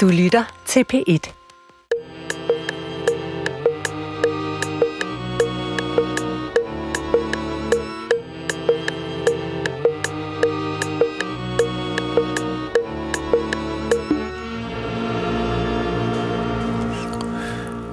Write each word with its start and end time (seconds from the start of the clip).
Du 0.00 0.08
lytter 0.08 0.62
til 0.66 0.84
P1. 0.92 1.32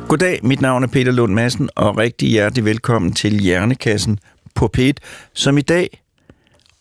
Goddag, 0.07 0.39
mit 0.43 0.61
navn 0.61 0.83
er 0.83 0.87
Peter 0.87 1.11
Lund 1.11 1.33
Madsen, 1.33 1.69
og 1.75 1.97
rigtig 1.97 2.29
hjertelig 2.29 2.65
velkommen 2.65 3.13
til 3.13 3.39
Hjernekassen 3.39 4.19
på 4.55 4.69
P1, 4.77 4.93
som 5.33 5.57
i 5.57 5.61
dag 5.61 6.01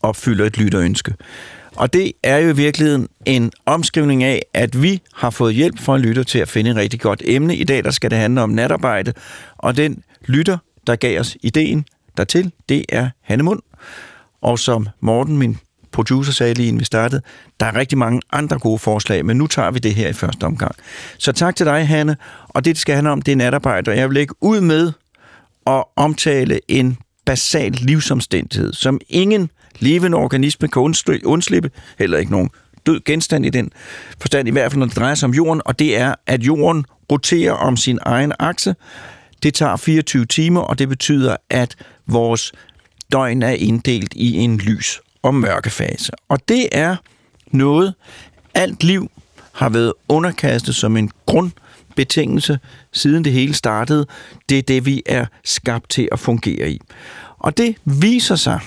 opfylder 0.02 0.45
et 0.45 0.58
lytterønske. 0.58 1.14
Og 1.77 1.93
det 1.93 2.12
er 2.22 2.36
jo 2.36 2.48
i 2.48 2.56
virkeligheden 2.56 3.08
en 3.24 3.52
omskrivning 3.66 4.25
af, 4.25 4.43
at 4.54 4.82
vi 4.82 5.02
har 5.14 5.30
fået 5.30 5.54
hjælp 5.54 5.80
fra 5.80 5.96
en 5.96 6.03
lytter 6.03 6.22
til 6.22 6.39
at 6.39 6.48
finde 6.48 6.71
et 6.71 6.76
rigtig 6.76 7.00
godt 7.00 7.22
emne. 7.25 7.57
I 7.57 7.64
dag 7.64 7.84
der 7.84 7.90
skal 7.90 8.11
det 8.11 8.18
handle 8.18 8.43
om 8.43 8.50
natarbejde, 8.50 9.12
og 9.57 9.76
den 9.76 10.03
lytter, 10.26 10.58
der 10.86 10.96
gav 10.96 11.20
os 11.20 11.36
ideen 11.43 11.84
dertil, 12.17 12.53
det 12.68 12.84
er 12.89 13.11
Hanne 13.22 13.43
Mund. 13.43 13.61
Og 14.40 14.58
som 14.58 14.89
Morten, 15.00 15.36
min 15.36 15.58
producer, 15.93 16.32
sagde 16.32 16.54
lige 16.54 16.68
inden 16.68 16.81
vi 16.81 16.84
startede, 16.84 17.22
der 17.61 17.67
er 17.67 17.75
rigtig 17.75 17.98
mange 17.98 18.20
andre 18.32 18.58
gode 18.58 18.79
forslag, 18.79 19.26
men 19.26 19.36
nu 19.36 19.46
tager 19.46 19.70
vi 19.70 19.79
det 19.79 19.95
her 19.95 20.08
i 20.08 20.12
første 20.12 20.45
omgang. 20.45 20.75
Så 21.18 21.32
tak 21.32 21.56
til 21.56 21.67
dig, 21.67 21.89
Hanne. 21.89 22.17
Og 22.48 22.64
det, 22.64 22.75
det 22.75 22.81
skal 22.81 22.95
handle 22.95 23.11
om, 23.11 23.22
det 23.22 23.32
er 23.32 23.36
natarbejde. 23.36 23.90
Og 23.90 23.96
jeg 23.96 24.08
vil 24.08 24.14
lægge 24.14 24.34
ud 24.40 24.61
med 24.61 24.93
at 25.67 25.84
omtale 25.96 26.61
en 26.68 26.98
basal 27.26 27.72
livsomstændighed, 27.72 28.72
som 28.72 29.00
ingen 29.08 29.50
levende 29.79 30.18
organisme 30.18 30.68
kan 30.68 30.94
undslippe, 31.25 31.71
heller 31.98 32.19
ikke 32.19 32.33
nogen 32.33 32.50
død 32.86 33.00
genstand 33.05 33.47
i 33.47 33.50
den 33.50 33.70
forstand, 34.20 34.48
i 34.48 34.50
hvert 34.50 34.72
fald 34.72 34.78
når 34.78 34.86
det 34.86 34.97
drejer 34.97 35.14
sig 35.14 35.27
om 35.27 35.34
jorden, 35.34 35.62
og 35.64 35.78
det 35.78 35.98
er, 35.98 36.14
at 36.27 36.42
jorden 36.42 36.84
roterer 37.12 37.53
om 37.53 37.77
sin 37.77 37.98
egen 38.03 38.33
akse. 38.39 38.75
Det 39.42 39.55
tager 39.55 39.77
24 39.77 40.27
timer, 40.27 40.61
og 40.61 40.78
det 40.78 40.89
betyder, 40.89 41.36
at 41.51 41.77
vores 42.06 42.53
døgn 43.12 43.42
er 43.42 43.51
inddelt 43.51 44.12
i 44.14 44.36
en 44.36 44.59
lys- 44.59 45.01
og 45.23 45.34
mørkefase. 45.34 46.12
Og 46.29 46.48
det 46.48 46.69
er 46.73 46.97
noget, 47.51 47.95
alt 48.55 48.84
liv 48.84 49.11
har 49.53 49.69
været 49.69 49.92
underkastet 50.08 50.75
som 50.75 50.97
en 50.97 51.11
grundbetingelse, 51.27 52.58
siden 52.92 53.25
det 53.25 53.33
hele 53.33 53.55
startede. 53.55 54.06
Det 54.48 54.58
er 54.58 54.62
det, 54.62 54.86
vi 54.86 55.03
er 55.06 55.27
skabt 55.45 55.91
til 55.91 56.08
at 56.12 56.19
fungere 56.19 56.70
i. 56.70 56.81
Og 57.39 57.56
det 57.56 57.77
viser 57.84 58.36
sig 58.36 58.61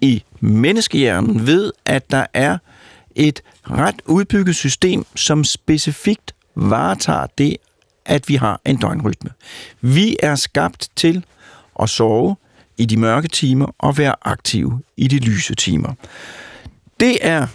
i 0.00 0.22
menneskehjernen 0.44 1.46
ved, 1.46 1.72
at 1.84 2.10
der 2.10 2.26
er 2.34 2.58
et 3.14 3.42
ret 3.70 4.02
udbygget 4.06 4.56
system, 4.56 5.04
som 5.14 5.44
specifikt 5.44 6.34
varetager 6.56 7.26
det, 7.38 7.56
at 8.06 8.28
vi 8.28 8.34
har 8.34 8.60
en 8.64 8.76
døgnrytme. 8.76 9.30
Vi 9.80 10.16
er 10.22 10.34
skabt 10.34 10.88
til 10.96 11.24
at 11.82 11.88
sove 11.88 12.36
i 12.78 12.84
de 12.84 12.96
mørke 12.96 13.28
timer 13.28 13.74
og 13.78 13.98
være 13.98 14.14
aktive 14.22 14.80
i 14.96 15.08
de 15.08 15.18
lyse 15.18 15.54
timer. 15.54 15.94
Det 17.00 17.18
er 17.20 17.46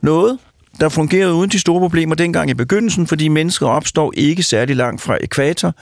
noget, 0.00 0.38
der 0.80 0.88
fungerede 0.88 1.34
uden 1.34 1.50
de 1.50 1.58
store 1.58 1.80
problemer 1.80 2.14
dengang 2.14 2.50
i 2.50 2.54
begyndelsen, 2.54 3.06
fordi 3.06 3.28
mennesker 3.28 3.66
opstår 3.66 4.12
ikke 4.16 4.42
særlig 4.42 4.76
langt 4.76 5.00
fra 5.00 5.18
ekvator, 5.20 5.74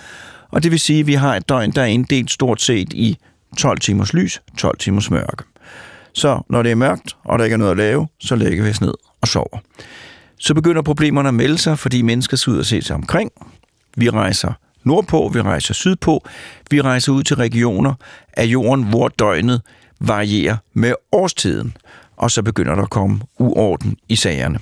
og 0.51 0.63
det 0.63 0.71
vil 0.71 0.81
sige, 0.81 1.01
at 1.01 1.07
vi 1.07 1.15
har 1.15 1.37
et 1.37 1.49
døgn, 1.49 1.71
der 1.71 1.83
er 1.83 1.87
inddelt 1.87 2.31
stort 2.31 2.63
set 2.63 2.93
i 2.93 3.19
12 3.57 3.79
timers 3.79 4.13
lys, 4.13 4.43
12 4.59 4.79
timers 4.79 5.11
mørke. 5.11 5.45
Så 6.13 6.43
når 6.49 6.63
det 6.63 6.73
er 6.73 6.77
mørkt, 6.77 7.17
og 7.25 7.39
der 7.39 7.45
ikke 7.45 7.55
er 7.55 7.59
noget 7.59 7.71
at 7.71 7.77
lave, 7.77 8.09
så 8.21 8.37
lægger 8.37 8.65
vi 8.65 8.71
os 8.71 8.81
ned 8.81 8.95
og 9.21 9.29
sover. 9.29 9.59
Så 10.39 10.55
begynder 10.55 10.83
problemerne 10.83 11.29
at 11.29 11.35
melde 11.35 11.59
sig, 11.59 11.79
fordi 11.79 12.03
mennesker 12.03 12.37
skal 12.37 12.51
ud 12.51 12.59
og 12.59 12.67
se 12.67 12.83
sig 12.83 12.97
omkring. 12.97 13.31
Vi 13.97 14.11
rejser 14.11 14.53
nordpå, 14.85 15.31
vi 15.35 15.41
rejser 15.41 15.75
sydpå, 15.75 16.25
vi 16.71 16.81
rejser 16.81 17.13
ud 17.13 17.23
til 17.23 17.37
regioner 17.37 17.95
af 18.33 18.45
jorden, 18.45 18.85
hvor 18.85 19.09
døgnet 19.09 19.63
varierer 20.01 20.57
med 20.73 20.95
årstiden, 21.13 21.77
og 22.17 22.31
så 22.31 22.43
begynder 22.43 22.75
der 22.75 22.83
at 22.83 22.91
komme 22.91 23.21
uorden 23.39 23.97
i 24.09 24.17
sagerne. 24.17 24.59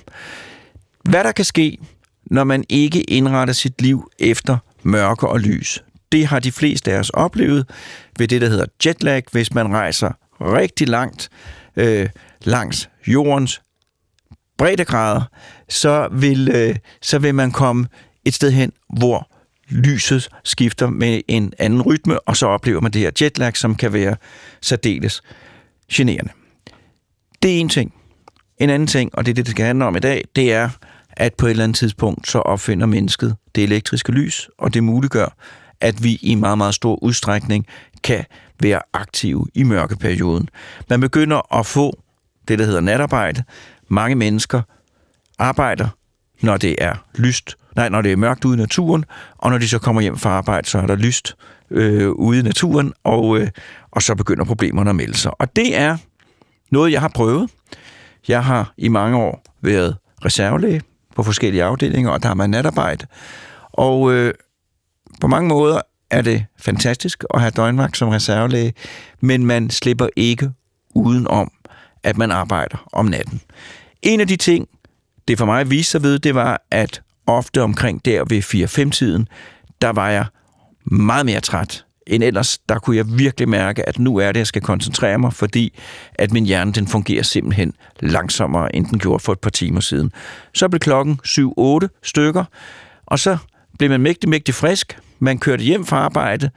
Hvad 1.03 1.23
der 1.23 1.31
kan 1.31 1.45
ske, 1.45 1.77
når 2.25 2.43
man 2.43 2.63
ikke 2.69 3.01
indretter 3.01 3.53
sit 3.53 3.81
liv 3.81 4.11
efter 4.19 4.57
mørke 4.83 5.27
og 5.27 5.39
lys, 5.39 5.83
det 6.11 6.27
har 6.27 6.39
de 6.39 6.51
fleste 6.51 6.91
af 6.91 6.99
os 6.99 7.09
oplevet 7.09 7.69
ved 8.17 8.27
det, 8.27 8.41
der 8.41 8.49
hedder 8.49 8.65
jetlag, 8.85 9.23
hvis 9.31 9.53
man 9.53 9.73
rejser 9.73 10.11
rigtig 10.41 10.87
langt 10.87 11.29
øh, 11.75 12.09
langs 12.41 12.89
jordens 13.07 13.61
breddegrader, 14.57 15.21
så 15.69 16.07
vil, 16.11 16.49
øh, 16.53 16.75
så 17.01 17.19
vil 17.19 17.35
man 17.35 17.51
komme 17.51 17.87
et 18.25 18.33
sted 18.33 18.51
hen, 18.51 18.71
hvor 18.97 19.31
lyset 19.69 20.29
skifter 20.43 20.89
med 20.89 21.21
en 21.27 21.53
anden 21.59 21.81
rytme, 21.81 22.19
og 22.19 22.37
så 22.37 22.47
oplever 22.47 22.81
man 22.81 22.91
det 22.91 23.01
her 23.01 23.11
jetlag, 23.21 23.57
som 23.57 23.75
kan 23.75 23.93
være 23.93 24.15
særdeles 24.61 25.21
generende. 25.93 26.31
Det 27.41 27.55
er 27.55 27.59
en 27.59 27.69
ting. 27.69 27.93
En 28.57 28.69
anden 28.69 28.87
ting, 28.87 29.15
og 29.15 29.25
det 29.25 29.31
er 29.31 29.35
det, 29.35 29.45
det 29.45 29.51
skal 29.51 29.65
handle 29.65 29.85
om 29.85 29.95
i 29.95 29.99
dag, 29.99 30.23
det 30.35 30.53
er, 30.53 30.69
at 31.11 31.33
på 31.33 31.45
et 31.45 31.49
eller 31.49 31.63
andet 31.63 31.77
tidspunkt, 31.77 32.29
så 32.29 32.39
opfinder 32.39 32.85
mennesket 32.85 33.35
det 33.55 33.63
elektriske 33.63 34.11
lys, 34.11 34.49
og 34.57 34.73
det 34.73 34.83
muliggør, 34.83 35.35
at 35.81 36.03
vi 36.03 36.19
i 36.21 36.35
meget, 36.35 36.57
meget 36.57 36.75
stor 36.75 37.03
udstrækning 37.03 37.67
kan 38.03 38.25
være 38.59 38.81
aktive 38.93 39.45
i 39.53 39.63
mørkeperioden. 39.63 40.49
Man 40.89 41.01
begynder 41.01 41.55
at 41.59 41.65
få 41.65 41.99
det, 42.47 42.59
der 42.59 42.65
hedder 42.65 42.81
natarbejde. 42.81 43.43
Mange 43.87 44.15
mennesker 44.15 44.61
arbejder, 45.39 45.87
når 46.41 46.57
det 46.57 46.75
er 46.77 46.93
lyst, 47.15 47.57
nej, 47.75 47.89
når 47.89 48.01
det 48.01 48.11
er 48.11 48.15
mørkt 48.15 48.45
ude 48.45 48.57
i 48.57 48.59
naturen, 48.59 49.05
og 49.37 49.51
når 49.51 49.57
de 49.57 49.67
så 49.67 49.79
kommer 49.79 50.01
hjem 50.01 50.17
fra 50.17 50.29
arbejde, 50.29 50.67
så 50.67 50.77
er 50.77 50.87
der 50.87 50.95
lyst 50.95 51.35
øh, 51.71 52.09
ude 52.09 52.39
i 52.39 52.41
naturen, 52.41 52.93
og, 53.03 53.39
øh, 53.39 53.47
og 53.91 54.01
så 54.01 54.15
begynder 54.15 54.45
problemerne 54.45 54.89
at 54.89 54.95
melde 54.95 55.17
sig. 55.17 55.41
Og 55.41 55.55
det 55.55 55.77
er 55.77 55.97
noget, 56.71 56.91
jeg 56.91 57.01
har 57.01 57.07
prøvet. 57.07 57.51
Jeg 58.27 58.43
har 58.43 58.73
i 58.77 58.87
mange 58.87 59.17
år 59.17 59.43
været 59.61 59.97
reservelæge 60.25 60.81
på 61.15 61.23
forskellige 61.23 61.63
afdelinger, 61.63 62.11
og 62.11 62.21
der 62.23 62.27
har 62.27 62.35
man 62.35 62.49
natarbejde. 62.49 63.05
Og 63.73 64.13
øh, 64.13 64.33
på 65.21 65.27
mange 65.27 65.49
måder 65.49 65.81
er 66.11 66.21
det 66.21 66.45
fantastisk 66.57 67.23
at 67.33 67.41
have 67.41 67.51
døgnvagt 67.51 67.97
som 67.97 68.09
reservelæge, 68.09 68.73
men 69.21 69.45
man 69.45 69.69
slipper 69.69 70.07
ikke 70.15 70.51
uden 70.95 71.27
om, 71.27 71.51
at 72.03 72.17
man 72.17 72.31
arbejder 72.31 72.87
om 72.93 73.05
natten. 73.05 73.41
En 74.01 74.19
af 74.19 74.27
de 74.27 74.35
ting, 74.35 74.67
det 75.27 75.37
for 75.37 75.45
mig 75.45 75.69
viste 75.69 75.91
sig 75.91 76.03
ved, 76.03 76.19
det 76.19 76.35
var, 76.35 76.61
at 76.71 77.01
ofte 77.27 77.61
omkring 77.61 78.05
der 78.05 78.23
ved 78.29 78.43
4-5-tiden, 78.43 79.27
der 79.81 79.89
var 79.89 80.09
jeg 80.09 80.25
meget 80.85 81.25
mere 81.25 81.39
træt 81.39 81.85
end 82.07 82.23
ellers. 82.23 82.57
Der 82.69 82.79
kunne 82.79 82.95
jeg 82.95 83.05
virkelig 83.19 83.49
mærke, 83.49 83.89
at 83.89 83.99
nu 83.99 84.17
er 84.17 84.31
det, 84.31 84.39
jeg 84.39 84.47
skal 84.47 84.61
koncentrere 84.61 85.17
mig, 85.17 85.33
fordi 85.33 85.79
at 86.15 86.31
min 86.31 86.45
hjerne 86.45 86.73
den 86.73 86.87
fungerer 86.87 87.23
simpelthen 87.23 87.73
langsommere, 87.99 88.75
end 88.75 88.85
den 88.85 88.99
gjorde 88.99 89.23
for 89.23 89.33
et 89.33 89.39
par 89.39 89.49
timer 89.49 89.81
siden. 89.81 90.11
Så 90.53 90.69
blev 90.69 90.79
klokken 90.79 91.19
7-8 91.27 91.99
stykker, 92.03 92.43
og 93.05 93.19
så 93.19 93.37
blev 93.77 93.89
man 93.89 94.01
mægtig, 94.01 94.29
mægtig 94.29 94.55
frisk. 94.55 94.99
Man 95.19 95.37
kørte 95.37 95.63
hjem 95.63 95.85
fra 95.85 95.97
arbejde. 95.97 96.49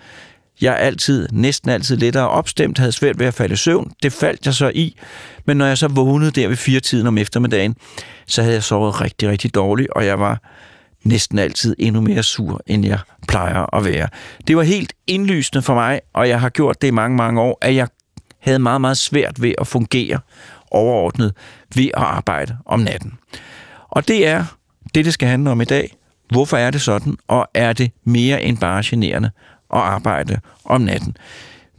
Jeg 0.61 0.73
er 0.73 0.77
altid, 0.77 1.29
næsten 1.33 1.71
altid 1.71 1.97
lettere 1.97 2.29
opstemt, 2.29 2.79
havde 2.79 2.93
svært 2.93 3.19
ved 3.19 3.27
at 3.27 3.35
falde 3.35 3.53
i 3.53 3.57
søvn. 3.57 3.93
Det 4.03 4.13
faldt 4.13 4.47
jeg 4.47 4.55
så 4.55 4.73
i. 4.75 4.99
Men 5.47 5.57
når 5.57 5.67
jeg 5.67 5.79
så 5.79 5.89
vågnede 5.89 6.31
der 6.31 6.49
ved 6.49 6.57
fire 6.57 6.81
tiden 6.81 7.07
om 7.07 7.19
eftermiddagen, 7.19 7.77
så 8.27 8.43
havde 8.43 8.55
jeg 8.55 8.63
sovet 8.63 9.01
rigtig, 9.01 9.29
rigtig 9.29 9.55
dårligt, 9.55 9.91
og 9.91 10.07
jeg 10.07 10.21
var 10.21 10.43
næsten 11.05 11.39
altid 11.39 11.77
endnu 11.79 12.01
mere 12.01 12.23
sur, 12.23 12.63
end 12.67 12.87
jeg 12.87 12.99
plejer 13.29 13.75
at 13.77 13.85
være. 13.85 14.09
Det 14.47 14.57
var 14.57 14.63
helt 14.63 14.93
indlysende 15.07 15.63
for 15.63 15.75
mig, 15.75 16.01
og 16.15 16.29
jeg 16.29 16.41
har 16.41 16.49
gjort 16.49 16.83
det 16.83 16.89
i 16.89 16.91
mange, 16.91 17.17
mange 17.17 17.41
år, 17.41 17.59
at 17.61 17.75
jeg 17.75 17.89
havde 18.41 18.59
meget, 18.59 18.81
meget 18.81 18.99
svært 18.99 19.43
ved 19.43 19.55
at 19.59 19.67
fungere 19.67 20.21
overordnet 20.71 21.33
ved 21.77 21.85
at 21.85 22.03
arbejde 22.03 22.57
om 22.67 22.81
natten. 22.81 23.13
Og 23.89 24.09
det 24.09 24.27
er 24.27 24.45
det, 24.95 25.05
det 25.05 25.15
skal 25.15 25.29
handle 25.29 25.51
om 25.51 25.61
i 25.61 25.65
dag. 25.65 25.97
Hvorfor 26.33 26.57
er 26.57 26.71
det 26.71 26.81
sådan, 26.81 27.17
og 27.29 27.49
er 27.55 27.73
det 27.73 27.91
mere 28.05 28.43
end 28.43 28.59
bare 28.59 28.83
generende 28.85 29.31
at 29.75 29.81
arbejde 29.81 30.41
om 30.65 30.81
natten? 30.81 31.17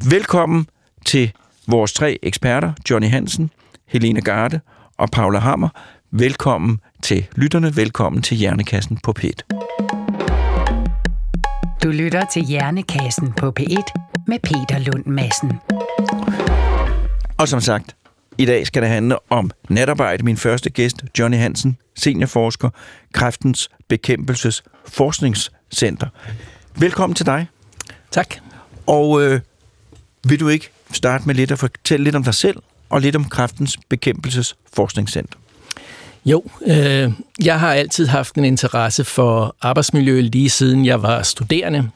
Velkommen 0.09 0.67
til 1.05 1.31
vores 1.67 1.93
tre 1.93 2.17
eksperter, 2.23 2.73
Johnny 2.89 3.09
Hansen, 3.09 3.51
Helene 3.87 4.21
Garde 4.21 4.59
og 4.97 5.09
Paula 5.09 5.39
Hammer. 5.39 5.69
Velkommen 6.11 6.79
til 7.03 7.25
lytterne, 7.35 7.75
velkommen 7.75 8.21
til 8.21 8.37
Hjernekassen 8.37 8.97
på 9.03 9.13
P1. 9.19 9.41
Du 11.83 11.89
lytter 11.89 12.25
til 12.25 12.43
Hjernekassen 12.43 13.33
på 13.37 13.53
P1 13.59 14.23
med 14.27 14.39
Peter 14.43 14.79
Lund 14.79 15.05
Madsen. 15.05 15.51
Og 17.37 17.47
som 17.47 17.61
sagt, 17.61 17.95
i 18.37 18.45
dag 18.45 18.67
skal 18.67 18.81
det 18.81 18.89
handle 18.89 19.17
om 19.29 19.51
natarbejde. 19.69 20.23
Min 20.23 20.37
første 20.37 20.69
gæst, 20.69 21.03
Johnny 21.19 21.37
Hansen, 21.37 21.77
seniorforsker, 21.95 22.69
Kræftens 23.13 23.69
Bekæmpelses 23.87 24.63
Forskningscenter. 24.87 26.07
Velkommen 26.75 27.15
til 27.15 27.25
dig. 27.25 27.47
Tak. 28.11 28.35
Og 28.87 29.21
øh, 29.21 29.41
vil 30.27 30.39
du 30.39 30.47
ikke 30.47 30.69
starte 30.91 31.23
med 31.27 31.35
lidt 31.35 31.51
at 31.51 31.59
fortælle 31.59 32.03
lidt 32.03 32.15
om 32.15 32.23
dig 32.23 32.33
selv 32.33 32.57
og 32.89 33.01
lidt 33.01 33.15
om 33.15 33.25
Kræftens 33.25 33.77
Bekæmpelses 33.89 34.55
Forskningscenter? 34.73 35.37
Jo, 36.25 36.43
øh, 36.65 37.11
jeg 37.45 37.59
har 37.59 37.73
altid 37.73 38.07
haft 38.07 38.35
en 38.35 38.45
interesse 38.45 39.03
for 39.03 39.55
arbejdsmiljø 39.61 40.21
lige 40.21 40.49
siden 40.49 40.85
jeg 40.85 41.01
var 41.01 41.21
studerende. 41.21 41.89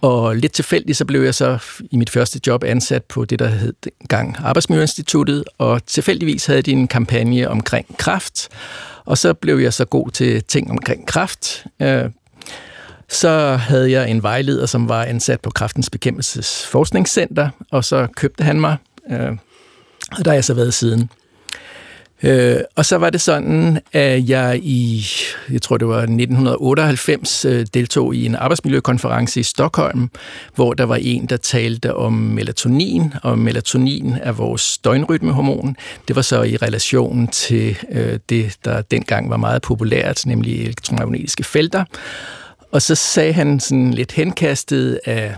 Og 0.00 0.36
lidt 0.36 0.52
tilfældigt 0.52 0.98
så 0.98 1.04
blev 1.04 1.22
jeg 1.22 1.34
så 1.34 1.58
i 1.90 1.96
mit 1.96 2.10
første 2.10 2.40
job 2.46 2.64
ansat 2.64 3.04
på 3.04 3.24
det, 3.24 3.38
der 3.38 3.46
hed 3.46 3.72
gang 4.08 4.36
Arbejdsmiljøinstituttet, 4.38 5.44
og 5.58 5.86
tilfældigvis 5.86 6.46
havde 6.46 6.62
de 6.62 6.72
en 6.72 6.88
kampagne 6.88 7.48
omkring 7.48 7.96
kraft, 7.98 8.48
og 9.04 9.18
så 9.18 9.34
blev 9.34 9.58
jeg 9.58 9.72
så 9.72 9.84
god 9.84 10.10
til 10.10 10.44
ting 10.44 10.70
omkring 10.70 11.06
kraft. 11.06 11.64
Øh, 11.82 12.04
så 13.08 13.56
havde 13.56 13.90
jeg 13.90 14.10
en 14.10 14.22
vejleder, 14.22 14.66
som 14.66 14.88
var 14.88 15.04
ansat 15.04 15.40
på 15.40 15.50
Kraftens 15.50 15.90
Bekæmpelses 15.90 16.66
Forskningscenter, 16.66 17.48
og 17.70 17.84
så 17.84 18.06
købte 18.16 18.44
han 18.44 18.60
mig, 18.60 18.76
øh, 19.10 19.32
og 20.18 20.24
der 20.24 20.30
har 20.30 20.34
jeg 20.34 20.44
så 20.44 20.54
været 20.54 20.74
siden. 20.74 21.10
Øh, 22.22 22.56
og 22.76 22.84
så 22.84 22.98
var 22.98 23.10
det 23.10 23.20
sådan, 23.20 23.80
at 23.92 24.28
jeg 24.28 24.60
i, 24.62 25.06
jeg 25.50 25.62
tror 25.62 25.76
det 25.76 25.88
var 25.88 25.98
1998, 25.98 27.44
øh, 27.44 27.66
deltog 27.74 28.14
i 28.14 28.26
en 28.26 28.34
arbejdsmiljøkonference 28.34 29.40
i 29.40 29.42
Stockholm, 29.42 30.10
hvor 30.54 30.74
der 30.74 30.84
var 30.84 30.96
en, 30.96 31.26
der 31.26 31.36
talte 31.36 31.94
om 31.94 32.12
melatonin, 32.12 33.14
og 33.22 33.38
melatonin 33.38 34.16
er 34.22 34.32
vores 34.32 34.78
døgnrytmehormon. 34.78 35.76
Det 36.08 36.16
var 36.16 36.22
så 36.22 36.42
i 36.42 36.56
relation 36.56 37.28
til 37.28 37.78
øh, 37.92 38.18
det, 38.28 38.56
der 38.64 38.82
dengang 38.82 39.30
var 39.30 39.36
meget 39.36 39.62
populært, 39.62 40.26
nemlig 40.26 40.62
elektromagnetiske 40.62 41.44
felter. 41.44 41.84
Og 42.72 42.82
så 42.82 42.94
sagde 42.94 43.32
han 43.32 43.60
sådan 43.60 43.94
lidt 43.94 44.12
henkastet 44.12 45.00
af 45.04 45.34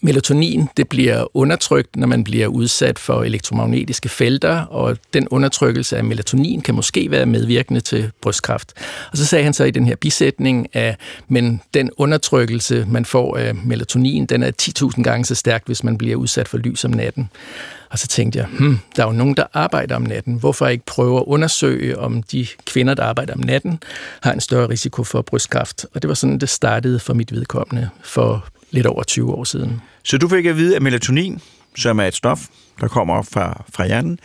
Melatonin 0.00 0.68
det 0.76 0.88
bliver 0.88 1.36
undertrykt, 1.36 1.96
når 1.96 2.06
man 2.06 2.24
bliver 2.24 2.46
udsat 2.46 2.98
for 2.98 3.22
elektromagnetiske 3.22 4.08
felter, 4.08 4.60
og 4.60 4.96
den 5.14 5.28
undertrykkelse 5.28 5.96
af 5.96 6.04
melatonin 6.04 6.60
kan 6.60 6.74
måske 6.74 7.10
være 7.10 7.26
medvirkende 7.26 7.80
til 7.80 8.10
brystkræft. 8.22 8.72
Og 9.12 9.16
så 9.16 9.26
sagde 9.26 9.44
han 9.44 9.52
så 9.52 9.64
i 9.64 9.70
den 9.70 9.86
her 9.86 9.96
bisætning, 9.96 10.68
at 10.72 10.96
men 11.28 11.60
den 11.74 11.90
undertrykkelse, 11.96 12.86
man 12.88 13.04
får 13.04 13.36
af 13.36 13.54
melatonin, 13.54 14.26
den 14.26 14.42
er 14.42 14.50
10.000 14.62 15.02
gange 15.02 15.24
så 15.24 15.34
stærk, 15.34 15.62
hvis 15.66 15.84
man 15.84 15.98
bliver 15.98 16.16
udsat 16.16 16.48
for 16.48 16.58
lys 16.58 16.84
om 16.84 16.90
natten. 16.90 17.30
Og 17.90 17.98
så 17.98 18.06
tænkte 18.06 18.38
jeg, 18.38 18.46
hmm, 18.58 18.78
der 18.96 19.02
er 19.02 19.06
jo 19.06 19.12
nogen, 19.12 19.36
der 19.36 19.44
arbejder 19.54 19.96
om 19.96 20.02
natten. 20.02 20.34
Hvorfor 20.34 20.66
ikke 20.66 20.86
prøve 20.86 21.16
at 21.16 21.24
undersøge, 21.26 21.98
om 21.98 22.22
de 22.22 22.46
kvinder, 22.64 22.94
der 22.94 23.02
arbejder 23.02 23.34
om 23.34 23.40
natten, 23.40 23.78
har 24.22 24.32
en 24.32 24.40
større 24.40 24.68
risiko 24.68 25.04
for 25.04 25.22
brystkræft? 25.22 25.86
Og 25.94 26.02
det 26.02 26.08
var 26.08 26.14
sådan, 26.14 26.38
det 26.38 26.48
startede 26.48 26.98
for 26.98 27.14
mit 27.14 27.32
vedkommende 27.32 27.88
for 28.02 28.48
lidt 28.70 28.86
over 28.86 29.02
20 29.02 29.34
år 29.34 29.44
siden. 29.44 29.80
Så 30.02 30.18
du 30.18 30.28
fik 30.28 30.46
at 30.46 30.56
vide, 30.56 30.76
at 30.76 30.82
melatonin, 30.82 31.40
som 31.76 32.00
er 32.00 32.04
et 32.04 32.14
stof, 32.14 32.46
der 32.80 32.88
kommer 32.88 33.14
op 33.14 33.26
fra, 33.26 33.64
fra 33.72 33.86
hjernen, 33.86 34.18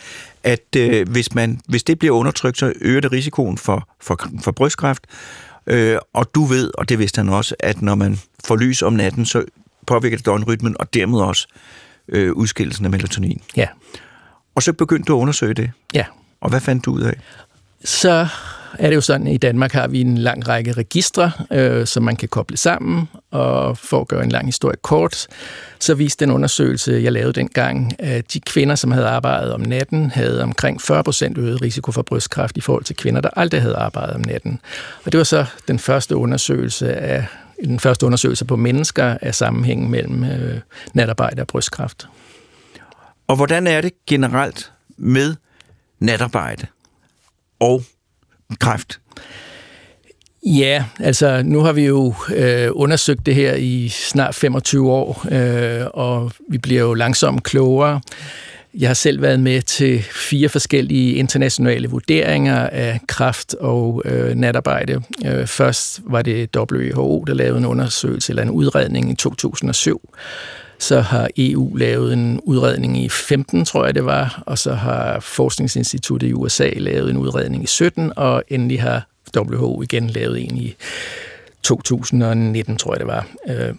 at 0.43 0.75
øh, 0.77 1.09
hvis, 1.09 1.35
man, 1.35 1.59
hvis 1.67 1.83
det 1.83 1.99
bliver 1.99 2.15
undertrykt, 2.15 2.57
så 2.57 2.73
øger 2.81 3.01
det 3.01 3.11
risikoen 3.11 3.57
for, 3.57 3.89
for, 3.99 4.19
for 4.41 4.51
brystkræft. 4.51 5.07
Øh, 5.67 5.97
og 6.13 6.35
du 6.35 6.45
ved, 6.45 6.71
og 6.77 6.89
det 6.89 6.99
vidste 6.99 7.19
han 7.19 7.29
også, 7.29 7.55
at 7.59 7.81
når 7.81 7.95
man 7.95 8.19
får 8.45 8.55
lys 8.55 8.81
om 8.81 8.93
natten, 8.93 9.25
så 9.25 9.43
påvirker 9.87 10.17
det 10.17 10.25
døgnrytmen, 10.25 10.75
og 10.79 10.93
dermed 10.93 11.19
også 11.19 11.47
øh, 12.07 12.31
udskillelsen 12.31 12.85
af 12.85 12.91
melatonin. 12.91 13.41
Ja. 13.57 13.67
Og 14.55 14.63
så 14.63 14.73
begyndte 14.73 15.07
du 15.07 15.17
at 15.17 15.21
undersøge 15.21 15.53
det. 15.53 15.71
Ja. 15.93 16.05
Og 16.41 16.49
hvad 16.49 16.59
fandt 16.59 16.85
du 16.85 16.91
ud 16.91 17.01
af? 17.01 17.13
Så 17.83 18.27
er 18.79 18.89
det 18.89 18.95
jo 18.95 19.01
sådan, 19.01 19.27
at 19.27 19.33
i 19.33 19.37
Danmark 19.37 19.71
har 19.71 19.87
vi 19.87 20.01
en 20.01 20.17
lang 20.17 20.47
række 20.47 20.71
registre, 20.71 21.31
øh, 21.51 21.87
som 21.87 22.03
man 22.03 22.15
kan 22.15 22.29
koble 22.29 22.57
sammen, 22.57 23.09
og 23.31 23.77
for 23.77 24.01
at 24.01 24.07
gøre 24.07 24.23
en 24.23 24.31
lang 24.31 24.45
historie 24.45 24.77
kort, 24.81 25.27
så 25.79 25.93
viste 25.95 26.25
den 26.25 26.33
undersøgelse, 26.33 26.99
jeg 27.03 27.11
lavede 27.11 27.33
dengang, 27.33 27.91
at 27.99 28.33
de 28.33 28.39
kvinder, 28.39 28.75
som 28.75 28.91
havde 28.91 29.07
arbejdet 29.07 29.53
om 29.53 29.61
natten, 29.61 30.11
havde 30.11 30.43
omkring 30.43 30.81
40 30.81 31.03
procent 31.03 31.37
øget 31.37 31.61
risiko 31.61 31.91
for 31.91 32.01
brystkræft 32.01 32.57
i 32.57 32.61
forhold 32.61 32.83
til 32.83 32.95
kvinder, 32.95 33.21
der 33.21 33.29
aldrig 33.35 33.61
havde 33.61 33.75
arbejdet 33.75 34.15
om 34.15 34.21
natten. 34.21 34.59
Og 35.05 35.11
det 35.11 35.17
var 35.17 35.23
så 35.23 35.45
den 35.67 35.79
første 35.79 36.15
undersøgelse 36.15 36.93
af 36.93 37.25
den 37.65 37.79
første 37.79 38.05
undersøgelse 38.05 38.45
på 38.45 38.55
mennesker 38.55 39.17
af 39.21 39.35
sammenhængen 39.35 39.91
mellem 39.91 40.23
øh, 40.23 40.59
natarbejde 40.93 41.41
og 41.41 41.47
brystkræft. 41.47 42.07
Og 43.27 43.35
hvordan 43.35 43.67
er 43.67 43.81
det 43.81 43.91
generelt 44.07 44.71
med 44.97 45.35
natarbejde 45.99 46.67
og 47.59 47.83
kræft? 48.59 48.99
Ja, 50.45 50.85
altså 50.99 51.41
nu 51.45 51.59
har 51.59 51.73
vi 51.73 51.85
jo 51.85 52.13
øh, 52.35 52.69
undersøgt 52.71 53.25
det 53.25 53.35
her 53.35 53.55
i 53.55 53.89
snart 53.89 54.35
25 54.35 54.91
år, 54.91 55.25
øh, 55.31 55.87
og 55.93 56.31
vi 56.49 56.57
bliver 56.57 56.81
jo 56.81 56.93
langsomt 56.93 57.43
klogere. 57.43 58.01
Jeg 58.73 58.89
har 58.89 58.93
selv 58.93 59.21
været 59.21 59.39
med 59.39 59.61
til 59.61 60.03
fire 60.03 60.49
forskellige 60.49 61.13
internationale 61.13 61.87
vurderinger 61.87 62.69
af 62.69 62.99
kraft 63.07 63.53
og 63.53 64.01
øh, 64.05 64.35
natarbejde. 64.35 65.01
Øh, 65.25 65.47
først 65.47 66.01
var 66.05 66.21
det 66.21 66.57
WHO, 66.57 67.23
der 67.27 67.33
lavede 67.33 67.57
en 67.57 67.65
undersøgelse 67.65 68.31
eller 68.31 68.43
en 68.43 68.49
udredning 68.49 69.11
i 69.11 69.15
2007. 69.15 70.09
Så 70.81 71.01
har 71.01 71.29
EU 71.37 71.75
lavet 71.75 72.13
en 72.13 72.39
udredning 72.43 72.97
i 73.03 73.09
15, 73.09 73.65
tror 73.65 73.85
jeg 73.85 73.95
det 73.95 74.05
var, 74.05 74.43
og 74.45 74.57
så 74.57 74.73
har 74.73 75.19
Forskningsinstituttet 75.19 76.27
i 76.27 76.33
USA 76.33 76.69
lavet 76.75 77.09
en 77.09 77.17
udredning 77.17 77.63
i 77.63 77.67
17, 77.67 78.13
og 78.15 78.43
endelig 78.47 78.81
har 78.81 79.07
WHO 79.37 79.81
igen 79.81 80.09
lavet 80.09 80.43
en 80.43 80.57
i 80.57 80.75
2019, 81.63 82.77
tror 82.77 82.93
jeg 82.93 82.99
det 82.99 83.07
var. 83.07 83.27
Øh, 83.47 83.73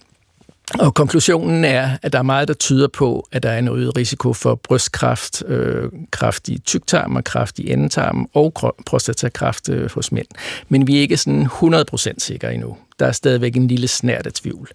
og 0.78 0.94
konklusionen 0.94 1.64
er, 1.64 1.90
at 2.02 2.12
der 2.12 2.18
er 2.18 2.22
meget, 2.22 2.48
der 2.48 2.54
tyder 2.54 2.88
på, 2.88 3.28
at 3.32 3.42
der 3.42 3.50
er 3.50 3.58
en 3.58 3.68
øget 3.68 3.96
risiko 3.96 4.32
for 4.32 4.54
brystkræft, 4.54 5.42
øh, 5.46 5.90
kræft 6.10 6.48
i 6.48 6.58
tyktarm 6.58 7.16
og 7.16 7.24
kræft 7.24 7.58
i 7.58 7.72
endetarm 7.72 8.28
og 8.34 8.74
prostatakræft 8.86 9.68
øh, 9.68 9.90
hos 9.94 10.12
mænd. 10.12 10.26
Men 10.68 10.86
vi 10.86 10.96
er 10.96 11.00
ikke 11.00 11.16
sådan 11.16 11.46
100% 11.46 12.12
sikre 12.18 12.54
endnu. 12.54 12.76
Der 12.98 13.06
er 13.06 13.12
stadigvæk 13.12 13.56
en 13.56 13.68
lille 13.68 13.88
snært 13.88 14.26
af 14.26 14.32
tvivl. 14.32 14.68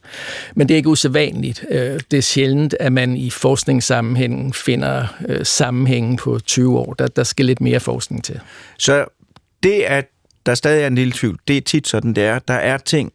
Men 0.56 0.68
det 0.68 0.76
er 0.76 0.78
ikke 0.78 0.90
usædvanligt. 0.90 1.66
Øh, 1.70 2.00
det 2.12 2.18
er 2.18 2.22
sjældent, 2.22 2.76
at 2.80 2.94
man 2.94 3.18
i 3.18 3.30
forskningssammenhæng 3.30 4.56
finder 4.56 5.08
øh, 5.28 5.46
sammenhængen 5.46 6.18
på 6.18 6.40
20 6.40 6.80
år. 6.80 6.94
Der, 6.94 7.08
der 7.08 7.24
skal 7.24 7.46
lidt 7.46 7.62
mere 7.62 7.80
forskning 7.80 8.24
til. 8.24 8.40
Så 8.78 9.06
det, 9.64 9.82
at 9.82 10.06
der 10.46 10.56
stadig 10.56 10.84
er 10.84 10.88
en 10.88 10.96
lille 10.96 11.14
tvivl, 11.14 11.40
det 11.48 11.58
er 11.58 11.62
tit 11.62 11.88
sådan, 11.88 12.14
det 12.14 12.24
er. 12.24 12.40
Der 12.40 12.54
er 12.54 12.78
ting, 12.78 13.14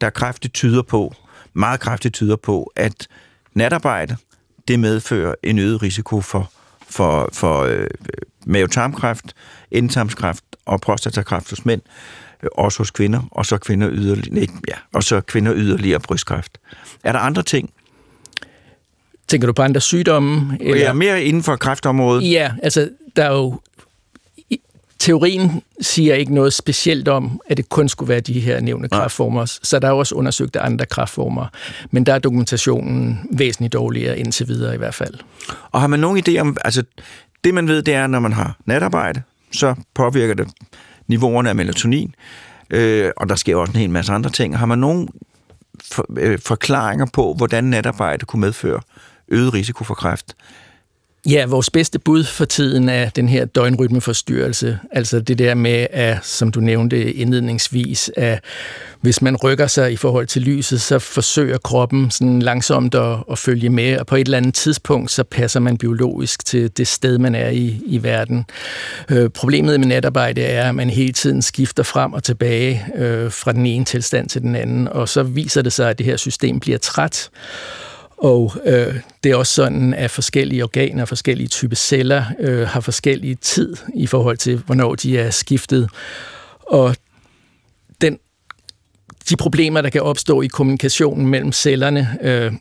der 0.00 0.10
kraftigt 0.10 0.54
tyder 0.54 0.82
på, 0.82 1.14
meget 1.54 1.80
kraftigt 1.80 2.14
tyder 2.14 2.36
på, 2.36 2.72
at 2.76 3.08
natarbejde, 3.54 4.16
det 4.68 4.80
medfører 4.80 5.34
en 5.42 5.58
øget 5.58 5.82
risiko 5.82 6.20
for, 6.20 6.50
for, 6.88 7.28
for 7.32 7.62
øh, 7.62 7.86
mavetarmkræft, 8.46 9.34
endetarmskræft 9.70 10.44
og 10.66 10.80
prostatakræft 10.80 11.50
hos 11.50 11.64
mænd, 11.64 11.82
øh, 12.42 12.48
også 12.52 12.78
hos 12.78 12.90
kvinder, 12.90 13.22
og 13.30 13.46
så 13.46 13.58
kvinder 13.58 13.88
yderligere, 13.92 14.34
nej, 14.34 14.46
ja, 14.68 14.74
og 14.92 15.02
så 15.02 15.20
kvinder 15.20 15.52
yderligere 15.56 16.00
brystkræft. 16.00 16.58
Er 17.04 17.12
der 17.12 17.18
andre 17.18 17.42
ting? 17.42 17.70
Tænker 19.28 19.46
du 19.46 19.52
på 19.52 19.62
andre 19.62 19.80
sygdomme? 19.80 20.58
Eller? 20.60 20.82
Ja, 20.82 20.92
mere 20.92 21.22
inden 21.22 21.42
for 21.42 21.56
kræftområdet. 21.56 22.30
Ja, 22.30 22.52
altså 22.62 22.90
der 23.16 23.24
er 23.24 23.32
jo 23.32 23.60
teorien 25.04 25.62
siger 25.80 26.14
ikke 26.14 26.34
noget 26.34 26.52
specielt 26.52 27.08
om, 27.08 27.40
at 27.46 27.56
det 27.56 27.68
kun 27.68 27.88
skulle 27.88 28.08
være 28.08 28.20
de 28.20 28.40
her 28.40 28.60
nævnte 28.60 28.88
kraftformer. 28.88 29.44
Så 29.62 29.78
der 29.78 29.88
er 29.88 29.92
også 29.92 30.14
undersøgt 30.14 30.56
andre 30.56 30.86
kraftformer. 30.86 31.46
Men 31.90 32.06
der 32.06 32.14
er 32.14 32.18
dokumentationen 32.18 33.20
væsentligt 33.30 33.72
dårligere 33.72 34.18
indtil 34.18 34.48
videre 34.48 34.74
i 34.74 34.78
hvert 34.78 34.94
fald. 34.94 35.14
Og 35.72 35.80
har 35.80 35.86
man 35.86 36.00
nogen 36.00 36.24
idé 36.28 36.38
om, 36.38 36.56
altså 36.64 36.82
det 37.44 37.54
man 37.54 37.68
ved, 37.68 37.82
det 37.82 37.94
er, 37.94 38.06
når 38.06 38.18
man 38.18 38.32
har 38.32 38.56
natarbejde, 38.66 39.22
så 39.52 39.74
påvirker 39.94 40.34
det 40.34 40.48
niveauerne 41.08 41.48
af 41.48 41.54
melatonin, 41.54 42.14
øh, 42.70 43.10
og 43.16 43.28
der 43.28 43.34
sker 43.34 43.56
også 43.56 43.72
en 43.72 43.78
hel 43.78 43.90
masse 43.90 44.12
andre 44.12 44.30
ting. 44.30 44.58
Har 44.58 44.66
man 44.66 44.78
nogen 44.78 45.08
for, 45.92 46.06
øh, 46.18 46.38
forklaringer 46.38 47.06
på, 47.12 47.34
hvordan 47.34 47.64
natarbejde 47.64 48.26
kunne 48.26 48.40
medføre 48.40 48.80
øget 49.28 49.54
risiko 49.54 49.84
for 49.84 49.94
kræft? 49.94 50.36
Ja, 51.26 51.46
vores 51.46 51.70
bedste 51.70 51.98
bud 51.98 52.24
for 52.24 52.44
tiden 52.44 52.88
er 52.88 53.08
den 53.08 53.28
her 53.28 53.44
døgnrytmeforstyrrelse. 53.44 54.78
Altså 54.90 55.20
det 55.20 55.38
der 55.38 55.54
med, 55.54 55.86
at, 55.90 56.18
som 56.22 56.50
du 56.50 56.60
nævnte 56.60 57.12
indledningsvis, 57.12 58.10
at 58.16 58.44
hvis 59.00 59.22
man 59.22 59.36
rykker 59.36 59.66
sig 59.66 59.92
i 59.92 59.96
forhold 59.96 60.26
til 60.26 60.42
lyset, 60.42 60.80
så 60.80 60.98
forsøger 60.98 61.58
kroppen 61.58 62.10
sådan 62.10 62.42
langsomt 62.42 62.94
at, 62.94 63.16
at 63.30 63.38
følge 63.38 63.68
med, 63.70 63.98
og 63.98 64.06
på 64.06 64.16
et 64.16 64.20
eller 64.20 64.38
andet 64.38 64.54
tidspunkt, 64.54 65.10
så 65.10 65.24
passer 65.24 65.60
man 65.60 65.78
biologisk 65.78 66.46
til 66.46 66.76
det 66.76 66.88
sted, 66.88 67.18
man 67.18 67.34
er 67.34 67.48
i, 67.48 67.82
i 67.86 68.02
verden. 68.02 68.44
Øh, 69.10 69.30
problemet 69.30 69.80
med 69.80 69.88
natarbejde 69.88 70.42
er, 70.42 70.68
at 70.68 70.74
man 70.74 70.90
hele 70.90 71.12
tiden 71.12 71.42
skifter 71.42 71.82
frem 71.82 72.12
og 72.12 72.24
tilbage 72.24 72.86
øh, 72.96 73.32
fra 73.32 73.52
den 73.52 73.66
ene 73.66 73.84
tilstand 73.84 74.28
til 74.28 74.42
den 74.42 74.54
anden, 74.54 74.88
og 74.88 75.08
så 75.08 75.22
viser 75.22 75.62
det 75.62 75.72
sig, 75.72 75.90
at 75.90 75.98
det 75.98 76.06
her 76.06 76.16
system 76.16 76.60
bliver 76.60 76.78
træt. 76.78 77.30
Og 78.16 78.52
øh, 78.64 78.94
det 79.24 79.32
er 79.32 79.36
også 79.36 79.54
sådan, 79.54 79.94
at 79.94 80.10
forskellige 80.10 80.62
organer, 80.62 81.04
forskellige 81.04 81.48
typer 81.48 81.76
celler 81.76 82.24
øh, 82.38 82.68
har 82.68 82.80
forskellige 82.80 83.34
tid 83.34 83.76
i 83.94 84.06
forhold 84.06 84.36
til, 84.36 84.62
hvornår 84.66 84.94
de 84.94 85.18
er 85.18 85.30
skiftet. 85.30 85.90
Og 86.60 86.96
den, 88.00 88.18
de 89.28 89.36
problemer, 89.36 89.80
der 89.80 89.90
kan 89.90 90.02
opstå 90.02 90.42
i 90.42 90.46
kommunikationen 90.46 91.26
mellem 91.26 91.52
cellerne, 91.52 92.18
øh, 92.22 92.52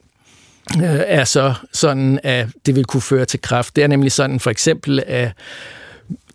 øh, 0.77 1.01
er 1.07 1.23
så 1.23 1.53
sådan, 1.73 2.19
at 2.23 2.47
det 2.65 2.75
vil 2.75 2.85
kunne 2.85 3.01
føre 3.01 3.25
til 3.25 3.41
kræft. 3.41 3.75
Det 3.75 3.83
er 3.83 3.87
nemlig 3.87 4.11
sådan 4.11 4.39
for 4.39 4.49
eksempel, 4.49 5.03
at 5.07 5.31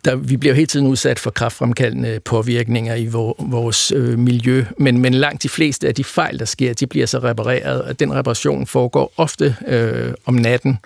der, 0.04 0.16
vi 0.16 0.36
bliver 0.36 0.54
hele 0.54 0.66
tiden 0.66 0.86
udsat 0.86 1.18
for 1.18 1.30
kraftfremkaldende 1.30 2.20
påvirkninger 2.24 2.94
i 2.94 3.06
vores 3.38 3.92
øh, 3.92 4.18
miljø, 4.18 4.64
men, 4.78 4.98
men 4.98 5.14
langt 5.14 5.42
de 5.42 5.48
fleste 5.48 5.88
af 5.88 5.94
de 5.94 6.04
fejl, 6.04 6.38
der 6.38 6.44
sker, 6.44 6.74
de 6.74 6.86
bliver 6.86 7.06
så 7.06 7.18
repareret, 7.18 7.82
og 7.82 8.00
den 8.00 8.14
reparation 8.14 8.66
foregår 8.66 9.12
ofte 9.16 9.56
øh, 9.66 10.14
om 10.26 10.34
natten. 10.34 10.78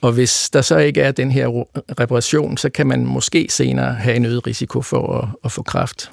Og 0.00 0.12
hvis 0.12 0.50
der 0.50 0.62
så 0.62 0.76
ikke 0.76 1.00
er 1.00 1.12
den 1.12 1.30
her 1.30 1.64
reparation, 2.00 2.56
så 2.56 2.70
kan 2.70 2.86
man 2.86 3.06
måske 3.06 3.46
senere 3.50 3.94
have 3.94 4.16
en 4.16 4.24
øget 4.24 4.46
risiko 4.46 4.82
for 4.82 5.18
at, 5.18 5.28
at 5.44 5.52
få 5.52 5.62
kræft. 5.62 6.10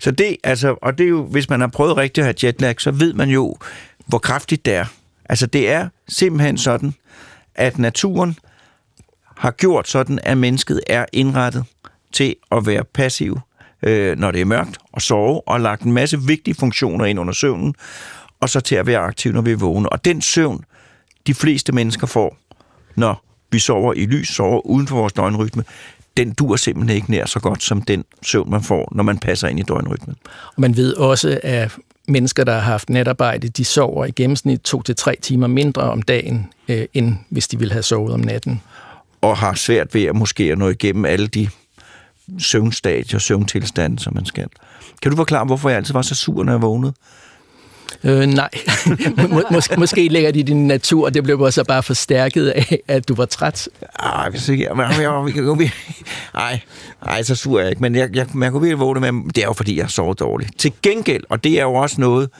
Så 0.00 0.10
det, 0.10 0.36
altså, 0.44 0.76
og 0.82 0.98
det 0.98 1.04
er 1.04 1.08
jo, 1.08 1.22
hvis 1.22 1.50
man 1.50 1.60
har 1.60 1.66
prøvet 1.66 1.96
rigtig 1.96 2.22
at 2.22 2.26
have 2.26 2.34
jetlag, 2.42 2.80
så 2.80 2.90
ved 2.90 3.12
man 3.12 3.28
jo, 3.28 3.56
hvor 4.06 4.18
kraftigt 4.18 4.64
det 4.64 4.74
er. 4.74 4.84
Altså 5.28 5.46
det 5.46 5.70
er 5.70 5.88
simpelthen 6.08 6.58
sådan, 6.58 6.94
at 7.54 7.78
naturen 7.78 8.36
har 9.36 9.50
gjort 9.50 9.88
sådan, 9.88 10.18
at 10.22 10.38
mennesket 10.38 10.80
er 10.86 11.06
indrettet 11.12 11.64
til 12.14 12.36
at 12.52 12.66
være 12.66 12.84
passiv, 12.84 13.38
øh, 13.82 14.18
når 14.18 14.30
det 14.30 14.40
er 14.40 14.44
mørkt, 14.44 14.78
og 14.92 15.02
sove, 15.02 15.48
og 15.48 15.60
lagt 15.60 15.82
en 15.82 15.92
masse 15.92 16.20
vigtige 16.20 16.54
funktioner 16.54 17.04
ind 17.04 17.20
under 17.20 17.32
søvnen, 17.32 17.74
og 18.40 18.48
så 18.50 18.60
til 18.60 18.74
at 18.74 18.86
være 18.86 18.98
aktiv, 18.98 19.32
når 19.32 19.40
vi 19.40 19.52
er 19.52 19.56
vågne. 19.56 19.88
Og 19.88 20.04
den 20.04 20.22
søvn, 20.22 20.64
de 21.26 21.34
fleste 21.34 21.72
mennesker 21.72 22.06
får, 22.06 22.36
når 22.94 23.24
vi 23.50 23.58
sover 23.58 23.92
i 23.92 24.06
lys, 24.06 24.28
sover 24.28 24.66
uden 24.66 24.86
for 24.86 24.96
vores 24.96 25.12
døgnrytme, 25.12 25.64
den 26.16 26.32
dur 26.32 26.56
simpelthen 26.56 26.96
ikke 26.96 27.10
nær 27.10 27.26
så 27.26 27.40
godt 27.40 27.62
som 27.62 27.82
den 27.82 28.04
søvn, 28.22 28.50
man 28.50 28.62
får, 28.62 28.92
når 28.92 29.02
man 29.02 29.18
passer 29.18 29.48
ind 29.48 29.58
i 29.58 29.62
døgnrytmen. 29.62 30.16
Og 30.46 30.60
man 30.60 30.76
ved 30.76 30.94
også, 30.94 31.40
at 31.42 31.76
mennesker, 32.08 32.44
der 32.44 32.52
har 32.52 32.60
haft 32.60 32.90
natarbejde, 32.90 33.48
de 33.48 33.64
sover 33.64 34.04
i 34.04 34.10
gennemsnit 34.10 34.60
to 34.60 34.82
til 34.82 34.96
tre 34.96 35.16
timer 35.22 35.46
mindre 35.46 35.82
om 35.82 36.02
dagen, 36.02 36.52
øh, 36.68 36.86
end 36.94 37.16
hvis 37.28 37.48
de 37.48 37.58
ville 37.58 37.72
have 37.72 37.82
sovet 37.82 38.14
om 38.14 38.20
natten. 38.20 38.62
Og 39.20 39.36
har 39.36 39.54
svært 39.54 39.94
ved 39.94 40.04
at 40.04 40.16
måske 40.16 40.44
at 40.52 40.58
nå 40.58 40.68
igennem 40.68 41.04
alle 41.04 41.26
de 41.26 41.48
søvnstadier 42.38 43.14
og 43.14 43.20
søvntilstande, 43.20 43.98
som 43.98 44.14
man 44.14 44.26
skal. 44.26 44.46
Kan 45.02 45.10
du 45.10 45.16
forklare, 45.16 45.44
hvorfor 45.44 45.68
jeg 45.68 45.78
altid 45.78 45.92
var 45.92 46.02
så 46.02 46.14
sur, 46.14 46.44
når 46.44 46.52
jeg 46.52 46.62
vågnede? 46.62 46.92
Øh, 48.04 48.26
nej. 48.26 48.48
Mås- 49.18 49.50
mås- 49.50 49.78
måske 49.78 50.08
ligger 50.08 50.30
det 50.32 50.40
i 50.40 50.42
din 50.42 50.66
natur, 50.66 51.04
og 51.04 51.14
det 51.14 51.24
blev 51.24 51.50
så 51.50 51.64
bare 51.64 51.82
forstærket 51.82 52.48
af, 52.48 52.78
at 52.88 53.08
du 53.08 53.14
var 53.14 53.24
træt. 53.24 53.68
Ej, 53.98 54.30
hvis 54.30 54.48
ikke, 54.48 54.64
jeg, 54.64 54.78
jeg, 54.78 54.96
jeg, 55.58 55.70
ej, 56.34 56.60
ej, 57.02 57.22
så 57.22 57.34
sur 57.34 57.58
er 57.58 57.62
jeg 57.62 57.70
ikke, 57.70 57.82
men 57.82 57.94
jeg, 57.94 58.16
jeg, 58.16 58.26
jeg 58.40 58.52
kunne 58.52 58.62
virkelig 58.62 58.78
vågne 58.78 59.00
med, 59.00 59.32
det 59.32 59.38
er 59.38 59.46
jo 59.46 59.52
fordi, 59.52 59.78
jeg 59.78 59.90
sover 59.90 60.14
dårligt. 60.14 60.58
Til 60.58 60.72
gengæld, 60.82 61.24
og 61.28 61.44
det 61.44 61.58
er 61.58 61.62
jo 61.62 61.74
også 61.74 62.00
noget, 62.00 62.30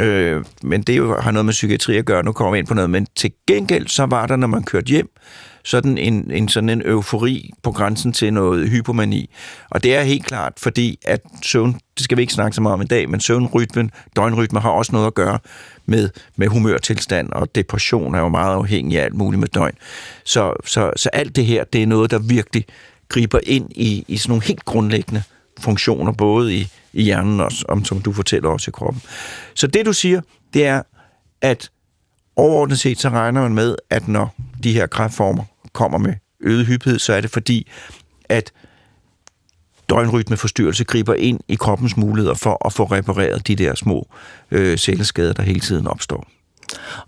øh, 0.00 0.44
men 0.62 0.82
det 0.82 0.96
jo, 0.96 1.20
har 1.20 1.30
noget 1.30 1.44
med 1.44 1.52
psykiatri 1.52 1.96
at 1.96 2.04
gøre, 2.04 2.22
nu 2.22 2.32
kommer 2.32 2.52
vi 2.52 2.58
ind 2.58 2.66
på 2.66 2.74
noget, 2.74 2.90
men 2.90 3.06
til 3.16 3.32
gengæld, 3.46 3.86
så 3.86 4.06
var 4.06 4.26
der, 4.26 4.36
når 4.36 4.46
man 4.46 4.62
kørte 4.62 4.86
hjem, 4.86 5.10
sådan 5.64 5.98
en, 5.98 6.30
en, 6.30 6.48
sådan 6.48 6.68
en 6.68 6.82
eufori 6.84 7.50
på 7.62 7.72
grænsen 7.72 8.12
til 8.12 8.32
noget 8.32 8.68
hypomani. 8.68 9.30
Og 9.70 9.82
det 9.82 9.96
er 9.96 10.02
helt 10.02 10.26
klart, 10.26 10.52
fordi 10.56 10.98
at 11.04 11.20
søvn, 11.42 11.72
det 11.72 12.04
skal 12.04 12.16
vi 12.16 12.22
ikke 12.22 12.32
snakke 12.32 12.54
så 12.54 12.60
meget 12.62 12.74
om 12.74 12.82
i 12.82 12.84
dag, 12.84 13.10
men 13.10 13.20
søvnrytmen, 13.20 13.90
døgnrytmen 14.16 14.62
har 14.62 14.70
også 14.70 14.92
noget 14.92 15.06
at 15.06 15.14
gøre 15.14 15.38
med, 15.86 16.10
med 16.36 16.48
humørtilstand, 16.48 17.32
og 17.32 17.54
depression 17.54 18.14
er 18.14 18.20
jo 18.20 18.28
meget 18.28 18.54
afhængig 18.54 19.00
af 19.00 19.04
alt 19.04 19.14
muligt 19.14 19.40
med 19.40 19.48
døgn. 19.48 19.74
Så, 20.24 20.52
så, 20.64 20.92
så 20.96 21.08
alt 21.12 21.36
det 21.36 21.46
her, 21.46 21.64
det 21.64 21.82
er 21.82 21.86
noget, 21.86 22.10
der 22.10 22.18
virkelig 22.18 22.64
griber 23.08 23.40
ind 23.42 23.70
i, 23.70 24.04
i 24.08 24.16
sådan 24.16 24.30
nogle 24.30 24.44
helt 24.44 24.64
grundlæggende 24.64 25.22
funktioner, 25.60 26.12
både 26.12 26.54
i, 26.54 26.68
i 26.92 27.02
hjernen 27.02 27.40
og 27.40 27.50
om, 27.68 27.84
som 27.84 28.02
du 28.02 28.12
fortæller 28.12 28.48
også 28.48 28.70
i 28.70 28.72
kroppen. 28.72 29.02
Så 29.54 29.66
det 29.66 29.86
du 29.86 29.92
siger, 29.92 30.20
det 30.54 30.66
er, 30.66 30.82
at 31.42 31.70
overordnet 32.36 32.78
set 32.78 32.98
så 32.98 33.08
regner 33.08 33.42
man 33.42 33.54
med, 33.54 33.76
at 33.90 34.08
når 34.08 34.34
de 34.64 34.72
her 34.72 34.86
kræftformer 34.86 35.44
kommer 35.72 35.98
med 35.98 36.14
øget 36.40 36.66
hyppighed, 36.66 36.98
så 36.98 37.12
er 37.12 37.20
det 37.20 37.30
fordi, 37.30 37.70
at 38.28 38.52
døgnrytmeforstyrrelse 39.88 40.84
griber 40.84 41.14
ind 41.14 41.40
i 41.48 41.54
kroppens 41.54 41.96
muligheder 41.96 42.34
for 42.34 42.66
at 42.66 42.72
få 42.72 42.84
repareret 42.84 43.46
de 43.46 43.56
der 43.56 43.74
små 43.74 44.08
øh, 44.50 44.78
celleskader, 44.78 45.32
der 45.32 45.42
hele 45.42 45.60
tiden 45.60 45.86
opstår. 45.86 46.28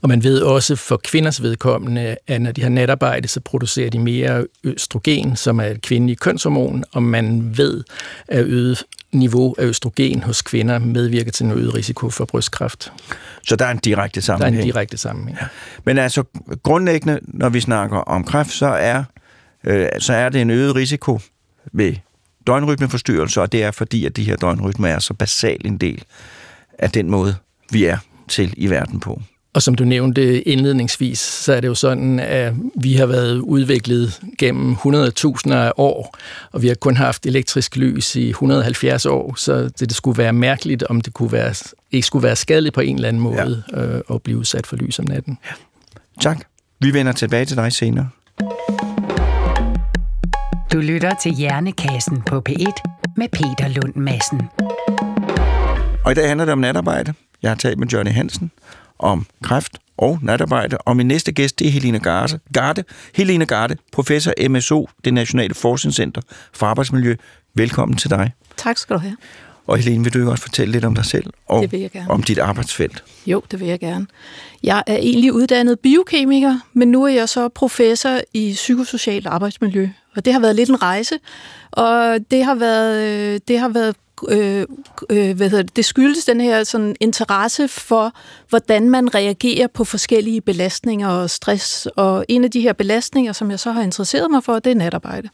Og 0.03 0.09
man 0.09 0.25
ved 0.25 0.43
også 0.43 0.77
for 0.77 1.01
kvinders 1.05 1.43
vedkommende, 1.43 2.17
at 2.27 2.43
når 2.43 2.53
de 2.53 2.63
har 2.63 2.69
natarbejde, 2.69 3.29
så 3.29 3.41
producerer 3.41 3.91
de 3.91 3.99
mere 3.99 4.47
østrogen, 4.65 5.37
som 5.37 5.61
er 5.61 5.65
et 5.65 5.83
kvindeligt 5.83 6.21
kønshormon, 6.21 6.85
og 6.93 7.03
man 7.03 7.59
ved, 7.59 7.85
at 8.29 8.45
øget 8.45 8.85
niveau 9.13 9.55
af 9.59 9.65
østrogen 9.65 10.23
hos 10.23 10.43
kvinder 10.43 10.79
medvirker 10.79 11.31
til 11.31 11.47
en 11.47 11.53
øget 11.53 11.75
risiko 11.75 12.11
for 12.11 12.25
brystkræft. 12.25 12.93
Så 13.47 13.57
der 13.57 13.65
er 13.67 13.71
en 13.71 13.79
direkte 13.79 14.23
sammenhæng? 14.23 14.55
Der 14.55 14.61
er 14.61 14.63
en 14.63 14.67
direkte 14.67 14.97
sammenhæng. 14.97 15.39
Ja. 15.41 15.47
Men 15.85 15.99
altså 15.99 16.25
grundlæggende, 16.63 17.21
når 17.23 17.49
vi 17.49 17.61
snakker 17.61 17.99
om 17.99 18.25
kræft, 18.25 18.51
så 18.51 18.67
er, 18.67 19.05
øh, 19.65 19.89
så 19.99 20.13
er 20.13 20.29
det 20.29 20.41
en 20.41 20.51
øget 20.51 20.75
risiko 20.75 21.21
ved 21.73 21.95
døgnrytmeforstyrrelser, 22.47 23.43
og 23.43 23.53
det 23.53 23.63
er 23.63 23.71
fordi, 23.71 24.07
at 24.07 24.17
de 24.17 24.25
her 24.25 24.37
døgnrytmer 24.37 24.89
er 24.89 24.99
så 24.99 25.15
basal 25.15 25.59
en 25.65 25.79
del 25.79 26.05
af 26.79 26.91
den 26.91 27.11
måde, 27.11 27.35
vi 27.71 27.85
er 27.85 27.99
til 28.29 28.55
i 28.57 28.71
verden 28.71 29.01
på. 29.01 29.23
Og 29.55 29.63
som 29.63 29.75
du 29.75 29.85
nævnte 29.85 30.43
indledningsvis, 30.43 31.19
så 31.19 31.53
er 31.53 31.61
det 31.61 31.69
jo 31.69 31.75
sådan, 31.75 32.21
at 32.21 32.53
vi 32.75 32.95
har 32.95 33.07
været 33.07 33.39
udviklet 33.39 34.21
gennem 34.39 34.73
100.000 34.73 35.53
af 35.53 35.73
år, 35.77 36.17
og 36.53 36.63
vi 36.63 36.69
har 36.69 36.75
kun 36.75 36.97
haft 36.97 37.27
elektrisk 37.27 37.77
lys 37.77 38.17
i 38.17 38.29
170 38.29 39.07
år, 39.07 39.35
så 39.35 39.63
det, 39.63 39.81
det 39.81 39.95
skulle 39.95 40.19
være 40.19 40.33
mærkeligt, 40.33 40.83
om 40.83 41.01
det 41.01 41.15
kunne 41.15 41.33
være, 41.33 41.55
ikke 41.91 42.07
skulle 42.07 42.23
være 42.23 42.37
skadeligt 42.37 42.75
på 42.75 42.81
en 42.81 42.95
eller 42.95 43.09
anden 43.09 43.23
måde 43.23 43.63
ja. 43.73 43.83
øh, 43.83 44.01
at 44.11 44.23
blive 44.23 44.39
udsat 44.39 44.67
for 44.67 44.77
lys 44.77 44.99
om 44.99 45.05
natten. 45.09 45.39
Ja. 45.45 45.51
Tak. 46.21 46.45
Vi 46.81 46.95
vender 46.95 47.13
tilbage 47.13 47.45
til 47.45 47.57
dig 47.57 47.73
senere. 47.73 48.09
Du 50.73 50.79
lytter 50.79 51.15
til 51.23 51.33
Hjernekassen 51.33 52.23
på 52.23 52.43
P1 52.49 52.73
med 53.17 53.29
Peter 53.29 53.69
Lund 53.69 53.95
Madsen. 53.97 54.41
Og 56.05 56.13
i 56.13 56.15
dag 56.15 56.29
handler 56.29 56.45
det 56.45 56.53
om 56.53 56.59
natarbejde. 56.59 57.15
Jeg 57.43 57.51
har 57.51 57.57
talt 57.57 57.79
med 57.79 57.87
Johnny 57.87 58.11
Hansen, 58.11 58.51
om 59.01 59.27
kræft 59.43 59.79
og 59.99 60.19
natarbejde. 60.23 60.79
Og 60.79 60.97
min 60.97 61.07
næste 61.07 61.33
gæst, 61.33 61.59
det 61.59 61.67
er 61.67 61.71
Helene 61.71 61.99
Garde. 61.99 62.39
Garde. 62.53 62.85
Helene 63.15 63.47
Garde, 63.47 63.77
professor 63.93 64.49
MSO, 64.49 64.89
det 65.05 65.15
Nationale 65.15 65.55
Forskningscenter 65.55 66.23
for 66.53 66.67
Arbejdsmiljø. 66.67 67.17
Velkommen 67.55 67.97
til 67.97 68.11
dig. 68.11 68.33
Tak 68.57 68.79
skal 68.79 68.95
du 68.95 69.01
have. 69.01 69.17
Og 69.67 69.79
Helene, 69.79 70.05
vil 70.05 70.13
du 70.13 70.31
også 70.31 70.43
fortælle 70.43 70.73
lidt 70.73 70.85
om 70.85 70.95
dig 70.95 71.05
selv 71.05 71.25
og 71.47 71.63
det 71.63 71.73
vil 71.73 71.81
jeg 71.81 71.91
gerne. 71.91 72.11
om 72.11 72.23
dit 72.23 72.39
arbejdsfelt? 72.39 73.05
Jo, 73.27 73.43
det 73.51 73.61
vil 73.61 73.69
jeg 73.69 73.81
gerne. 73.81 74.07
Jeg 74.63 74.83
er 74.87 74.97
egentlig 74.97 75.33
uddannet 75.33 75.81
biokemiker, 75.81 76.59
men 76.73 76.89
nu 76.89 77.05
er 77.05 77.09
jeg 77.09 77.29
så 77.29 77.49
professor 77.49 78.21
i 78.35 78.53
psykosocialt 78.53 79.27
arbejdsmiljø. 79.27 79.89
Og 80.17 80.25
det 80.25 80.33
har 80.33 80.41
været 80.41 80.57
lidt 80.57 80.69
en 80.69 80.83
rejse, 80.83 81.15
og 81.71 82.19
det 82.31 82.45
har 82.45 82.55
været, 82.55 83.09
øh, 83.09 83.41
det 83.49 83.59
har 83.59 83.69
været 83.69 83.97
øh, 84.29 84.67
øh, 85.11 85.37
hvad 85.37 85.51
hedder 85.51 85.63
det, 85.63 85.77
det 85.77 85.85
skyldes 85.85 86.25
den 86.25 86.41
her 86.41 86.65
sådan, 86.65 86.97
interesse 87.01 87.69
for, 87.69 88.13
hvordan 88.49 88.91
man 88.91 89.15
reagerer 89.15 89.67
på 89.67 89.85
forskellige 89.85 90.41
belastninger 90.41 91.09
og 91.09 91.31
stress. 91.31 91.87
Og 91.97 92.25
en 92.29 92.45
af 92.45 92.51
de 92.51 92.61
her 92.61 92.73
belastninger, 92.73 93.33
som 93.33 93.51
jeg 93.51 93.61
så 93.61 93.73
har 93.73 93.83
interesseret 93.83 94.31
mig 94.31 94.45
for, 94.45 94.59
det 94.59 94.71
er 94.71 94.75
natarbejde. 94.75 95.29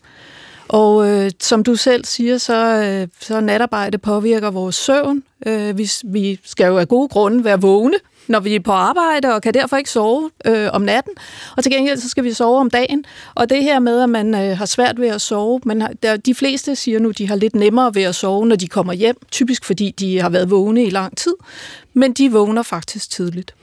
Og 0.69 1.09
øh, 1.09 1.31
som 1.41 1.65
du 1.65 1.77
selv 1.77 2.05
siger, 2.05 2.39
så, 2.39 2.83
øh, 2.83 3.09
så 3.21 3.41
natarbejde 3.41 3.99
påvirker 3.99 4.51
vores 4.51 4.75
søvn. 4.75 5.23
Øh, 5.47 5.79
vi, 5.79 5.91
vi 6.05 6.41
skal 6.45 6.67
jo 6.67 6.79
af 6.79 6.89
gode 6.89 7.09
grunde 7.09 7.45
være 7.45 7.61
vågne 7.61 7.97
når 8.29 8.41
vi 8.41 8.55
er 8.55 8.61
på 8.61 8.73
arbejde, 8.73 9.35
og 9.35 9.43
kan 9.43 9.55
derfor 9.55 9.77
ikke 9.77 9.91
sove 9.91 10.31
øh, 10.47 10.69
om 10.73 10.83
natten. 10.83 11.13
Og 11.57 11.63
til 11.63 11.73
gengæld 11.73 11.99
så 11.99 12.09
skal 12.09 12.25
vi 12.25 12.33
sove 12.33 12.61
om 12.61 12.71
dagen. 12.71 13.05
Og 13.35 13.51
det 13.51 13.63
her 13.63 13.79
med, 13.79 14.03
at 14.03 14.11
man 14.11 14.35
øh, 14.35 14.59
har 14.59 14.67
svært 14.67 15.01
ved 15.01 15.09
at 15.09 15.21
sove, 15.21 15.61
men 15.65 15.83
der, 16.03 16.17
de 16.17 16.35
fleste 16.35 16.77
siger 16.77 16.99
nu, 16.99 17.11
de 17.11 17.29
har 17.29 17.37
lidt 17.37 17.55
nemmere 17.55 17.95
ved 17.95 18.03
at 18.03 18.15
sove, 18.15 18.47
når 18.47 18.57
de 18.57 18.69
kommer 18.69 18.93
hjem, 18.93 19.17
typisk 19.31 19.65
fordi 19.65 19.91
de 19.91 20.21
har 20.21 20.29
været 20.29 20.51
vågne 20.51 20.85
i 20.85 20.91
lang 20.91 21.17
tid, 21.17 21.35
men 21.95 22.13
de 22.13 22.33
vågner 22.33 22.63
faktisk 22.63 23.11
tidligt. 23.11 23.55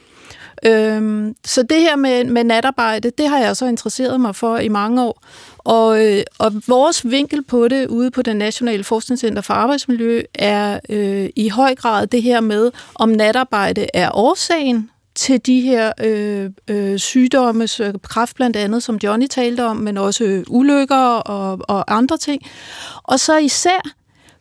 Øhm, 0.65 1.35
så 1.45 1.63
det 1.63 1.81
her 1.81 1.95
med, 1.95 2.23
med 2.23 2.43
natarbejde, 2.43 3.11
det 3.17 3.29
har 3.29 3.39
jeg 3.39 3.57
så 3.57 3.65
interesseret 3.65 4.21
mig 4.21 4.35
for 4.35 4.57
i 4.57 4.67
mange 4.67 5.03
år. 5.03 5.23
Og, 5.57 6.05
øh, 6.05 6.23
og 6.39 6.53
vores 6.67 7.11
vinkel 7.11 7.43
på 7.43 7.67
det 7.67 7.87
ude 7.87 8.11
på 8.11 8.21
det 8.21 8.35
Nationale 8.35 8.83
Forskningscenter 8.83 9.41
for 9.41 9.53
Arbejdsmiljø 9.53 10.21
er 10.35 10.79
øh, 10.89 11.29
i 11.35 11.49
høj 11.49 11.75
grad 11.75 12.07
det 12.07 12.21
her 12.21 12.41
med, 12.41 12.71
om 12.95 13.09
natarbejde 13.09 13.87
er 13.93 14.09
årsagen 14.13 14.89
til 15.15 15.45
de 15.45 15.61
her 15.61 15.91
øh, 16.03 16.49
øh, 16.67 16.99
sygdomme, 16.99 17.67
kræft 18.03 18.35
blandt 18.35 18.55
andet, 18.55 18.83
som 18.83 18.99
Johnny 19.03 19.27
talte 19.27 19.65
om, 19.65 19.77
men 19.77 19.97
også 19.97 20.43
ulykker 20.47 20.95
og, 21.15 21.59
og 21.67 21.95
andre 21.95 22.17
ting. 22.17 22.41
Og 23.03 23.19
så 23.19 23.37
især 23.37 23.81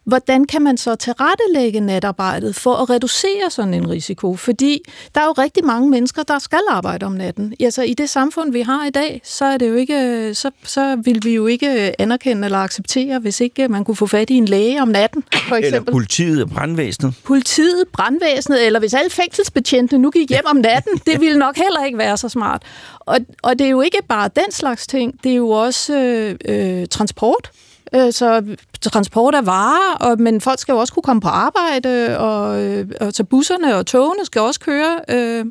hvordan 0.05 0.45
kan 0.45 0.63
man 0.63 0.77
så 0.77 0.95
tilrettelægge 0.95 1.81
natarbejdet 1.81 2.57
for 2.57 2.75
at 2.75 2.91
reducere 2.91 3.51
sådan 3.51 3.75
en 3.75 3.91
risiko? 3.91 4.37
Fordi 4.37 4.79
der 5.15 5.21
er 5.21 5.25
jo 5.25 5.33
rigtig 5.33 5.65
mange 5.65 5.91
mennesker, 5.91 6.23
der 6.23 6.39
skal 6.39 6.61
arbejde 6.71 7.07
om 7.07 7.13
natten. 7.13 7.55
Altså 7.61 7.83
i 7.83 7.95
det 7.95 8.11
samfund, 8.11 8.53
vi 8.53 8.61
har 8.61 8.87
i 8.87 8.91
dag, 8.91 9.21
så 9.25 9.45
er 9.45 9.59
det 9.59 9.69
jo 9.69 9.75
ikke, 9.75 10.31
så, 10.35 10.51
så 10.65 10.97
vil 10.97 11.21
vi 11.25 11.35
jo 11.35 11.47
ikke 11.47 12.01
anerkende 12.01 12.45
eller 12.45 12.59
acceptere, 12.59 13.19
hvis 13.19 13.41
ikke 13.41 13.69
man 13.69 13.85
kunne 13.85 13.97
få 13.97 14.07
fat 14.07 14.31
i 14.31 14.35
en 14.35 14.45
læge 14.45 14.83
om 14.83 14.89
natten, 14.89 15.25
for 15.49 15.57
eksempel. 15.57 15.65
Eller 15.65 15.93
politiet 15.93 16.43
og 16.43 16.51
brandvæsenet. 16.51 17.15
Politiet, 17.25 17.85
brandvæsenet, 17.93 18.67
eller 18.67 18.81
hvis 18.81 18.95
alle 18.95 19.11
fængselsbetjente 19.11 19.99
nu 19.99 20.11
gik 20.11 20.29
hjem 20.31 20.47
om 20.47 20.57
natten, 20.57 20.99
det 21.07 21.21
ville 21.21 21.39
nok 21.39 21.57
heller 21.57 21.85
ikke 21.85 21.99
være 21.99 22.17
så 22.17 22.29
smart. 22.29 22.63
Og, 23.01 23.19
og 23.43 23.59
det 23.59 23.65
er 23.65 23.71
jo 23.71 23.81
ikke 23.81 23.99
bare 24.09 24.31
den 24.37 24.53
slags 24.53 24.87
ting, 24.87 25.23
det 25.25 25.33
er 25.33 25.37
jo 25.37 25.49
også 25.49 25.95
øh, 25.95 26.35
øh, 26.45 26.87
transport 26.87 27.51
Øh, 27.95 28.13
så 28.13 28.57
transport 28.83 29.35
af 29.35 29.47
varer, 29.47 29.97
og, 30.01 30.21
men 30.21 30.41
folk 30.41 30.59
skal 30.59 30.73
jo 30.73 30.79
også 30.79 30.93
kunne 30.93 31.03
komme 31.03 31.21
på 31.21 31.29
arbejde, 31.29 32.19
og, 32.19 32.63
øh, 32.63 32.89
og 33.01 33.13
så 33.13 33.25
busserne 33.25 33.77
og 33.77 33.87
togene 33.87 34.25
skal 34.25 34.41
også 34.41 34.61
køre. 34.61 35.01
Øh, 35.09 35.45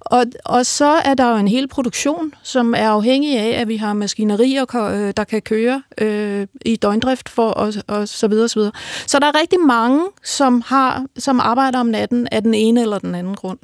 og, 0.00 0.24
og 0.44 0.66
så 0.66 0.86
er 0.86 1.14
der 1.14 1.30
jo 1.30 1.36
en 1.36 1.48
hel 1.48 1.68
produktion, 1.68 2.32
som 2.42 2.74
er 2.76 2.88
afhængig 2.88 3.38
af, 3.38 3.60
at 3.60 3.68
vi 3.68 3.76
har 3.76 3.92
maskinerier, 3.92 4.76
øh, 4.76 5.12
der 5.16 5.24
kan 5.24 5.42
køre 5.42 5.82
øh, 5.98 6.46
i 6.64 6.76
døgndrift 6.76 7.28
for 7.28 7.50
og, 7.50 7.72
og 7.86 8.08
så 8.08 8.28
videre, 8.28 8.48
så 8.48 8.58
videre. 8.58 8.72
Så 9.06 9.18
der 9.18 9.26
er 9.26 9.40
rigtig 9.40 9.60
mange, 9.60 10.02
som 10.24 10.62
har 10.66 11.04
som 11.18 11.40
arbejder 11.40 11.80
om 11.80 11.86
natten 11.86 12.28
af 12.32 12.42
den 12.42 12.54
ene 12.54 12.80
eller 12.80 12.98
den 12.98 13.14
anden 13.14 13.34
grund. 13.34 13.58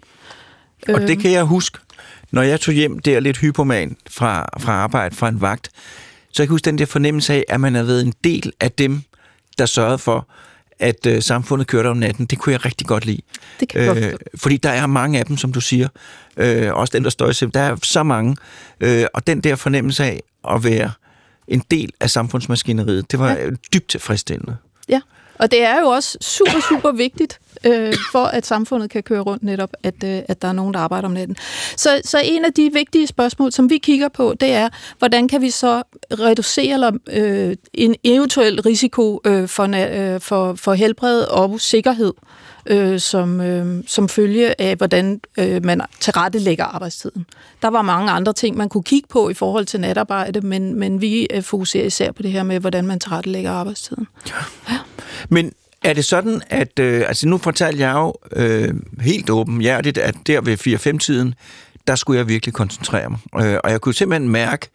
Og 0.88 1.00
det 1.00 1.19
kan 1.19 1.33
jeg 1.33 1.45
huske, 1.45 1.78
når 2.31 2.42
jeg 2.42 2.61
tog 2.61 2.75
hjem 2.75 2.99
der 2.99 3.21
lidt 3.21 3.38
hypoman 3.38 3.97
fra, 4.11 4.49
fra 4.61 4.73
arbejde 4.73 5.16
fra 5.16 5.28
en 5.28 5.40
vagt, 5.40 5.71
så 6.32 6.42
jeg 6.42 6.48
kan 6.48 6.54
huske 6.54 6.64
den 6.64 6.78
der 6.78 6.86
fornemmelse 6.86 7.34
af, 7.34 7.44
at 7.48 7.60
man 7.60 7.74
har 7.74 7.82
været 7.82 8.06
en 8.06 8.14
del 8.24 8.52
af 8.60 8.72
dem, 8.72 9.02
der 9.58 9.66
sørgede 9.66 9.98
for, 9.98 10.28
at 10.78 11.06
øh, 11.06 11.22
samfundet 11.22 11.66
kørte 11.66 11.86
om 11.86 11.96
natten. 11.96 12.26
Det 12.26 12.38
kunne 12.38 12.52
jeg 12.52 12.64
rigtig 12.64 12.86
godt 12.86 13.06
lide. 13.06 13.22
Det 13.60 13.68
kan 13.68 13.98
øh, 13.98 14.12
Fordi 14.34 14.56
der 14.56 14.70
er 14.70 14.86
mange 14.86 15.18
af 15.18 15.26
dem, 15.26 15.36
som 15.36 15.52
du 15.52 15.60
siger. 15.60 15.88
Øh, 16.36 16.72
også 16.72 16.92
dem, 16.92 17.02
der 17.02 17.10
står 17.10 17.28
i 17.28 17.50
Der 17.50 17.60
er 17.60 17.76
så 17.82 18.02
mange. 18.02 18.36
Øh, 18.80 19.04
og 19.14 19.26
den 19.26 19.40
der 19.40 19.56
fornemmelse 19.56 20.04
af 20.04 20.22
at 20.50 20.64
være 20.64 20.90
en 21.48 21.62
del 21.70 21.92
af 22.00 22.10
samfundsmaskineriet, 22.10 23.10
det 23.10 23.18
var 23.18 23.30
ja. 23.30 23.50
dybt 23.74 23.88
tilfredsstillende. 23.88 24.56
Ja, 24.88 25.00
og 25.34 25.50
det 25.50 25.62
er 25.62 25.80
jo 25.80 25.86
også 25.86 26.18
super, 26.20 26.60
super 26.68 26.92
vigtigt 26.92 27.40
øh, 27.66 27.95
for, 28.12 28.25
at 28.25 28.47
samfundet 28.47 28.90
kan 28.90 29.02
køre 29.02 29.21
rundt 29.21 29.42
netop, 29.42 29.71
at, 29.83 30.04
øh, 30.04 30.23
at 30.28 30.42
der 30.42 30.49
er 30.49 30.52
nogen, 30.52 30.75
der 30.75 30.81
arbejder 30.81 31.09
om 31.09 31.14
natten. 31.14 31.37
Så, 31.76 32.00
så 32.04 32.21
en 32.25 32.45
af 32.45 32.52
de 32.52 32.71
vigtige 32.73 33.07
spørgsmål, 33.07 33.52
som 33.52 33.71
vi 33.71 33.78
kigger 33.78 34.09
på, 34.09 34.35
det 34.40 34.52
er, 34.52 34.69
hvordan 34.99 35.28
kan 35.28 35.40
vi 35.40 35.50
så 35.50 35.83
reducere 36.11 36.75
eller, 36.75 36.92
øh, 37.12 37.57
en 37.75 37.95
eventuel 38.04 38.62
risiko 38.62 39.21
øh, 39.25 39.49
for, 39.49 39.62
øh, 40.14 40.21
for, 40.21 40.54
for 40.54 40.75
helbred 40.75 41.23
og 41.23 41.61
sikkerhed, 41.61 42.12
øh, 42.66 43.00
som, 43.00 43.40
øh, 43.40 43.85
som 43.87 44.09
følge 44.09 44.61
af, 44.61 44.76
hvordan 44.76 45.21
øh, 45.38 45.64
man 45.64 45.81
tilrettelægger 46.00 46.64
arbejdstiden. 46.64 47.26
Der 47.62 47.69
var 47.69 47.83
mange 47.83 48.11
andre 48.11 48.33
ting, 48.33 48.57
man 48.57 48.69
kunne 48.69 48.83
kigge 48.83 49.09
på 49.09 49.28
i 49.28 49.35
forhold 49.35 49.66
til 49.66 49.81
natarbejde, 49.81 50.40
men, 50.40 50.75
men 50.75 51.00
vi 51.00 51.26
øh, 51.35 51.42
fokuserer 51.42 51.87
især 51.87 52.12
på 52.12 52.23
det 52.23 52.33
her 52.33 52.42
med, 52.42 52.61
hvordan 52.61 52.87
man 52.87 53.00
tilrettelægger 53.00 53.50
arbejdstiden. 53.50 54.07
Ja. 54.28 54.35
ja. 54.73 54.78
Men 55.28 55.52
er 55.84 55.92
det 55.92 56.04
sådan, 56.04 56.42
at... 56.50 56.78
Øh, 56.78 57.04
altså 57.08 57.28
nu 57.28 57.38
fortalte 57.38 57.80
jeg 57.80 57.92
jo 57.94 58.14
øh, 58.36 58.74
helt 59.00 59.30
åbenhjertigt, 59.30 59.98
at 59.98 60.14
der 60.26 60.40
ved 60.40 60.66
4-5-tiden, 60.66 61.34
der 61.86 61.94
skulle 61.94 62.18
jeg 62.18 62.28
virkelig 62.28 62.54
koncentrere 62.54 63.10
mig. 63.10 63.44
Øh, 63.46 63.58
og 63.64 63.70
jeg 63.70 63.80
kunne 63.80 63.94
simpelthen 63.94 64.28
mærke, 64.28 64.68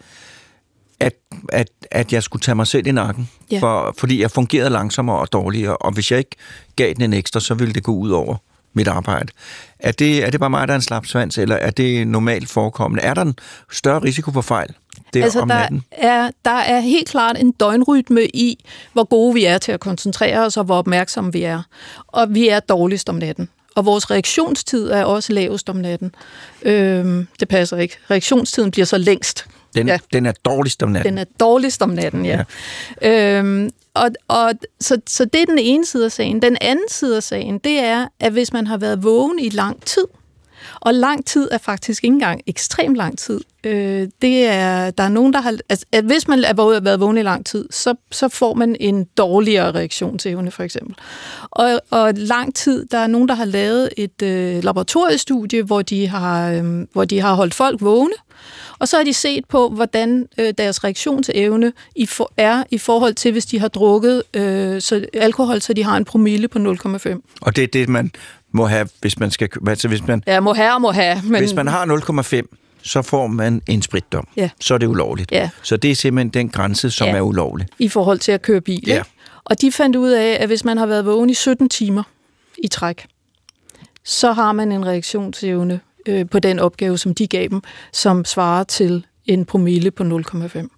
at, 1.00 1.14
at, 1.50 1.68
at 1.92 2.14
jeg 2.14 2.24
skulle 2.24 2.42
tage 2.42 2.56
mig 2.56 2.68
selv 2.68 2.88
i 2.88 2.92
nakken, 2.92 3.30
ja. 3.52 3.60
for, 3.60 3.96
fordi 3.98 4.22
jeg 4.22 4.32
fungerede 4.32 4.70
langsommere 4.70 5.18
og 5.18 5.34
dårligere, 5.34 5.78
og 5.78 5.92
hvis 5.92 6.12
jeg 6.12 6.20
ikke 6.20 6.36
gav 6.76 6.94
den 6.94 7.02
en 7.04 7.14
ekstra, 7.14 7.40
så 7.40 7.54
ville 7.54 7.74
det 7.74 7.84
gå 7.84 7.92
ud 7.92 8.10
over 8.10 8.36
mit 8.74 8.88
arbejde. 8.88 9.32
Er 9.80 9.92
det, 9.92 10.26
er 10.26 10.30
det 10.30 10.40
bare 10.40 10.50
mig, 10.50 10.68
der 10.68 10.74
er 10.74 10.76
en 10.76 10.82
slap 10.82 11.06
svans, 11.06 11.38
eller 11.38 11.56
er 11.56 11.72
det 11.72 12.08
normalt 12.08 12.50
forekommende? 12.50 13.04
Er 13.04 13.14
der 13.14 13.22
en 13.22 13.36
større 13.72 14.00
risiko 14.00 14.32
for 14.32 14.42
fejl? 14.42 14.74
Der 15.14 15.24
altså, 15.24 15.40
om 15.40 15.48
natten? 15.48 15.84
Der 15.92 16.08
er, 16.08 16.32
der 16.46 16.52
er 16.52 16.80
helt 16.80 17.10
klart 17.10 17.38
en 17.40 17.52
døgnrytme 17.52 18.26
i, 18.26 18.66
hvor 18.94 19.04
gode 19.04 19.34
vi 19.34 19.46
er 19.46 19.58
til 19.58 19.72
at 19.72 19.80
koncentrere 19.80 20.46
os, 20.46 20.58
og 20.58 20.64
hvor 20.64 20.76
opmærksomme 20.76 21.34
vi 21.34 21.44
er. 21.44 21.62
Og 22.08 22.34
vi 22.34 22.48
er 22.48 22.60
dårligst 22.60 23.10
om 23.10 23.16
natten. 23.16 23.50
Og 23.76 23.86
vores 23.86 24.12
reaktionstid 24.12 24.90
er 24.90 25.04
også 25.04 25.34
lavest 25.34 25.70
om 25.70 25.76
natten. 25.76 26.16
Øhm, 26.62 27.28
det 27.40 27.48
passer 27.48 27.78
ikke. 27.78 27.98
Reaktionstiden 28.12 28.72
bliver 28.72 28.86
så 28.86 28.98
længst. 28.98 29.46
Den, 29.76 29.88
ja. 29.88 29.98
den 30.14 30.26
er 30.26 30.32
dårligst 30.32 30.84
om 30.84 30.90
natten. 30.90 31.14
Den 31.14 31.18
er 31.18 31.26
dårligst 31.40 31.82
om 31.82 31.90
natten, 31.90 32.26
ja. 32.26 32.44
ja. 33.02 33.40
Øhm, 33.40 33.70
og, 33.94 34.10
og, 34.28 34.52
så, 34.80 34.98
så 35.08 35.26
det 35.26 35.42
er 35.42 35.46
den 35.46 35.60
ene 35.60 35.86
side 35.86 36.06
af 36.06 36.12
sagen. 36.12 36.42
Den 36.42 36.58
anden 36.62 36.90
side 36.90 37.18
af 37.18 37.24
sagen, 37.24 37.58
det 37.58 37.80
er, 37.80 38.08
at 38.20 38.32
hvis 38.32 38.54
man 38.54 38.68
har 38.68 38.78
været 38.78 39.04
vågen 39.04 39.40
i 39.40 39.50
lang 39.50 39.86
tid, 39.86 40.06
og 40.80 40.94
lang 40.94 41.26
tid 41.26 41.50
er 41.52 41.58
faktisk 41.58 42.04
ikke 42.04 42.14
engang 42.14 42.42
ekstrem 42.48 42.94
lang 42.94 43.18
tid. 43.18 43.42
Øh, 43.64 44.08
det 44.22 44.46
er, 44.46 44.92
der 44.92 45.04
er 45.04 45.10
nogen, 45.10 45.34
der 45.34 45.42
har... 45.42 45.58
Altså, 45.70 45.86
at 45.92 46.04
hvis 46.04 46.28
man 46.28 46.44
har 46.44 46.80
været 46.80 47.00
vågen 47.00 47.18
i 47.18 47.22
lang 47.22 47.46
tid, 47.46 47.68
så, 47.72 47.96
så 48.12 48.30
får 48.30 48.54
man 48.54 48.76
en 48.80 49.04
dårligere 49.04 49.72
reaktion 49.72 50.18
til 50.18 50.32
evne, 50.32 50.52
for 50.52 50.64
eksempel. 50.64 50.96
Og, 51.52 51.82
og 51.90 52.14
lang 52.16 52.56
tid, 52.56 52.86
der 52.86 52.98
er 52.98 53.08
nogen, 53.08 53.28
der 53.28 53.36
har 53.36 53.46
lavet 53.46 53.90
et 53.98 54.22
øh, 54.22 54.64
laboratoriestudie, 54.64 55.64
hvor 55.64 55.82
de, 55.82 56.08
har, 56.08 56.52
øh, 56.52 56.88
hvor 56.94 57.06
de 57.06 57.20
har 57.22 57.34
holdt 57.34 57.54
folk 57.54 57.82
vågne, 57.82 58.14
og 58.80 58.88
så 58.88 58.98
har 58.98 59.04
de 59.04 59.14
set 59.14 59.46
på, 59.46 59.70
hvordan 59.70 60.28
øh, 60.38 60.54
deres 60.58 60.84
reaktion 60.84 61.24
til 61.24 61.34
evne 61.38 61.74
i 61.96 62.06
for, 62.06 62.34
er 62.38 62.64
i 62.72 62.78
forhold 62.78 63.14
til, 63.14 63.32
hvis 63.32 63.46
de 63.46 63.60
har 63.60 63.68
drukket 63.68 64.24
øh, 64.34 64.82
så 64.82 65.06
alkohol, 65.14 65.62
så 65.62 65.74
de 65.74 65.84
har 65.84 65.98
en 65.98 66.06
promille 66.06 66.48
på 66.48 66.60
0,5. 66.60 67.22
Og 67.42 67.56
det 67.56 67.64
er 67.64 67.68
det, 67.68 67.90
man 67.90 68.12
må 68.52 68.66
have, 68.66 68.90
hvis 69.02 69.20
man 69.20 69.32
skal... 69.32 69.50
Altså 69.68 69.88
hvis 69.88 70.08
man, 70.08 70.24
ja, 70.28 70.40
må 70.40 70.54
have 70.54 70.74
og 70.74 70.82
må 70.82 70.92
have. 70.92 71.22
Men... 71.24 71.40
Hvis 71.40 71.54
man 71.54 71.68
har 71.68 71.86
0,5, 71.86 72.82
så 72.82 73.02
får 73.02 73.28
man 73.28 73.62
en 73.68 73.82
spritdom. 73.82 74.28
Ja. 74.36 74.50
Så 74.60 74.74
er 74.74 74.78
det 74.78 74.88
ulovligt. 74.88 75.32
Ja. 75.32 75.50
Så 75.64 75.78
det 75.78 75.92
er 75.92 75.96
simpelthen 75.96 76.30
den 76.30 76.50
grænse, 76.50 76.92
som 76.92 77.08
ja. 77.08 77.16
er 77.16 77.22
ulovlig. 77.22 77.68
I 77.80 77.90
forhold 77.90 78.20
til 78.20 78.32
at 78.32 78.42
køre 78.42 78.62
bil. 78.62 78.84
Ja. 78.88 79.02
Og 79.46 79.62
de 79.62 79.72
fandt 79.72 79.96
ud 79.96 80.10
af, 80.10 80.38
at 80.40 80.48
hvis 80.48 80.64
man 80.64 80.78
har 80.78 80.86
været 80.86 81.06
vågen 81.06 81.30
i 81.30 81.34
17 81.34 81.70
timer 81.70 82.04
i 82.64 82.68
træk, 82.68 83.08
så 84.04 84.32
har 84.32 84.52
man 84.52 84.72
en 84.72 84.86
reaktionsevne 84.86 85.80
øh, 86.08 86.30
på 86.30 86.40
den 86.40 86.60
opgave, 86.60 86.98
som 86.98 87.14
de 87.14 87.28
gav 87.28 87.48
dem, 87.48 87.62
som 87.94 88.26
svarer 88.26 88.64
til 88.64 89.06
en 89.26 89.46
promille 89.46 89.92
på 89.92 90.04
0,5. 90.04 90.77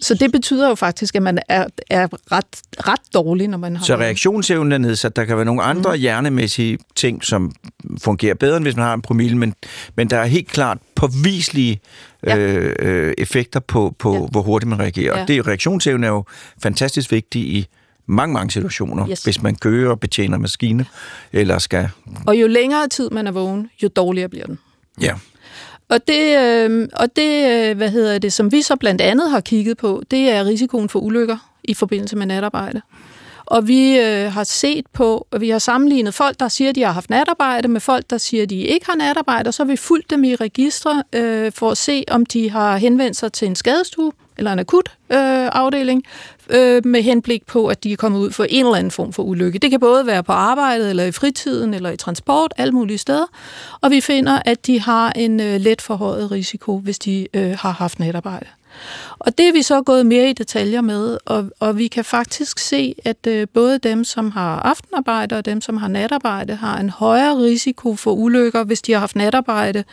Så 0.00 0.14
det 0.14 0.32
betyder 0.32 0.68
jo 0.68 0.74
faktisk, 0.74 1.14
at 1.14 1.22
man 1.22 1.38
er, 1.48 1.66
er 1.90 2.08
ret, 2.32 2.62
ret 2.88 3.00
dårlig, 3.14 3.48
når 3.48 3.58
man 3.58 3.76
har... 3.76 3.84
Så 3.84 3.96
reaktionsevnen 3.96 4.72
er 4.72 4.78
nedsat. 4.78 5.16
Der 5.16 5.24
kan 5.24 5.36
være 5.36 5.44
nogle 5.44 5.62
andre 5.62 5.94
mm. 5.94 6.00
hjernemæssige 6.00 6.78
ting, 6.96 7.24
som 7.24 7.52
fungerer 8.02 8.34
bedre, 8.34 8.56
end 8.56 8.64
hvis 8.64 8.76
man 8.76 8.84
har 8.84 8.94
en 8.94 9.02
promille, 9.02 9.38
men, 9.38 9.54
men 9.96 10.10
der 10.10 10.18
er 10.18 10.26
helt 10.26 10.48
klart 10.48 10.78
påviselige 10.94 11.80
ja. 12.26 12.38
øh, 12.38 12.74
øh 12.78 13.14
effekter 13.18 13.60
på, 13.60 13.94
på 13.98 14.14
ja. 14.14 14.20
hvor 14.30 14.42
hurtigt 14.42 14.68
man 14.68 14.78
reagerer. 14.78 15.16
Ja. 15.16 15.22
Og 15.22 15.28
det, 15.28 15.46
reaktionsevnen 15.46 16.04
er 16.04 16.08
jo 16.08 16.24
fantastisk 16.62 17.12
vigtig 17.12 17.42
i 17.42 17.66
mange, 18.06 18.34
mange 18.34 18.50
situationer, 18.50 19.08
yes. 19.08 19.24
hvis 19.24 19.42
man 19.42 19.54
kører 19.54 19.90
og 19.90 20.00
betjener 20.00 20.38
maskine, 20.38 20.86
eller 21.32 21.58
skal... 21.58 21.88
Og 22.26 22.40
jo 22.40 22.46
længere 22.46 22.88
tid 22.88 23.10
man 23.10 23.26
er 23.26 23.32
vågen, 23.32 23.70
jo 23.82 23.88
dårligere 23.88 24.28
bliver 24.28 24.46
den. 24.46 24.58
Ja. 25.00 25.14
Og 25.88 26.08
det, 26.08 26.38
øh, 26.38 26.88
og 26.92 27.16
det, 27.16 27.50
øh, 27.50 27.76
hvad 27.76 27.90
hedder 27.90 28.18
det, 28.18 28.32
som 28.32 28.52
vi 28.52 28.62
så 28.62 28.76
blandt 28.76 29.00
andet 29.00 29.30
har 29.30 29.40
kigget 29.40 29.76
på, 29.76 30.02
det 30.10 30.30
er 30.30 30.44
risikoen 30.44 30.88
for 30.88 30.98
ulykker 30.98 31.52
i 31.64 31.74
forbindelse 31.74 32.16
med 32.16 32.26
natarbejde. 32.26 32.82
Og 33.46 33.68
vi 33.68 33.98
øh, 33.98 34.32
har 34.32 34.44
set 34.44 34.86
på, 34.92 35.26
og 35.30 35.40
vi 35.40 35.50
har 35.50 35.58
sammenlignet 35.58 36.14
folk, 36.14 36.40
der 36.40 36.48
siger, 36.48 36.70
at 36.70 36.74
de 36.74 36.82
har 36.82 36.92
haft 36.92 37.10
natarbejde, 37.10 37.68
med 37.68 37.80
folk, 37.80 38.10
der 38.10 38.18
siger, 38.18 38.42
at 38.42 38.50
de 38.50 38.60
ikke 38.60 38.86
har 38.86 38.96
natarbejde, 38.96 39.48
og 39.48 39.54
så 39.54 39.64
har 39.64 39.70
vi 39.70 39.76
fulgt 39.76 40.10
dem 40.10 40.24
i 40.24 40.34
registre 40.34 41.02
øh, 41.12 41.52
for 41.52 41.70
at 41.70 41.76
se, 41.76 42.04
om 42.10 42.26
de 42.26 42.50
har 42.50 42.76
henvendt 42.76 43.16
sig 43.16 43.32
til 43.32 43.48
en 43.48 43.56
skadestue 43.56 44.12
eller 44.38 44.52
en 44.52 44.58
akut 44.58 44.88
øh, 45.10 45.18
afdeling, 45.52 46.04
øh, 46.48 46.86
med 46.86 47.02
henblik 47.02 47.46
på, 47.46 47.66
at 47.66 47.84
de 47.84 47.92
er 47.92 47.96
kommet 47.96 48.18
ud 48.18 48.30
for 48.30 48.44
en 48.44 48.64
eller 48.64 48.78
anden 48.78 48.90
form 48.90 49.12
for 49.12 49.22
ulykke. 49.22 49.58
Det 49.58 49.70
kan 49.70 49.80
både 49.80 50.06
være 50.06 50.22
på 50.22 50.32
arbejdet, 50.32 50.90
eller 50.90 51.04
i 51.04 51.12
fritiden, 51.12 51.74
eller 51.74 51.90
i 51.90 51.96
transport, 51.96 52.54
alle 52.56 52.72
mulige 52.72 52.98
steder. 52.98 53.26
Og 53.80 53.90
vi 53.90 54.00
finder, 54.00 54.42
at 54.44 54.66
de 54.66 54.80
har 54.80 55.12
en 55.12 55.40
øh, 55.40 55.60
let 55.60 55.82
forhøjet 55.82 56.30
risiko, 56.30 56.78
hvis 56.78 56.98
de 56.98 57.28
øh, 57.34 57.56
har 57.58 57.70
haft 57.70 57.98
natarbejde. 57.98 58.46
Og 59.18 59.38
det 59.38 59.48
er 59.48 59.52
vi 59.52 59.62
så 59.62 59.82
gået 59.82 60.06
mere 60.06 60.30
i 60.30 60.32
detaljer 60.32 60.80
med, 60.80 61.18
og, 61.26 61.50
og 61.60 61.78
vi 61.78 61.86
kan 61.86 62.04
faktisk 62.04 62.58
se, 62.58 62.94
at 63.04 63.26
øh, 63.26 63.46
både 63.54 63.78
dem, 63.78 64.04
som 64.04 64.30
har 64.30 64.60
aftenarbejde 64.60 65.36
og 65.36 65.44
dem, 65.44 65.60
som 65.60 65.76
har 65.76 65.88
natarbejde, 65.88 66.54
har 66.54 66.78
en 66.78 66.90
højere 66.90 67.38
risiko 67.38 67.96
for 67.96 68.12
ulykker, 68.12 68.64
hvis 68.64 68.82
de 68.82 68.92
har 68.92 69.00
haft 69.00 69.16
natarbejde 69.16 69.84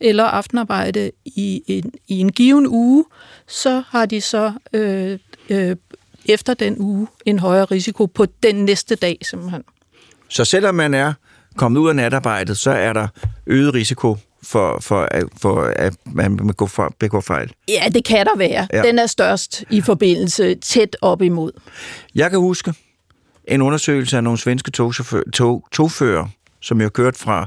eller 0.00 0.24
aftenarbejde 0.24 1.10
i 1.24 1.62
en, 1.66 1.92
i 2.08 2.18
en 2.18 2.32
given 2.32 2.66
uge, 2.66 3.04
så 3.48 3.82
har 3.88 4.06
de 4.06 4.20
så 4.20 4.52
øh, 4.72 5.18
øh, 5.48 5.76
efter 6.26 6.54
den 6.54 6.76
uge 6.78 7.06
en 7.26 7.38
højere 7.38 7.64
risiko 7.64 8.06
på 8.06 8.26
den 8.42 8.54
næste 8.54 8.94
dag 8.94 9.18
simpelthen. 9.22 9.62
Så 10.28 10.44
selvom 10.44 10.74
man 10.74 10.94
er 10.94 11.12
kommet 11.56 11.80
ud 11.80 11.88
af 11.88 11.96
natarbejdet, 11.96 12.56
så 12.56 12.70
er 12.70 12.92
der 12.92 13.08
øget 13.46 13.74
risiko 13.74 14.16
for, 14.42 14.78
for, 14.80 15.08
for 15.40 15.72
at 15.76 15.94
man 16.06 16.36
begår, 16.98 17.20
fejl? 17.20 17.52
Ja, 17.68 17.84
det 17.94 18.04
kan 18.04 18.26
der 18.26 18.36
være. 18.36 18.68
Ja. 18.72 18.82
Den 18.82 18.98
er 18.98 19.06
størst 19.06 19.64
i 19.70 19.80
forbindelse 19.80 20.54
tæt 20.54 20.96
op 21.00 21.22
imod. 21.22 21.52
Jeg 22.14 22.30
kan 22.30 22.38
huske 22.38 22.74
en 23.44 23.62
undersøgelse 23.62 24.16
af 24.16 24.24
nogle 24.24 24.38
svenske 24.38 24.70
togfører, 24.70 25.30
tog, 25.32 25.66
togfører 25.72 26.26
som 26.62 26.78
jeg 26.78 26.84
har 26.84 26.90
kørt 26.90 27.16
fra 27.16 27.46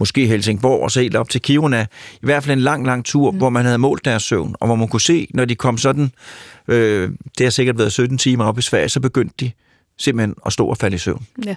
måske 0.00 0.26
Helsingborg 0.26 0.82
og 0.82 0.90
så 0.90 1.00
helt 1.00 1.16
op 1.16 1.28
til 1.28 1.40
Kiruna. 1.40 1.86
I 2.12 2.18
hvert 2.20 2.44
fald 2.44 2.58
en 2.58 2.62
lang, 2.62 2.86
lang 2.86 3.04
tur, 3.04 3.30
mm. 3.30 3.36
hvor 3.36 3.50
man 3.50 3.64
havde 3.64 3.78
målt 3.78 4.04
deres 4.04 4.22
søvn, 4.22 4.54
og 4.60 4.66
hvor 4.66 4.76
man 4.76 4.88
kunne 4.88 5.00
se, 5.00 5.28
når 5.34 5.44
de 5.44 5.54
kom 5.54 5.78
sådan, 5.78 6.12
øh, 6.68 7.10
det 7.38 7.46
har 7.46 7.50
sikkert 7.50 7.78
været 7.78 7.92
17 7.92 8.18
timer 8.18 8.44
op 8.44 8.58
i 8.58 8.62
Sverige, 8.62 8.88
så 8.88 9.00
begyndte 9.00 9.34
de 9.40 9.50
simpelthen 10.00 10.34
at 10.46 10.52
stå 10.52 10.66
og 10.66 10.76
falde 10.76 10.94
i 10.94 10.98
søvn. 10.98 11.26
Ja. 11.46 11.56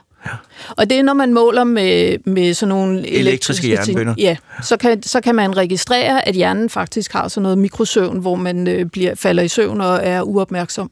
Og 0.69 0.89
det 0.89 0.99
er, 0.99 1.03
når 1.03 1.13
man 1.13 1.33
måler 1.33 1.63
med, 1.63 2.17
med 2.25 2.53
sådan 2.53 2.69
nogle 2.69 3.07
Elektriske 3.07 3.19
elektriske, 3.19 3.69
jernbønner. 3.69 4.15
ting. 4.15 4.25
Ja, 4.27 4.37
så 4.61 4.77
kan, 4.77 5.03
så 5.03 5.21
kan 5.21 5.35
man 5.35 5.57
registrere, 5.57 6.27
at 6.27 6.35
hjernen 6.35 6.69
faktisk 6.69 7.13
har 7.13 7.27
sådan 7.27 7.43
noget 7.43 7.57
mikrosøvn, 7.57 8.19
hvor 8.19 8.35
man 8.35 8.67
øh, 8.67 8.85
bliver, 8.85 9.15
falder 9.15 9.43
i 9.43 9.47
søvn 9.47 9.81
og 9.81 9.99
er 10.03 10.21
uopmærksom. 10.21 10.91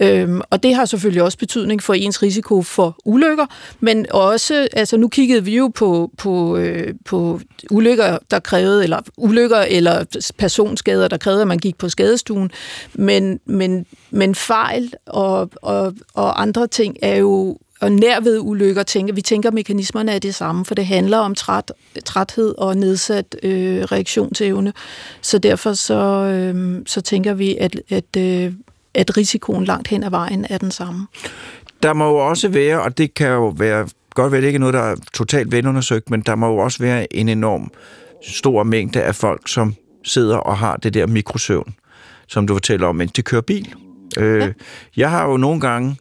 Øhm, 0.00 0.40
og 0.50 0.62
det 0.62 0.74
har 0.74 0.84
selvfølgelig 0.84 1.22
også 1.22 1.38
betydning 1.38 1.82
for 1.82 1.94
ens 1.94 2.22
risiko 2.22 2.62
for 2.62 2.96
ulykker, 3.04 3.46
men 3.80 4.06
også, 4.10 4.68
altså 4.72 4.96
nu 4.96 5.08
kiggede 5.08 5.44
vi 5.44 5.56
jo 5.56 5.68
på, 5.74 6.10
på, 6.18 6.56
øh, 6.56 6.94
på 7.04 7.40
ulykker, 7.70 8.18
der 8.30 8.38
krævede, 8.38 8.82
eller 8.82 9.00
ulykker 9.16 9.58
eller 9.58 10.04
personskader, 10.38 11.08
der 11.08 11.16
krævede, 11.16 11.42
at 11.42 11.48
man 11.48 11.58
gik 11.58 11.78
på 11.78 11.88
skadestuen, 11.88 12.50
men, 12.94 13.40
men, 13.46 13.86
men 14.10 14.34
fejl 14.34 14.92
og, 15.06 15.50
og, 15.62 15.94
og 16.14 16.42
andre 16.42 16.66
ting 16.66 16.96
er 17.02 17.16
jo 17.16 17.58
og 17.80 17.92
nærved 17.92 18.38
ulykker 18.40 18.82
tænker, 18.82 19.14
vi 19.14 19.22
tænker, 19.22 19.48
at 19.48 19.54
mekanismerne 19.54 20.12
er 20.12 20.18
det 20.18 20.34
samme, 20.34 20.64
for 20.64 20.74
det 20.74 20.86
handler 20.86 21.18
om 21.18 21.34
træt, 21.34 21.72
træthed 22.04 22.54
og 22.58 22.76
nedsat 22.76 23.36
øh, 23.42 23.82
reaktionsevne. 23.82 24.72
Så 25.22 25.38
derfor 25.38 25.72
så, 25.72 25.94
øh, 25.94 26.82
så 26.86 27.00
tænker 27.00 27.34
vi, 27.34 27.56
at, 27.56 27.80
at, 27.88 28.16
øh, 28.18 28.52
at 28.94 29.16
risikoen 29.16 29.64
langt 29.64 29.88
hen 29.88 30.04
ad 30.04 30.10
vejen 30.10 30.46
er 30.50 30.58
den 30.58 30.70
samme. 30.70 31.06
Der 31.82 31.92
må 31.92 32.08
jo 32.08 32.16
også 32.16 32.48
være, 32.48 32.82
og 32.82 32.98
det 32.98 33.14
kan 33.14 33.28
jo 33.28 33.48
være, 33.48 33.88
godt 34.14 34.32
være, 34.32 34.40
det 34.40 34.46
ikke 34.46 34.58
noget, 34.58 34.74
der 34.74 34.80
er 34.80 34.96
totalt 35.14 35.52
velundersøgt, 35.52 36.10
men 36.10 36.20
der 36.20 36.34
må 36.34 36.46
jo 36.46 36.56
også 36.56 36.78
være 36.78 37.16
en 37.16 37.28
enorm 37.28 37.70
stor 38.28 38.62
mængde 38.62 39.02
af 39.02 39.14
folk, 39.14 39.48
som 39.48 39.74
sidder 40.04 40.36
og 40.36 40.58
har 40.58 40.76
det 40.76 40.94
der 40.94 41.06
mikrosøvn, 41.06 41.74
som 42.28 42.46
du 42.46 42.54
fortæller 42.54 42.86
om, 42.86 42.96
mens 42.96 43.12
de 43.12 43.22
kører 43.22 43.42
bil. 43.42 43.74
Øh, 44.18 44.40
Ja. 44.40 44.52
Jeg 44.96 45.10
har 45.10 45.28
jo 45.28 45.36
nogle 45.36 45.60
gange 45.60 45.96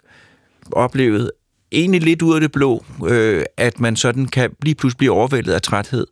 oplevet, 0.72 1.32
egentlig 1.72 2.02
lidt 2.02 2.22
ud 2.22 2.36
af 2.36 2.42
det 2.42 2.52
blå, 2.52 2.86
øh, 3.08 3.44
at 3.58 3.80
man 3.80 3.96
sådan 3.96 4.26
kan 4.26 4.50
lige 4.62 4.76
pludselig 4.76 4.98
blive 4.98 5.12
overvældet 5.12 5.54
af 5.54 5.62
træthed, 5.62 6.08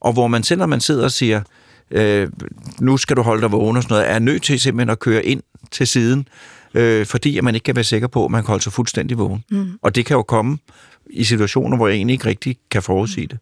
og 0.00 0.12
hvor 0.12 0.26
man 0.26 0.42
selv, 0.42 0.58
når 0.58 0.66
man 0.66 0.80
sidder 0.80 1.04
og 1.04 1.10
siger, 1.10 1.40
øh, 1.90 2.28
nu 2.80 2.96
skal 2.96 3.16
du 3.16 3.22
holde 3.22 3.42
dig 3.42 3.52
vågen 3.52 3.76
og 3.76 3.82
sådan 3.82 3.94
noget, 3.94 4.10
er 4.10 4.18
nødt 4.18 4.42
til 4.42 4.60
simpelthen 4.60 4.90
at 4.90 4.98
køre 4.98 5.24
ind 5.24 5.42
til 5.72 5.86
siden, 5.86 6.28
øh, 6.74 7.06
fordi 7.06 7.38
at 7.38 7.44
man 7.44 7.54
ikke 7.54 7.64
kan 7.64 7.76
være 7.76 7.84
sikker 7.84 8.08
på, 8.08 8.24
at 8.24 8.30
man 8.30 8.42
kan 8.42 8.48
holde 8.48 8.62
sig 8.62 8.72
fuldstændig 8.72 9.18
vågen. 9.18 9.44
Mm. 9.50 9.78
Og 9.82 9.94
det 9.94 10.06
kan 10.06 10.16
jo 10.16 10.22
komme 10.22 10.58
i 11.10 11.24
situationer, 11.24 11.76
hvor 11.76 11.88
jeg 11.88 11.96
egentlig 11.96 12.14
ikke 12.14 12.26
rigtig 12.26 12.56
kan 12.70 12.82
forudsige 12.82 13.26
det. 13.26 13.38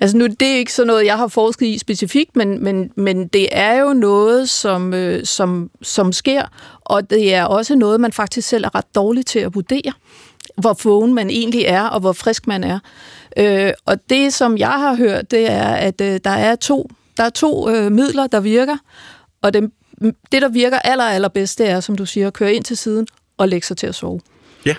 Altså 0.00 0.16
nu, 0.16 0.26
det 0.26 0.48
er 0.48 0.56
ikke 0.56 0.72
sådan 0.72 0.86
noget, 0.86 1.06
jeg 1.06 1.16
har 1.16 1.28
forsket 1.28 1.66
i 1.66 1.78
specifikt, 1.78 2.36
men, 2.36 2.64
men, 2.64 2.90
men 2.96 3.28
det 3.28 3.48
er 3.52 3.80
jo 3.80 3.92
noget, 3.92 4.50
som, 4.50 4.94
øh, 4.94 5.24
som, 5.24 5.70
som 5.82 6.12
sker, 6.12 6.42
og 6.80 7.10
det 7.10 7.34
er 7.34 7.44
også 7.44 7.74
noget, 7.74 8.00
man 8.00 8.12
faktisk 8.12 8.48
selv 8.48 8.64
er 8.64 8.74
ret 8.74 8.94
dårlig 8.94 9.26
til 9.26 9.38
at 9.38 9.54
vurdere, 9.54 9.92
hvor 10.56 10.76
vågen 10.84 11.14
man 11.14 11.30
egentlig 11.30 11.64
er, 11.66 11.82
og 11.82 12.00
hvor 12.00 12.12
frisk 12.12 12.46
man 12.46 12.64
er. 12.64 12.78
Øh, 13.36 13.72
og 13.86 13.96
det, 14.10 14.34
som 14.34 14.58
jeg 14.58 14.68
har 14.72 14.96
hørt, 14.96 15.30
det 15.30 15.50
er, 15.50 15.74
at 15.74 16.00
øh, 16.00 16.20
der 16.24 16.30
er 16.30 16.56
to, 16.56 16.90
der 17.16 17.24
er 17.24 17.30
to 17.30 17.70
øh, 17.70 17.92
midler, 17.92 18.26
der 18.26 18.40
virker, 18.40 18.76
og 19.42 19.54
det, 19.54 19.70
det, 20.00 20.42
der 20.42 20.48
virker 20.48 20.78
aller, 20.78 21.04
allerbedst, 21.04 21.58
det 21.58 21.68
er, 21.68 21.80
som 21.80 21.96
du 21.96 22.06
siger, 22.06 22.26
at 22.26 22.32
køre 22.32 22.54
ind 22.54 22.64
til 22.64 22.76
siden 22.76 23.06
og 23.36 23.48
lægge 23.48 23.66
sig 23.66 23.76
til 23.76 23.86
at 23.86 23.94
sove. 23.94 24.20
Ja. 24.66 24.74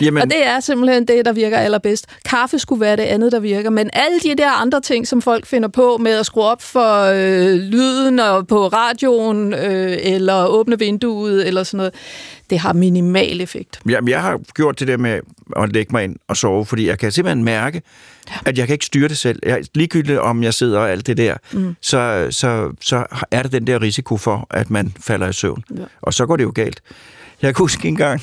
Jamen, 0.00 0.22
Og 0.22 0.30
det 0.30 0.46
er 0.46 0.60
simpelthen 0.60 1.08
det, 1.08 1.24
der 1.24 1.32
virker 1.32 1.58
allerbedst. 1.58 2.06
Kaffe 2.24 2.58
skulle 2.58 2.80
være 2.80 2.96
det 2.96 3.02
andet, 3.02 3.32
der 3.32 3.40
virker. 3.40 3.70
Men 3.70 3.90
alle 3.92 4.20
de 4.20 4.34
der 4.34 4.50
andre 4.50 4.80
ting, 4.80 5.08
som 5.08 5.22
folk 5.22 5.46
finder 5.46 5.68
på 5.68 5.96
med 6.00 6.12
at 6.12 6.26
skrue 6.26 6.44
op 6.44 6.62
for 6.62 7.02
øh, 7.02 7.56
lyden 7.56 8.18
og 8.18 8.46
på 8.46 8.68
radioen, 8.68 9.54
øh, 9.54 9.96
eller 10.00 10.46
åbne 10.46 10.78
vinduet, 10.78 11.46
eller 11.46 11.62
sådan 11.62 11.76
noget, 11.76 11.94
det 12.50 12.58
har 12.58 12.72
minimal 12.72 13.40
effekt. 13.40 13.80
Jamen, 13.88 14.08
jeg 14.08 14.22
har 14.22 14.40
gjort 14.54 14.80
det 14.80 14.88
der 14.88 14.96
med 14.96 15.20
at 15.56 15.72
lægge 15.72 15.92
mig 15.92 16.04
ind 16.04 16.16
og 16.28 16.36
sove, 16.36 16.66
fordi 16.66 16.86
jeg 16.86 16.98
kan 16.98 17.12
simpelthen 17.12 17.44
mærke, 17.44 17.82
at 18.46 18.58
jeg 18.58 18.66
kan 18.66 18.74
ikke 18.74 18.84
styre 18.86 19.08
det 19.08 19.18
selv. 19.18 19.38
Jeg, 19.42 19.64
ligegyldigt 19.74 20.18
om 20.18 20.42
jeg 20.42 20.54
sidder 20.54 20.78
og 20.78 20.90
alt 20.90 21.06
det 21.06 21.16
der, 21.16 21.36
mm. 21.52 21.76
så, 21.80 22.26
så, 22.30 22.70
så 22.80 23.06
er 23.30 23.42
der 23.42 23.48
den 23.48 23.66
der 23.66 23.82
risiko 23.82 24.16
for, 24.16 24.46
at 24.50 24.70
man 24.70 24.94
falder 25.00 25.28
i 25.28 25.32
søvn. 25.32 25.64
Ja. 25.76 25.84
Og 26.02 26.14
så 26.14 26.26
går 26.26 26.36
det 26.36 26.44
jo 26.44 26.52
galt. 26.54 26.82
Jeg 27.42 27.54
kan 27.54 27.62
huske 27.62 27.88
en 27.88 27.96
gang, 27.96 28.22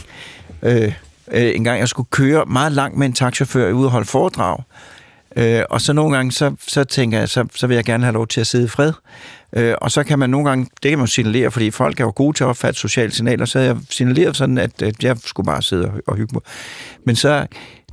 øh, 0.63 0.93
øh, 1.32 1.56
en 1.56 1.63
gang 1.63 1.80
jeg 1.80 1.89
skulle 1.89 2.10
køre 2.12 2.46
meget 2.46 2.72
langt 2.72 2.98
med 2.98 3.08
en 3.08 3.13
taxachauffør 3.13 3.72
ude 3.72 3.88
og 3.88 3.91
holde 3.91 4.08
foredrag. 4.08 4.58
Øh, 5.36 5.62
og 5.70 5.82
så 5.82 5.94
nogle 5.94 6.15
gange, 6.15 6.32
så, 6.32 6.56
så 6.67 6.84
tænker 6.84 7.20
jeg, 7.20 7.30
så, 7.30 7.46
så 7.56 7.67
vil 7.67 7.76
jeg 7.76 7.86
gerne 7.86 8.04
have 8.04 8.13
lov 8.13 8.28
til 8.28 8.41
at 8.41 8.48
sidde 8.48 8.65
i 8.65 8.67
fred. 8.67 8.94
Øh, 9.56 9.76
og 9.82 9.91
så 9.91 10.04
kan 10.04 10.20
man 10.20 10.30
nogle 10.30 10.50
gange, 10.50 10.67
det 10.84 10.89
kan 10.89 11.00
man 11.00 11.08
signalere, 11.08 11.52
fordi 11.52 11.72
folk 11.72 12.00
er 12.00 12.04
jo 12.04 12.13
gode 12.15 12.38
til 12.38 12.44
at 12.44 12.48
opfatte 12.48 12.80
sociale 12.80 13.12
signaler, 13.12 13.46
så 13.46 13.60
havde 13.60 13.72
jeg 13.72 13.82
signaleret 13.89 14.38
sådan, 14.38 14.58
at, 14.58 14.82
at 14.82 15.04
jeg 15.04 15.17
skulle 15.26 15.46
bare 15.46 15.62
sidde 15.62 15.86
og, 15.86 15.94
og 16.08 16.15
hygge 16.15 16.34
mig. 16.34 16.41
Men 17.06 17.15
så, 17.15 17.48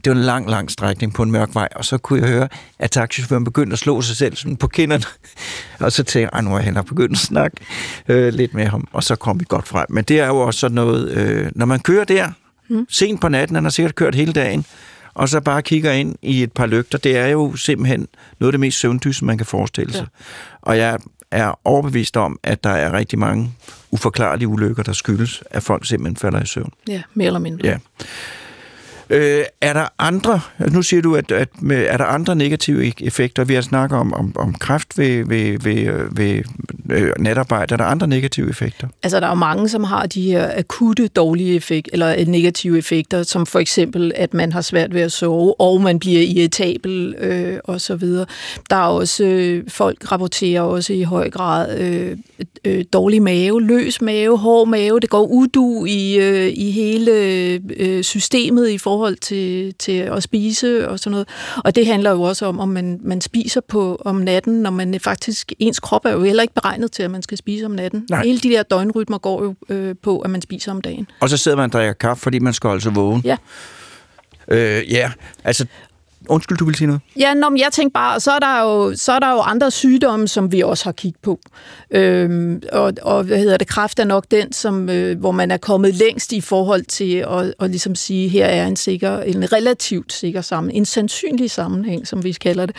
det 0.05 0.11
var 0.11 0.17
en 0.17 0.25
lang, 0.25 0.51
lang 0.51 0.71
strækning 0.71 1.15
på 1.15 1.23
en 1.23 1.31
mørk 1.31 1.55
vej, 1.55 1.69
og 1.77 1.85
så 1.85 1.99
kunne 1.99 2.21
jeg 2.21 2.29
høre, 2.29 2.49
at 2.79 2.91
taxichaufføren 2.91 3.45
begyndte 3.45 3.73
at 3.73 3.79
slå 3.79 4.03
sig 4.03 4.17
selv 4.17 4.37
sådan 4.37 4.57
på 4.57 4.67
kinderne. 4.67 5.05
og 5.85 5.93
så 5.93 6.05
tænkte 6.05 6.37
jeg, 6.37 6.43
nu 6.43 6.51
er 6.51 6.55
han 6.55 6.65
hellere 6.65 6.85
begyndt 6.85 7.13
at 7.13 7.19
snakke 7.19 7.57
øh, 8.09 8.33
lidt 8.33 8.55
med 8.55 8.67
ham, 8.67 8.89
og 8.93 9.05
så 9.05 9.17
kom 9.17 9.41
vi 9.41 9.45
godt 9.49 9.69
frem. 9.69 9.87
Men 9.89 10.05
det 10.05 10.21
er 10.21 10.27
jo 10.27 10.39
også 10.39 10.61
sådan 10.61 10.75
noget, 10.75 11.11
øh, 11.11 11.51
når 11.55 11.67
man 11.67 11.81
kører 11.81 12.05
der, 12.05 12.33
mm. 12.69 12.87
sent 12.89 13.21
på 13.21 13.29
natten, 13.29 13.55
han 13.55 13.65
har 13.65 13.71
sikkert 13.71 13.95
kørt 13.95 14.15
hele 14.15 14.33
dagen, 14.33 14.65
og 15.15 15.29
så 15.29 15.41
bare 15.41 15.63
kigger 15.63 15.93
ind 15.93 16.17
i 16.23 16.43
et 16.43 16.53
par 16.53 16.67
lygter, 16.67 16.99
det 16.99 17.17
er 17.17 17.27
jo 17.27 17.57
simpelthen 17.57 18.09
noget 18.39 18.49
af 18.49 18.53
det 18.53 18.61
mest 18.61 18.79
søvndyse, 18.79 19.25
man 19.25 19.39
kan 19.39 19.47
forestille 19.47 19.93
sig. 19.93 20.07
Ja. 20.21 20.25
Og 20.63 20.79
jeg 20.79 20.99
er 21.31 21.59
overbevist 21.65 22.17
om, 22.17 22.39
at 22.43 22.65
der 22.65 22.71
er 22.71 22.93
rigtig 22.93 23.19
mange 23.19 23.55
uforklarlige 23.91 24.49
ulykker, 24.49 24.83
der 24.83 24.93
skyldes, 24.93 25.43
at 25.51 25.63
folk 25.63 25.87
simpelthen 25.87 26.17
falder 26.17 26.43
i 26.43 26.47
søvn. 26.47 26.73
Ja, 26.89 27.03
mere 27.15 27.27
eller 27.27 27.41
mindre. 27.41 27.69
Ja. 27.69 27.79
Øh, 29.11 29.45
er 29.61 29.73
der 29.73 29.89
andre, 29.99 30.41
nu 30.71 30.83
siger 30.83 31.03
du, 31.03 31.17
at, 31.17 31.33
at 31.33 31.49
med, 31.63 31.87
er 31.89 31.97
der 31.97 32.05
andre 32.05 32.37
negative 32.37 32.89
e- 32.89 33.07
effekter? 33.07 33.45
Vi 33.45 33.55
har 33.55 33.61
snakket 33.61 33.99
om, 33.99 34.15
om, 34.15 34.33
om 34.37 34.55
kræft 34.55 34.99
ved, 34.99 35.25
ved, 35.27 35.59
ved, 35.61 36.05
ved 36.13 36.43
øh, 36.91 37.13
natarbejde. 37.19 37.73
Er 37.73 37.77
der 37.77 37.85
andre 37.85 38.07
negative 38.07 38.51
effekter? 38.51 38.89
Altså, 39.03 39.21
der 39.21 39.27
er 39.27 39.31
jo 39.31 39.35
mange, 39.35 39.69
som 39.69 39.85
har 39.85 40.07
de 40.07 40.23
her 40.23 40.51
akutte 40.57 41.09
dårlige 41.09 41.55
effekt, 41.55 41.89
eller 41.93 42.15
øh, 42.19 42.27
negative 42.27 42.79
effekter, 42.79 43.23
som 43.23 43.47
for 43.47 43.59
eksempel, 43.59 44.13
at 44.15 44.35
man 44.35 44.53
har 44.53 44.61
svært 44.61 44.95
ved 44.95 45.01
at 45.01 45.13
sove, 45.13 45.61
og 45.61 45.81
man 45.81 45.99
bliver 45.99 46.23
irritabel, 46.23 47.15
øh, 47.19 47.59
og 47.65 47.81
så 47.81 47.97
videre. 47.97 48.27
Der 48.71 48.77
er 48.77 48.89
også, 48.89 49.25
øh, 49.25 49.65
folk 49.69 50.13
rapporterer 50.13 50.63
også 50.63 50.93
i 50.93 51.03
høj 51.03 51.31
grad 51.31 51.79
øh, 51.79 52.17
øh, 52.65 52.85
dårlig 52.93 53.23
mave, 53.23 53.63
løs 53.63 54.01
mave, 54.01 54.39
hård 54.39 54.69
mave. 54.69 55.01
Det 55.01 55.11
går 55.11 55.27
udu 55.27 55.85
i, 55.85 56.19
øh, 56.19 56.53
i 56.55 56.71
hele 56.71 57.13
øh, 57.77 58.03
systemet 58.03 58.69
i 58.69 58.79
forhold 58.79 58.98
til, 59.21 59.75
til 59.75 59.93
at 59.93 60.23
spise 60.23 60.89
og 60.89 60.99
sådan 60.99 61.11
noget. 61.11 61.29
Og 61.65 61.75
det 61.75 61.87
handler 61.87 62.11
jo 62.11 62.23
også 62.23 62.47
om, 62.47 62.61
om 62.61 62.69
man, 62.69 63.01
man 63.03 63.21
spiser 63.21 63.61
på 63.69 64.03
om 64.05 64.17
natten, 64.17 64.63
når 64.63 64.71
man 64.71 65.01
faktisk, 65.01 65.53
ens 65.59 65.81
krop 65.81 66.05
er 66.05 66.11
jo 66.11 66.23
heller 66.23 66.43
ikke 66.43 66.55
beregnet 66.55 66.93
til, 66.93 67.03
at 67.03 67.11
man 67.11 67.23
skal 67.23 67.39
spise 67.39 67.65
om 67.65 67.71
natten. 67.71 68.07
Nej. 68.11 68.25
Hele 68.25 68.39
de 68.39 68.49
der 68.49 68.63
døgnrytmer 68.63 69.19
går 69.19 69.45
jo 69.45 69.55
øh, 69.69 69.95
på, 70.03 70.19
at 70.19 70.31
man 70.31 70.43
spiser 70.43 70.73
om 70.73 70.81
dagen. 70.81 71.07
Og 71.21 71.31
så 71.31 71.37
sidder 71.37 71.57
man 71.57 71.65
og 71.65 71.73
drikker 71.73 71.93
kaffe, 71.93 72.23
fordi 72.23 72.39
man 72.39 72.53
skal 72.53 72.81
sig 72.81 72.95
vågen. 72.95 73.23
Ja. 73.25 73.37
Øh, 74.49 74.93
ja, 74.93 75.11
altså... 75.45 75.67
Undskyld, 76.29 76.59
du 76.59 76.65
vil 76.65 76.75
sige 76.75 76.87
noget? 76.87 77.03
Ja, 77.19 77.35
nå, 77.35 77.49
men 77.49 77.59
jeg 77.59 77.69
tænker 77.73 77.93
bare, 77.93 78.21
så 78.21 78.31
er, 78.31 78.39
der 78.39 78.61
jo, 78.61 78.97
så 78.97 79.13
er 79.13 79.19
der 79.19 79.31
jo 79.31 79.39
andre 79.39 79.71
sygdomme, 79.71 80.29
som 80.29 80.53
vi 80.53 80.61
også 80.61 80.85
har 80.85 80.93
kigget 80.93 81.21
på. 81.23 81.41
Øhm, 81.91 82.63
og, 82.73 82.93
og 83.03 83.25
hvad 83.25 83.39
hedder 83.39 83.57
det, 83.57 83.67
kræft 83.67 83.99
er 83.99 84.05
nok 84.05 84.25
den, 84.31 84.53
som, 84.53 84.89
øh, 84.89 85.19
hvor 85.19 85.33
man 85.33 85.51
er 85.51 85.57
kommet 85.57 85.95
længst 85.95 86.33
i 86.33 86.41
forhold 86.41 86.85
til 86.85 87.17
at, 87.17 87.55
at 87.61 87.71
ligesom 87.71 87.95
sige, 87.95 88.29
her 88.29 88.47
er 88.47 88.67
en 88.67 88.77
sikker, 88.77 89.21
en 89.21 89.53
relativt 89.53 90.13
sikker 90.13 90.41
sammenhæng, 90.41 90.79
en 90.79 90.85
sandsynlig 90.85 91.51
sammenhæng, 91.51 92.07
som 92.07 92.25
vi 92.25 92.33
kalder 92.33 92.67
det. 92.67 92.77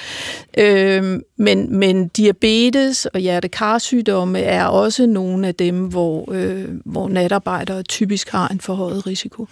Øhm, 0.57 1.21
men, 1.37 1.77
men 1.77 2.07
diabetes 2.07 3.05
og 3.05 3.19
hjertekarsygdomme 3.19 4.39
er 4.39 4.65
også 4.65 5.05
nogle 5.05 5.47
af 5.47 5.55
dem, 5.55 5.75
hvor, 5.75 6.33
øh, 6.33 6.65
hvor 6.85 7.09
natarbejdere 7.09 7.83
typisk 7.83 8.29
har 8.29 8.47
en 8.47 8.59
forhøjet 8.59 9.07
risiko. 9.07 9.47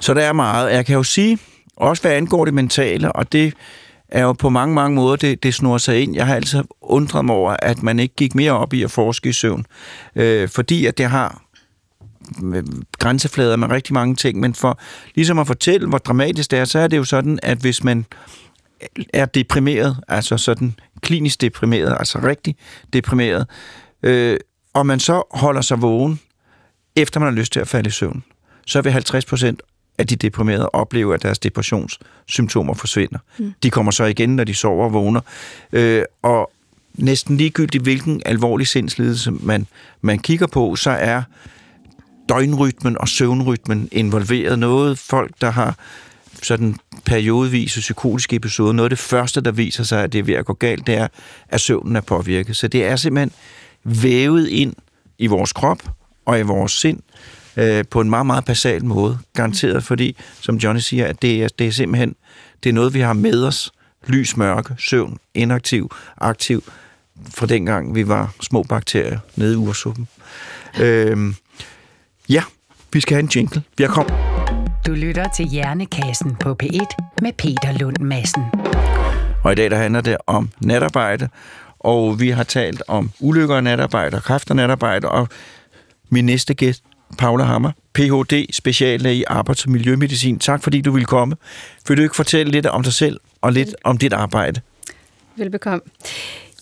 Så 0.00 0.14
der 0.14 0.20
er 0.20 0.32
meget. 0.32 0.72
Jeg 0.72 0.86
kan 0.86 0.94
jo 0.94 1.02
sige, 1.02 1.38
også 1.80 2.02
hvad 2.02 2.12
angår 2.12 2.44
det 2.44 2.54
mentale, 2.54 3.12
og 3.12 3.32
det 3.32 3.54
er 4.08 4.22
jo 4.22 4.32
på 4.32 4.48
mange, 4.48 4.74
mange 4.74 4.94
måder, 4.94 5.16
det, 5.16 5.42
det 5.42 5.54
snor 5.54 5.78
sig 5.78 6.02
ind. 6.02 6.14
Jeg 6.14 6.26
har 6.26 6.34
altid 6.34 6.64
undret 6.80 7.24
mig 7.24 7.34
over, 7.34 7.56
at 7.62 7.82
man 7.82 7.98
ikke 7.98 8.14
gik 8.14 8.34
mere 8.34 8.52
op 8.52 8.74
i 8.74 8.82
at 8.82 8.90
forske 8.90 9.28
i 9.28 9.32
søvn, 9.32 9.66
øh, 10.16 10.48
fordi 10.48 10.86
at 10.86 10.98
det 10.98 11.06
har 11.06 11.42
øh, 12.44 12.64
grænseflader 12.98 13.56
med 13.56 13.70
rigtig 13.70 13.94
mange 13.94 14.16
ting, 14.16 14.40
men 14.40 14.54
for 14.54 14.80
ligesom 15.14 15.38
at 15.38 15.46
fortælle, 15.46 15.88
hvor 15.88 15.98
dramatisk 15.98 16.50
det 16.50 16.58
er, 16.58 16.64
så 16.64 16.78
er 16.78 16.86
det 16.86 16.96
jo 16.96 17.04
sådan, 17.04 17.38
at 17.42 17.58
hvis 17.58 17.84
man 17.84 18.06
er 19.12 19.26
deprimeret, 19.26 19.96
altså 20.08 20.36
sådan 20.36 20.74
klinisk 21.00 21.40
deprimeret, 21.40 21.96
altså 21.98 22.18
rigtig 22.18 22.56
deprimeret, 22.92 23.46
øh, 24.02 24.36
og 24.74 24.86
man 24.86 25.00
så 25.00 25.22
holder 25.30 25.60
sig 25.60 25.82
vågen, 25.82 26.20
efter 26.96 27.20
man 27.20 27.28
har 27.32 27.40
lyst 27.40 27.52
til 27.52 27.60
at 27.60 27.68
falde 27.68 27.88
i 27.88 27.90
søvn, 27.90 28.24
så 28.66 28.80
vil 28.80 28.92
50 28.92 29.24
procent 29.24 29.62
af 30.00 30.06
de 30.06 30.16
deprimerede 30.16 30.70
opleve, 30.70 31.14
at 31.14 31.22
deres 31.22 31.38
depressionssymptomer 31.38 32.74
forsvinder. 32.74 33.18
Mm. 33.38 33.52
De 33.62 33.70
kommer 33.70 33.92
så 33.92 34.04
igen, 34.04 34.36
når 34.36 34.44
de 34.44 34.54
sover 34.54 34.84
og 34.84 34.92
vågner. 34.92 35.20
Øh, 35.72 36.02
og 36.22 36.50
næsten 36.94 37.36
ligegyldigt, 37.36 37.82
hvilken 37.82 38.22
alvorlig 38.26 38.66
sindslidelse 38.66 39.30
man, 39.30 39.66
man 40.00 40.18
kigger 40.18 40.46
på, 40.46 40.76
så 40.76 40.90
er 40.90 41.22
døgnrytmen 42.28 42.98
og 42.98 43.08
søvnrytmen 43.08 43.88
involveret. 43.92 44.58
Noget 44.58 44.98
folk, 44.98 45.34
der 45.40 45.50
har 45.50 45.76
sådan 46.42 46.76
periodevise 47.04 47.80
psykotiske 47.80 48.36
episoder, 48.36 48.72
noget 48.72 48.86
af 48.86 48.90
det 48.90 48.98
første, 48.98 49.40
der 49.40 49.50
viser 49.52 49.84
sig, 49.84 50.04
at 50.04 50.12
det 50.12 50.18
er 50.18 50.22
ved 50.22 50.34
at 50.34 50.44
gå 50.44 50.52
galt, 50.52 50.86
det 50.86 50.94
er, 50.94 51.08
at 51.48 51.60
søvnen 51.60 51.96
er 51.96 52.00
påvirket. 52.00 52.56
Så 52.56 52.68
det 52.68 52.84
er 52.84 52.96
simpelthen 52.96 53.32
vævet 53.84 54.48
ind 54.48 54.74
i 55.18 55.26
vores 55.26 55.52
krop 55.52 55.82
og 56.26 56.38
i 56.38 56.42
vores 56.42 56.72
sind 56.72 57.00
øh, 57.56 57.84
på 57.90 58.00
en 58.00 58.10
meget, 58.10 58.26
meget 58.26 58.44
basal 58.44 58.84
måde. 58.84 59.18
Garanteret, 59.34 59.84
fordi, 59.84 60.16
som 60.40 60.56
Johnny 60.56 60.80
siger, 60.80 61.06
at 61.06 61.22
det 61.22 61.42
er, 61.42 61.48
det 61.58 61.66
er 61.66 61.72
simpelthen 61.72 62.14
det 62.62 62.68
er 62.68 62.74
noget, 62.74 62.94
vi 62.94 63.00
har 63.00 63.12
med 63.12 63.44
os. 63.44 63.72
Lys, 64.06 64.36
mørke, 64.36 64.74
søvn, 64.78 65.18
inaktiv, 65.34 65.90
aktiv, 66.16 66.64
fra 67.34 67.46
dengang 67.46 67.94
vi 67.94 68.08
var 68.08 68.34
små 68.40 68.62
bakterier 68.62 69.18
nede 69.36 69.52
i 69.52 69.56
ursuppen. 69.56 70.08
Øh, 70.80 71.34
ja, 72.28 72.42
vi 72.92 73.00
skal 73.00 73.14
have 73.14 73.22
en 73.22 73.30
jingle. 73.36 73.62
Vi 73.78 73.84
har 73.84 73.90
kommet. 73.90 74.14
Du 74.86 74.92
lytter 74.92 75.28
til 75.36 75.46
Hjernekassen 75.46 76.36
på 76.36 76.56
P1 76.62 76.96
med 77.22 77.32
Peter 77.32 77.78
Lund 77.78 77.98
Madsen. 77.98 78.42
Og 79.44 79.52
i 79.52 79.54
dag 79.54 79.70
der 79.70 79.76
handler 79.76 80.00
det 80.00 80.16
om 80.26 80.50
natarbejde, 80.60 81.28
og 81.78 82.20
vi 82.20 82.30
har 82.30 82.42
talt 82.42 82.82
om 82.88 83.10
ulykker 83.20 83.56
af 83.56 83.64
natarbejde 83.64 84.16
og 84.16 84.22
kræfter 84.22 84.54
natarbejde, 84.54 85.08
og 85.08 85.28
min 86.10 86.24
næste 86.24 86.54
gæst, 86.54 86.82
Paula 87.18 87.44
Hammer, 87.44 87.72
Ph.D. 87.92 88.46
speciallæge 88.52 89.16
i 89.16 89.24
arbejds- 89.26 89.64
og 89.64 89.70
miljømedicin. 89.70 90.38
Tak 90.38 90.62
fordi 90.62 90.80
du 90.80 90.92
ville 90.92 91.06
komme. 91.06 91.36
Vil 91.88 91.96
du 91.96 92.02
ikke 92.02 92.16
fortælle 92.16 92.52
lidt 92.52 92.66
om 92.66 92.82
dig 92.82 92.92
selv 92.92 93.20
og 93.40 93.52
lidt 93.52 93.74
om 93.84 93.98
dit 93.98 94.12
arbejde? 94.12 94.60
Velbekomme. 95.36 95.80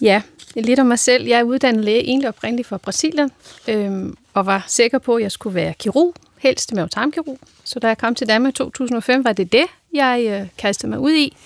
Ja, 0.01 0.23
lidt 0.57 0.81
om 0.81 0.87
mig 0.87 0.99
selv. 0.99 1.27
Jeg 1.27 1.39
er 1.39 1.43
uddannet 1.43 1.85
læge 1.85 2.05
egentlig 2.05 2.29
oprindeligt 2.29 2.69
fra 2.69 2.77
Brasilien, 2.77 3.31
øhm, 3.69 4.17
og 4.35 4.47
var 4.47 4.65
sikker 4.67 4.99
på, 4.99 5.15
at 5.15 5.23
jeg 5.23 5.33
skulle 5.33 5.55
være 5.55 5.75
kirurg, 5.79 6.15
helst 6.39 6.73
med 6.73 6.89
tarmkirurg. 6.89 7.39
Så 7.65 7.79
da 7.79 7.87
jeg 7.87 7.99
kom 7.99 8.15
til 8.15 8.29
Danmark 8.29 8.53
i 8.53 8.57
2005, 8.57 9.25
var 9.25 9.33
det 9.33 9.53
det, 9.53 9.65
jeg 9.95 10.27
øh, 10.29 10.49
kastede 10.59 10.91
mig 10.91 10.99
ud 10.99 11.13
i. 11.13 11.37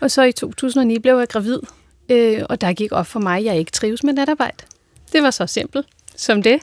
Og 0.00 0.10
så 0.10 0.22
i 0.22 0.32
2009 0.32 0.98
blev 0.98 1.18
jeg 1.18 1.28
gravid, 1.28 1.60
øh, 2.08 2.42
og 2.48 2.60
der 2.60 2.72
gik 2.72 2.92
op 2.92 3.06
for 3.06 3.20
mig, 3.20 3.38
at 3.38 3.44
jeg 3.44 3.58
ikke 3.58 3.70
trives 3.70 4.02
med 4.02 4.12
natarbejde. 4.12 4.64
Det 5.12 5.22
var 5.22 5.30
så 5.30 5.46
simpelt 5.46 5.86
som 6.20 6.42
det. 6.42 6.60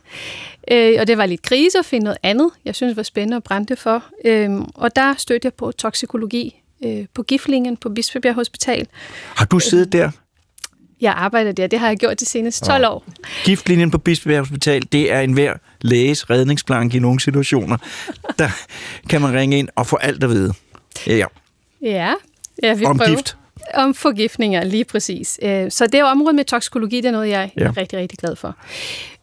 Øh, 0.72 0.93
og 1.00 1.08
det 1.08 1.17
var 1.17 1.26
lidt 1.26 1.41
krise 1.41 1.80
at 1.80 1.86
finde 1.86 2.04
noget 2.04 2.17
andet, 2.24 2.50
jeg 2.65 2.76
synes 2.76 2.98
var 2.98 3.04
spændende 3.04 3.38
at 3.38 3.43
brænde 3.43 3.76
for. 3.76 4.04
Øh, 4.26 4.50
og 4.76 4.96
der 4.96 5.13
stødte 5.17 5.46
jeg 5.46 5.54
på 5.54 5.72
toksikologi 5.72 6.62
øh, 6.86 7.06
på 7.13 7.24
Giftlinjen 7.24 7.78
på 7.78 7.89
Bispebjerg 7.89 8.36
Hospital. 8.36 8.88
Har 9.36 9.46
du 9.46 9.60
siddet 9.60 9.91
der? 9.93 10.12
Jeg 11.02 11.13
arbejder 11.13 11.52
der, 11.52 11.67
det 11.67 11.80
har 11.80 11.88
jeg 11.88 11.98
gjort 11.98 12.20
de 12.20 12.26
seneste 12.26 12.65
12 12.65 12.86
år. 12.88 13.06
Giftlinjen 13.43 13.91
på 13.91 13.98
Bispebjerg 13.98 14.39
Hospital, 14.39 14.84
det 14.91 15.12
er 15.12 15.20
en 15.22 15.34
hver 15.34 15.54
læges 15.82 16.30
redningsplanke 16.30 16.98
i 16.98 17.00
nogle 17.00 17.20
situationer. 17.20 17.78
Der 18.39 18.50
kan 19.10 19.22
man 19.22 19.34
ringe 19.34 19.60
ind 19.60 19.70
og 19.76 19.88
få 19.88 19.96
alt 19.96 20.24
at 20.24 20.30
vide. 20.30 20.54
Ja. 21.08 21.26
Ja, 21.82 22.13
ja 22.63 22.74
vi 22.74 22.86
Om 22.86 22.98
prøver. 22.98 23.10
gift. 23.10 23.38
Om 23.73 23.93
forgiftninger, 23.93 24.63
lige 24.63 24.86
præcis. 24.86 25.39
Øh, 25.43 25.71
Så 25.71 25.88
det 25.88 25.99
er 25.99 26.03
området 26.03 26.36
med 26.36 26.45
toksikologi, 26.45 26.95
det 26.97 27.06
er 27.06 27.12
noget, 27.12 27.30
jeg 27.30 27.51
Ja. 27.58 27.63
er 27.65 27.77
rigtig, 27.77 27.99
rigtig 27.99 28.19
glad 28.19 28.36
for. 28.36 28.56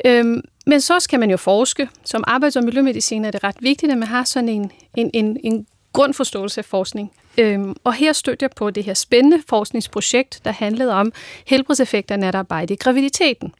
Øhm, 0.04 0.42
Men 0.66 0.80
så 0.80 1.00
skal 1.00 1.20
man 1.20 1.30
jo 1.30 1.36
forske. 1.36 1.88
Som 2.04 2.24
arbejds- 2.26 2.56
og 2.56 2.64
miljømediciner 2.64 3.26
er 3.26 3.30
det 3.30 3.44
ret 3.44 3.56
vigtigt, 3.60 3.92
at 3.92 3.98
man 3.98 4.08
har 4.08 4.24
sådan 4.24 4.48
en, 4.48 4.70
en, 4.96 5.10
en, 5.14 5.36
en 5.44 5.66
grundforståelse 5.92 6.60
af 6.60 6.64
forskning. 6.64 7.12
Øhm, 7.38 7.74
Og 7.84 7.94
her 7.94 8.12
støtter 8.12 8.46
jeg 8.46 8.50
på 8.56 8.70
det 8.70 8.84
her 8.84 8.94
spændende 8.94 9.42
forskningsprojekt, 9.48 10.40
der 10.44 10.50
handlede 10.52 10.92
om 10.94 11.12
helbredseffekter 11.46 12.14
af 12.14 12.18
natarbejde 12.18 12.74
i 12.74 12.76
graviditeten. 12.76 13.52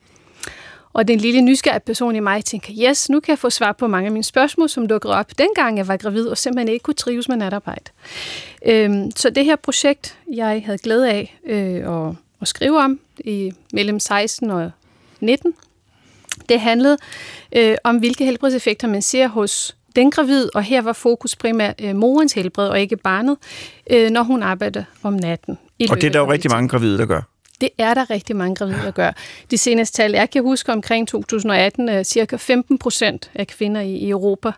Og 0.94 1.08
den 1.08 1.18
lille 1.18 1.40
nysgerrige 1.40 1.80
person 1.80 2.16
i 2.16 2.20
mig 2.20 2.44
tænker, 2.44 2.72
yes, 2.82 3.10
nu 3.10 3.20
kan 3.20 3.30
jeg 3.30 3.38
få 3.38 3.50
svar 3.50 3.72
på 3.72 3.86
mange 3.86 4.06
af 4.06 4.12
mine 4.12 4.24
spørgsmål, 4.24 4.68
som 4.68 4.88
dukkede 4.88 5.14
op 5.14 5.38
dengang 5.38 5.78
jeg 5.78 5.88
var 5.88 5.96
gravid, 5.96 6.26
og 6.26 6.38
simpelthen 6.38 6.68
ikke 6.68 6.82
kunne 6.82 6.94
trives 6.94 7.28
med 7.28 7.36
natarbejde. 7.36 7.90
Øhm, 8.66 9.10
så 9.16 9.30
det 9.30 9.44
her 9.44 9.56
projekt, 9.56 10.18
jeg 10.32 10.62
havde 10.64 10.78
glæde 10.78 11.10
af 11.10 11.38
øh, 11.46 12.08
at, 12.08 12.14
at 12.40 12.48
skrive 12.48 12.78
om 12.78 13.00
i 13.18 13.52
mellem 13.72 14.00
16 14.00 14.50
og 14.50 14.70
19, 15.20 15.54
det 16.48 16.60
handlede 16.60 16.96
øh, 17.56 17.76
om, 17.84 17.98
hvilke 17.98 18.24
helbredseffekter 18.24 18.88
man 18.88 19.02
ser 19.02 19.28
hos 19.28 19.76
den 19.96 20.10
gravid, 20.10 20.48
og 20.54 20.62
her 20.62 20.82
var 20.82 20.92
fokus 20.92 21.36
primært 21.36 21.80
øh, 21.82 21.96
morens 21.96 22.32
helbred 22.32 22.68
og 22.68 22.80
ikke 22.80 22.96
barnet, 22.96 23.36
øh, 23.90 24.10
når 24.10 24.22
hun 24.22 24.42
arbejder 24.42 24.84
om 25.02 25.12
natten. 25.12 25.58
Og 25.90 25.96
det 25.96 26.04
er 26.04 26.10
der 26.10 26.18
jo 26.18 26.32
rigtig 26.32 26.50
mange 26.50 26.68
gravide, 26.68 26.98
der 26.98 27.06
gør. 27.06 27.33
Det 27.64 27.72
er 27.78 27.94
der 27.94 28.10
rigtig 28.10 28.36
mange 28.36 28.54
gravide, 28.54 28.82
der 28.84 28.90
gør. 28.90 29.12
De 29.50 29.58
seneste 29.58 29.96
tal, 29.96 30.12
jeg 30.12 30.30
kan 30.30 30.42
huske 30.42 30.72
omkring 30.72 31.08
2018, 31.08 31.88
er 31.88 32.02
cirka 32.02 32.36
15 32.36 32.78
procent 32.78 33.30
af 33.34 33.46
kvinder 33.46 33.80
i, 33.80 33.90
i 33.90 34.10
Europa 34.10 34.52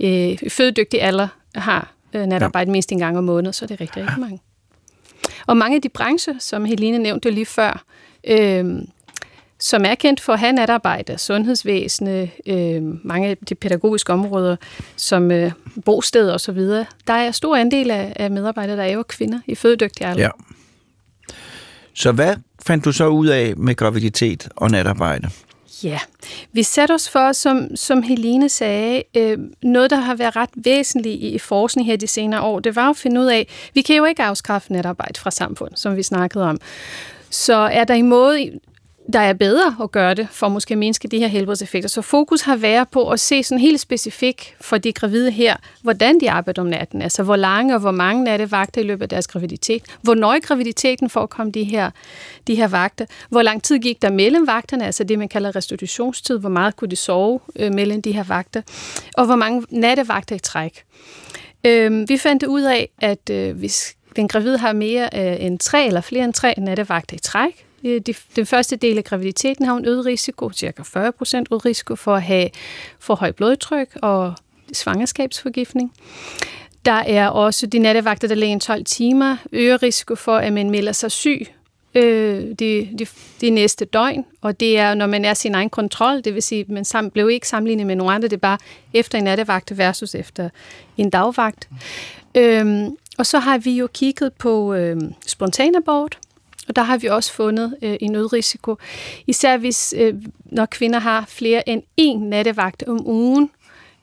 øh, 0.00 0.38
fødedygtig 0.48 1.02
alder 1.02 1.28
har 1.54 1.92
øh, 2.14 2.26
natarbejde 2.26 2.70
mindst 2.70 2.92
en 2.92 2.98
gang 2.98 3.18
om 3.18 3.24
måneden, 3.24 3.52
så 3.52 3.66
det 3.66 3.74
er 3.74 3.80
rigtig, 3.80 4.02
rigtig 4.02 4.20
mange. 4.20 4.40
Og 5.46 5.56
mange 5.56 5.76
af 5.76 5.82
de 5.82 5.88
brancher, 5.88 6.34
som 6.38 6.64
Helene 6.64 6.98
nævnte 6.98 7.30
lige 7.30 7.46
før, 7.46 7.84
øh, 8.26 8.64
som 9.58 9.84
er 9.84 9.94
kendt 9.94 10.20
for 10.20 10.32
at 10.32 10.38
have 10.38 10.52
natarbejde, 10.52 11.18
sundhedsvæsenet, 11.18 12.30
øh, 12.46 12.82
mange 13.06 13.28
af 13.28 13.36
de 13.36 13.54
pædagogiske 13.54 14.12
områder, 14.12 14.56
som 14.96 15.30
øh, 15.30 15.52
bosteder 15.84 16.34
osv., 16.34 16.58
der 17.06 17.14
er 17.14 17.30
stor 17.30 17.56
andel 17.56 17.90
af, 17.90 18.12
af 18.16 18.30
medarbejdere, 18.30 18.76
der 18.76 18.82
er 18.82 18.92
jo 18.92 19.02
kvinder 19.02 19.40
i 19.46 19.54
fødedygtig 19.54 20.06
alder. 20.06 20.22
Ja. 20.22 20.28
Så 21.94 22.12
hvad 22.12 22.36
fandt 22.66 22.84
du 22.84 22.92
så 22.92 23.06
ud 23.06 23.26
af 23.26 23.56
med 23.56 23.74
graviditet 23.74 24.48
og 24.56 24.70
natarbejde? 24.70 25.30
Ja, 25.82 25.98
vi 26.52 26.62
satte 26.62 26.92
os 26.92 27.08
for, 27.08 27.32
som, 27.32 27.76
som 27.76 28.02
Helene 28.02 28.48
sagde, 28.48 29.02
øh, 29.16 29.38
noget, 29.62 29.90
der 29.90 29.96
har 29.96 30.14
været 30.14 30.36
ret 30.36 30.50
væsentligt 30.56 31.22
i, 31.22 31.28
i 31.28 31.38
forskning 31.38 31.86
her 31.86 31.96
de 31.96 32.06
senere 32.06 32.40
år, 32.40 32.60
det 32.60 32.76
var 32.76 32.90
at 32.90 32.96
finde 32.96 33.20
ud 33.20 33.26
af, 33.26 33.48
vi 33.74 33.82
kan 33.82 33.96
jo 33.96 34.04
ikke 34.04 34.22
afskaffe 34.22 34.72
netarbejde 34.72 35.20
fra 35.20 35.30
samfundet, 35.30 35.78
som 35.78 35.96
vi 35.96 36.02
snakkede 36.02 36.44
om. 36.44 36.58
Så 37.30 37.54
er 37.54 37.84
der 37.84 37.94
en 37.94 38.08
måde, 38.08 38.50
der 39.12 39.20
er 39.20 39.32
bedre 39.32 39.76
at 39.82 39.92
gøre 39.92 40.14
det, 40.14 40.28
for 40.30 40.48
måske 40.48 40.74
at 40.74 40.78
mindske 40.78 41.08
de 41.08 41.18
her 41.18 41.26
helbredseffekter. 41.26 41.88
Så 41.88 42.02
fokus 42.02 42.40
har 42.40 42.56
været 42.56 42.88
på 42.88 43.10
at 43.10 43.20
se 43.20 43.42
sådan 43.42 43.60
helt 43.60 43.80
specifikt 43.80 44.54
for 44.60 44.78
de 44.78 44.92
gravide 44.92 45.30
her, 45.30 45.56
hvordan 45.82 46.20
de 46.20 46.30
arbejder 46.30 46.62
om 46.62 46.68
natten. 46.68 47.02
Altså 47.02 47.22
hvor 47.22 47.36
lange 47.36 47.74
og 47.74 47.80
hvor 47.80 47.90
mange 47.90 48.24
nattevagter 48.24 48.80
i 48.80 48.84
løbet 48.84 49.02
af 49.02 49.08
deres 49.08 49.26
graviditet. 49.26 49.82
Hvornår 50.02 50.34
i 50.34 50.38
graviditeten 50.38 51.10
forekom 51.10 51.52
de 51.52 51.64
her, 51.64 51.90
de 52.46 52.54
her 52.54 52.68
vagter. 52.68 53.06
Hvor 53.28 53.42
lang 53.42 53.62
tid 53.62 53.78
gik 53.78 54.02
der 54.02 54.10
mellem 54.10 54.46
vagterne, 54.46 54.86
altså 54.86 55.04
det 55.04 55.18
man 55.18 55.28
kalder 55.28 55.56
restitutionstid. 55.56 56.38
Hvor 56.38 56.48
meget 56.48 56.76
kunne 56.76 56.90
de 56.90 56.96
sove 56.96 57.40
øh, 57.56 57.74
mellem 57.74 58.02
de 58.02 58.12
her 58.12 58.24
vagter. 58.24 58.62
Og 59.16 59.26
hvor 59.26 59.36
mange 59.36 59.64
nattevagter 59.70 60.36
i 60.36 60.38
træk. 60.38 60.84
Øh, 61.64 62.08
vi 62.08 62.18
fandt 62.18 62.42
ud 62.42 62.62
af, 62.62 62.88
at 62.98 63.30
øh, 63.30 63.56
hvis 63.56 63.96
den 64.16 64.28
gravide 64.28 64.58
har 64.58 64.72
mere 64.72 65.08
øh, 65.14 65.44
end 65.46 65.58
tre 65.58 65.86
eller 65.86 66.00
flere 66.00 66.24
end 66.24 66.34
tre 66.34 66.54
nattevagter 66.58 67.16
i 67.16 67.18
træk, 67.18 67.66
de, 67.84 68.14
den 68.36 68.46
første 68.46 68.76
del 68.76 68.98
af 68.98 69.04
graviditeten 69.04 69.64
har 69.64 69.72
hun 69.72 69.86
øget 69.86 70.06
risiko, 70.06 70.50
cirka 70.50 70.82
40 70.82 71.12
procent 71.12 71.48
øget 71.50 71.64
risiko 71.64 71.96
for 71.96 72.14
at 72.14 72.22
have 72.22 72.48
for 72.98 73.14
højt 73.14 73.36
blodtryk 73.36 73.88
og 74.02 74.34
svangerskabsforgiftning. 74.72 75.92
Der 76.84 76.92
er 76.92 77.28
også 77.28 77.66
de 77.66 77.78
nattevagter, 77.78 78.28
der 78.28 78.34
ligger 78.34 78.58
12 78.58 78.84
timer, 78.84 79.36
øger 79.52 79.82
risiko 79.82 80.14
for, 80.14 80.36
at 80.36 80.52
man 80.52 80.70
melder 80.70 80.92
sig 80.92 81.10
syg 81.10 81.46
øh, 81.94 82.54
de, 82.58 82.88
de, 82.98 83.06
de 83.40 83.50
næste 83.50 83.84
døgn, 83.84 84.24
og 84.40 84.60
det 84.60 84.78
er, 84.78 84.94
når 84.94 85.06
man 85.06 85.24
er 85.24 85.34
sin 85.34 85.54
egen 85.54 85.70
kontrol, 85.70 86.20
det 86.20 86.34
vil 86.34 86.42
sige, 86.42 86.60
at 86.60 86.68
man 86.68 86.84
sam, 86.84 87.10
blev 87.10 87.30
ikke 87.30 87.48
sammenlignet 87.48 87.86
med 87.86 87.96
nogen 87.96 88.14
andre, 88.14 88.28
det 88.28 88.36
er 88.36 88.40
bare 88.40 88.58
efter 88.92 89.18
en 89.18 89.24
nattevagt 89.24 89.78
versus 89.78 90.14
efter 90.14 90.48
en 90.96 91.10
dagvagt. 91.10 91.68
Øhm, 92.34 92.96
og 93.18 93.26
så 93.26 93.38
har 93.38 93.58
vi 93.58 93.76
jo 93.76 93.88
kigget 93.94 94.32
på 94.32 94.74
øh, 94.74 94.96
spontanabort, 95.26 96.18
og 96.68 96.76
der 96.76 96.82
har 96.82 96.96
vi 96.96 97.06
også 97.06 97.32
fundet 97.32 97.76
øh, 97.82 97.96
en 98.00 98.14
øget 98.14 98.32
risiko. 98.32 98.76
Især 99.26 99.56
hvis, 99.56 99.94
øh, 99.96 100.14
når 100.44 100.66
kvinder 100.66 100.98
har 100.98 101.24
flere 101.28 101.68
end 101.68 101.82
én 102.00 102.18
nattevagt 102.18 102.82
om 102.82 103.06
ugen, 103.06 103.50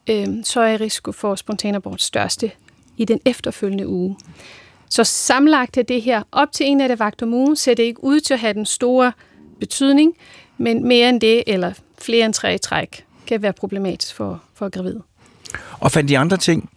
øh, 0.09 0.27
så 0.43 0.61
er 0.61 0.81
risiko 0.81 1.11
for 1.11 1.35
spontanabort 1.35 2.01
største 2.01 2.51
i 2.97 3.05
den 3.05 3.19
efterfølgende 3.25 3.87
uge. 3.87 4.17
Så 4.89 5.03
sammenlagt 5.03 5.77
er 5.77 5.81
det 5.81 6.01
her 6.01 6.23
op 6.31 6.51
til 6.51 6.65
en 6.65 6.77
nattevagt 6.77 7.21
om 7.21 7.33
ugen, 7.33 7.55
ser 7.55 7.73
det 7.73 7.83
ikke 7.83 8.03
ud 8.03 8.19
til 8.19 8.33
at 8.33 8.39
have 8.39 8.53
den 8.53 8.65
store 8.65 9.11
betydning, 9.59 10.13
men 10.57 10.87
mere 10.87 11.09
end 11.09 11.21
det, 11.21 11.43
eller 11.47 11.73
flere 12.01 12.25
end 12.25 12.33
tre 12.33 12.55
i 12.55 12.57
træk, 12.57 13.05
kan 13.27 13.41
være 13.41 13.53
problematisk 13.53 14.15
for, 14.15 14.43
for 14.53 14.69
gravide. 14.69 15.01
Og 15.79 15.91
fandt 15.91 16.09
de 16.09 16.17
andre 16.17 16.37
ting? 16.37 16.69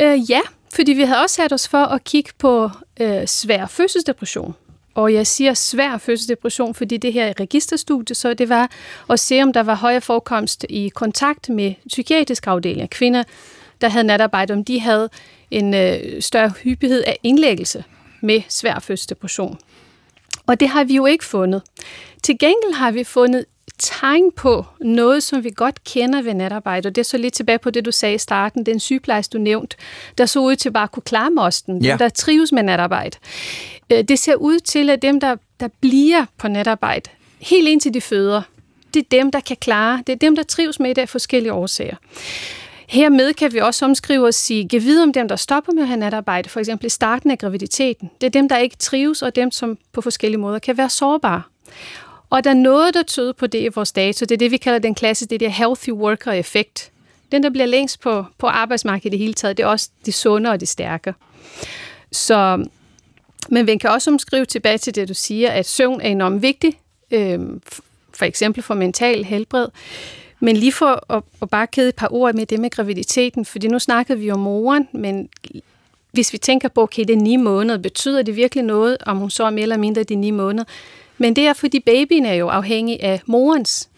Øh, 0.00 0.30
ja, 0.30 0.40
fordi 0.74 0.92
vi 0.92 1.02
havde 1.02 1.20
også 1.20 1.36
sat 1.36 1.52
os 1.52 1.68
for 1.68 1.84
at 1.84 2.04
kigge 2.04 2.30
på 2.38 2.70
øh, 3.00 3.26
svær 3.26 3.66
fødselsdepression. 3.66 4.54
Og 4.94 5.14
jeg 5.14 5.26
siger 5.26 5.54
svær 5.54 5.98
fødselsdepression, 5.98 6.74
fordi 6.74 6.96
det 6.96 7.12
her 7.12 7.32
registerstudie, 7.40 8.14
så 8.14 8.34
det 8.34 8.48
var 8.48 8.70
at 9.10 9.20
se, 9.20 9.42
om 9.42 9.52
der 9.52 9.62
var 9.62 9.74
højere 9.74 10.00
forekomst 10.00 10.66
i 10.68 10.88
kontakt 10.88 11.48
med 11.48 11.74
psykiatriske 11.88 12.50
afdelinger. 12.50 12.86
Kvinder, 12.86 13.22
der 13.80 13.88
havde 13.88 14.04
natarbejde, 14.04 14.52
om 14.52 14.64
de 14.64 14.80
havde 14.80 15.08
en 15.50 15.74
øh, 15.74 16.22
større 16.22 16.52
hyppighed 16.62 17.02
af 17.06 17.18
indlæggelse 17.22 17.84
med 18.20 18.42
svær 18.48 18.78
fødselsdepression. 18.78 19.58
Og 20.46 20.60
det 20.60 20.68
har 20.68 20.84
vi 20.84 20.94
jo 20.96 21.06
ikke 21.06 21.24
fundet. 21.24 21.62
Til 22.22 22.38
gengæld 22.38 22.74
har 22.74 22.90
vi 22.90 23.04
fundet 23.04 23.44
tegn 23.80 24.32
på 24.36 24.64
noget, 24.80 25.22
som 25.22 25.44
vi 25.44 25.50
godt 25.56 25.84
kender 25.84 26.22
ved 26.22 26.34
natarbejde, 26.34 26.86
og 26.86 26.94
det 26.94 27.00
er 27.00 27.04
så 27.04 27.18
lidt 27.18 27.34
tilbage 27.34 27.58
på 27.58 27.70
det, 27.70 27.84
du 27.84 27.92
sagde 27.92 28.14
i 28.14 28.18
starten, 28.18 28.66
den 28.66 28.80
sygeplejerske, 28.80 29.32
du 29.32 29.38
nævnt, 29.38 29.76
der 30.18 30.26
så 30.26 30.40
ud 30.40 30.56
til 30.56 30.70
bare 30.72 30.82
at 30.82 30.90
kunne 30.92 31.02
klare 31.02 31.30
mosten, 31.30 31.84
Ja. 31.84 31.90
dem, 31.90 31.98
der 31.98 32.08
trives 32.08 32.52
med 32.52 32.62
natarbejde. 32.62 33.18
Øh, 33.92 34.04
Det 34.04 34.18
ser 34.18 34.34
ud 34.34 34.58
til, 34.58 34.90
at 34.90 35.02
dem, 35.02 35.20
der, 35.20 35.36
der 35.60 35.68
bliver 35.80 36.24
på 36.38 36.48
natarbejde, 36.48 37.10
helt 37.38 37.68
indtil 37.68 37.94
de 37.94 38.00
føder, 38.00 38.42
det 38.94 39.00
er 39.00 39.06
dem, 39.10 39.30
der 39.30 39.40
kan 39.40 39.56
klare, 39.60 40.02
det 40.06 40.12
er 40.12 40.16
dem, 40.16 40.36
der 40.36 40.42
trives 40.42 40.80
med 40.80 40.94
det 40.94 41.02
af 41.02 41.08
forskellige 41.08 41.52
årsager. 41.52 41.96
Hermed 42.88 43.34
kan 43.34 43.52
vi 43.52 43.58
også 43.58 43.84
omskrive 43.84 44.26
og 44.26 44.34
sige, 44.34 44.64
giv 44.68 44.80
videre 44.82 45.02
om 45.02 45.12
dem, 45.12 45.28
der 45.28 45.36
stopper 45.36 45.72
med 45.72 45.82
at 45.82 45.88
have 45.88 46.00
natarbejde, 46.00 46.48
for 46.48 46.60
eksempel 46.60 46.86
i 46.86 46.88
starten 46.88 47.30
af 47.30 47.38
graviditeten. 47.38 48.10
Det 48.20 48.26
er 48.26 48.30
dem, 48.30 48.48
der 48.48 48.56
ikke 48.58 48.76
trives, 48.76 49.22
og 49.22 49.36
dem, 49.36 49.50
som 49.50 49.78
på 49.92 50.00
forskellige 50.00 50.40
måder 50.40 50.58
kan 50.58 50.76
være 50.76 50.90
sårbare. 50.90 51.42
Og 52.30 52.44
der 52.44 52.50
er 52.50 52.54
noget, 52.54 52.94
der 52.94 53.02
tyder 53.02 53.32
på 53.32 53.46
det 53.46 53.58
i 53.62 53.68
vores 53.68 53.92
data. 53.92 54.24
Det 54.24 54.32
er 54.32 54.38
det, 54.38 54.50
vi 54.50 54.56
kalder 54.56 54.78
den 54.78 54.94
klasse, 54.94 55.26
det 55.26 55.40
der 55.40 55.48
healthy 55.48 55.90
worker 55.90 56.32
effekt. 56.32 56.90
Den, 57.32 57.42
der 57.42 57.50
bliver 57.50 57.66
længst 57.66 58.00
på, 58.00 58.24
på 58.38 58.46
arbejdsmarkedet 58.46 59.06
i 59.06 59.10
det 59.10 59.18
hele 59.18 59.34
taget, 59.34 59.56
det 59.56 59.62
er 59.62 59.66
også 59.66 59.90
de 60.06 60.12
sunde 60.12 60.50
og 60.50 60.60
de 60.60 60.66
stærke. 60.66 61.14
Så, 62.12 62.66
men 63.48 63.66
vi 63.66 63.76
kan 63.76 63.90
også 63.90 64.10
omskrive 64.10 64.44
tilbage 64.44 64.78
til 64.78 64.94
det, 64.94 65.08
du 65.08 65.14
siger, 65.14 65.50
at 65.50 65.66
søvn 65.66 66.00
er 66.00 66.08
enormt 66.08 66.42
vigtig, 66.42 66.78
øh, 67.10 67.40
for 68.12 68.24
eksempel 68.24 68.62
for 68.62 68.74
mental 68.74 69.24
helbred. 69.24 69.66
Men 70.40 70.56
lige 70.56 70.72
for 70.72 71.12
at, 71.14 71.22
at 71.42 71.50
bare 71.50 71.66
kede 71.66 71.88
et 71.88 71.94
par 71.94 72.08
ord 72.10 72.34
med 72.34 72.46
det 72.46 72.60
med 72.60 72.70
graviditeten, 72.70 73.44
fordi 73.44 73.68
nu 73.68 73.78
snakkede 73.78 74.18
vi 74.18 74.30
om 74.30 74.40
moren, 74.40 74.88
men 74.92 75.28
hvis 76.12 76.32
vi 76.32 76.38
tænker 76.38 76.68
på, 76.68 76.82
okay, 76.82 77.04
det 77.04 77.10
er 77.10 77.20
ni 77.20 77.36
måneder, 77.36 77.78
betyder 77.78 78.22
det 78.22 78.36
virkelig 78.36 78.64
noget, 78.64 78.96
om 79.06 79.16
hun 79.16 79.30
så 79.30 79.44
er 79.44 79.50
mere 79.50 79.62
eller 79.62 79.76
mindre 79.76 80.02
de 80.02 80.14
ni 80.14 80.30
måneder? 80.30 80.64
Men 81.20 81.36
det 81.36 81.46
er, 81.46 81.52
fordi 81.52 81.80
babyen 81.80 82.26
er 82.26 82.34
jo 82.34 82.48
afhængig 82.48 83.02
af 83.02 83.20
morens 83.26 83.88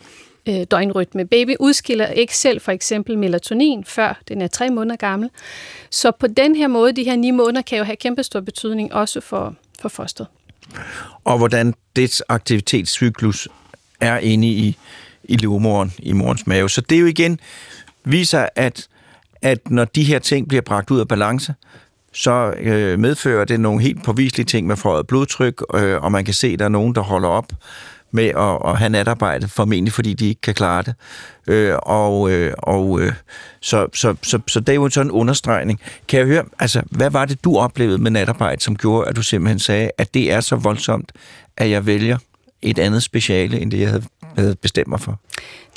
øh, 0.48 0.64
døgnrytme. 0.70 1.26
Baby 1.26 1.56
udskiller 1.61 2.06
ikke 2.06 2.37
selv 2.37 2.61
for 2.61 2.72
eksempel 2.72 3.18
melatonin, 3.18 3.85
før 3.85 4.20
den 4.28 4.42
er 4.42 4.46
tre 4.46 4.70
måneder 4.70 4.96
gammel. 4.96 5.30
Så 5.90 6.11
på 6.11 6.26
den 6.26 6.56
her 6.56 6.66
måde, 6.66 6.92
de 6.92 7.04
her 7.04 7.16
ni 7.16 7.30
måneder, 7.30 7.62
kan 7.62 7.78
jo 7.78 7.85
have 7.85 7.96
kæmpestor 7.96 8.40
betydning 8.40 8.94
også 8.94 9.20
for, 9.20 9.54
for 9.80 9.88
fosteret. 9.88 10.28
Og 11.24 11.38
hvordan 11.38 11.74
dets 11.96 12.22
aktivitetscyklus 12.28 13.48
er 14.00 14.18
inde 14.18 14.48
i, 14.48 14.76
i 15.24 15.37
livmoren, 15.37 15.92
i 15.98 16.12
morens 16.12 16.46
mave. 16.46 16.70
Så 16.70 16.80
det 16.80 16.96
er 16.96 17.00
jo 17.00 17.06
igen 17.06 17.40
viser, 18.04 18.48
at, 18.56 18.88
at 19.42 19.70
når 19.70 19.85
de 19.85 20.04
her 20.04 20.18
ting 20.18 20.48
bliver 20.48 20.62
bragt 20.62 20.90
ud 20.90 21.00
af 21.00 21.08
balance, 21.08 21.54
så 22.12 22.55
øh, 22.59 22.98
medfører 22.98 23.44
det 23.44 23.61
nogle 23.61 23.83
helt 23.83 24.05
påviselige 24.05 24.46
ting 24.46 24.66
med 24.66 24.77
forhøjet 24.77 25.07
blodtryk, 25.07 25.62
øh, 25.75 26.03
og 26.03 26.12
man 26.12 26.25
kan 26.25 26.35
se, 26.35 26.46
at 26.46 26.59
der 26.59 26.64
er 26.64 26.68
nogen, 26.68 26.94
der 26.94 27.01
holder 27.01 27.29
op 27.29 27.53
med 28.11 28.25
at, 28.25 28.70
at 28.70 28.79
have 28.79 28.88
natarbejde, 28.88 29.48
formentlig 29.48 29.92
fordi 29.92 30.14
de 30.14 30.29
ikke 30.29 30.40
kan 30.40 30.55
klare 30.55 30.83
det. 30.83 30.94
Øh, 31.46 31.75
og 31.83 32.31
øh, 32.31 32.55
og 32.59 33.01
øh, 33.01 33.12
så, 33.61 33.87
så, 33.94 34.14
så, 34.22 34.38
så 34.48 34.61
det 34.61 34.68
er 34.68 34.75
jo 34.75 34.85
en 34.85 34.90
sådan 34.90 35.11
understregning. 35.11 35.81
Kan 36.09 36.18
jeg 36.18 36.27
høre, 36.27 36.44
altså, 36.59 36.83
hvad 36.90 37.11
var 37.11 37.25
det, 37.25 37.44
du 37.44 37.59
oplevede 37.59 37.98
med 37.98 38.11
natarbejde, 38.11 38.62
som 38.62 38.77
gjorde, 38.77 39.09
at 39.09 39.16
du 39.16 39.22
simpelthen 39.22 39.59
sagde, 39.59 39.90
at 39.98 40.14
det 40.14 40.33
er 40.33 40.40
så 40.40 40.57
voldsomt, 40.57 41.12
at 41.57 41.70
jeg 41.70 41.87
vælger 41.87 42.18
et 42.62 42.79
andet 42.79 43.03
speciale, 43.03 43.61
end 43.61 43.70
det, 43.70 43.81
jeg 43.81 43.88
havde, 43.88 44.05
havde 44.38 44.57
bestemt 44.62 44.88
mig 44.88 45.01
for? 45.01 45.20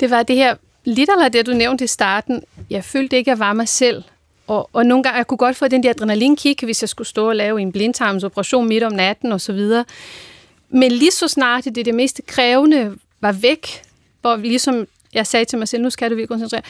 Det 0.00 0.10
var 0.10 0.22
det 0.22 0.36
her, 0.36 0.54
lidt 0.84 1.10
eller 1.10 1.28
det, 1.28 1.46
du 1.46 1.52
nævnte 1.52 1.84
i 1.84 1.86
starten. 1.86 2.42
Jeg 2.70 2.84
følte 2.84 3.16
ikke, 3.16 3.30
at 3.30 3.38
jeg 3.38 3.46
var 3.46 3.52
mig 3.52 3.68
selv. 3.68 4.04
Og, 4.46 4.70
og 4.72 4.86
nogle 4.86 5.02
gange, 5.02 5.16
jeg 5.16 5.26
kunne 5.26 5.38
godt 5.38 5.56
få 5.56 5.68
den 5.68 5.82
der 5.82 5.90
adrenalinkick, 5.90 6.62
hvis 6.62 6.82
jeg 6.82 6.88
skulle 6.88 7.08
stå 7.08 7.28
og 7.28 7.36
lave 7.36 7.60
en 7.60 7.72
blindtarmsoperation 7.72 8.68
midt 8.68 8.84
om 8.84 8.92
natten 8.92 9.32
og 9.32 9.40
så 9.40 9.52
videre. 9.52 9.84
Men 10.70 10.92
lige 10.92 11.10
så 11.10 11.28
snart 11.28 11.64
det, 11.64 11.84
det 11.84 11.94
mest 11.94 12.20
krævende 12.26 12.96
var 13.20 13.32
væk, 13.32 13.82
hvor 14.20 14.36
vi 14.36 14.48
ligesom 14.48 14.86
jeg 15.16 15.26
sagde 15.26 15.44
til 15.44 15.58
mig 15.58 15.68
selv, 15.68 15.82
nu 15.82 15.90
skal 15.90 16.10
du 16.10 16.14
virkelig 16.14 16.28
koncentrere. 16.28 16.62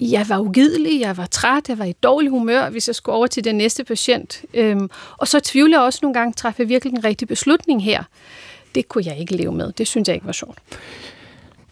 Jeg 0.00 0.28
var 0.28 0.38
ugidelig, 0.38 1.00
jeg 1.00 1.16
var 1.16 1.26
træt, 1.26 1.68
jeg 1.68 1.78
var 1.78 1.84
i 1.84 1.92
dårlig 1.92 2.30
humør, 2.30 2.70
hvis 2.70 2.88
jeg 2.88 2.94
skulle 2.94 3.16
over 3.16 3.26
til 3.26 3.44
den 3.44 3.54
næste 3.54 3.84
patient. 3.84 4.42
Øhm, 4.54 4.90
og 5.16 5.28
så 5.28 5.40
tvivler 5.40 5.78
jeg 5.78 5.84
også 5.84 5.98
nogle 6.02 6.14
gange, 6.14 6.32
træffe 6.32 6.62
jeg 6.62 6.68
virkelig 6.68 6.92
en 6.92 7.04
rigtig 7.04 7.28
beslutning 7.28 7.84
her. 7.84 8.02
Det 8.74 8.88
kunne 8.88 9.04
jeg 9.06 9.18
ikke 9.18 9.36
leve 9.36 9.52
med. 9.52 9.72
Det 9.72 9.86
synes 9.86 10.08
jeg 10.08 10.14
ikke 10.14 10.26
var 10.26 10.32
sjovt. 10.32 10.58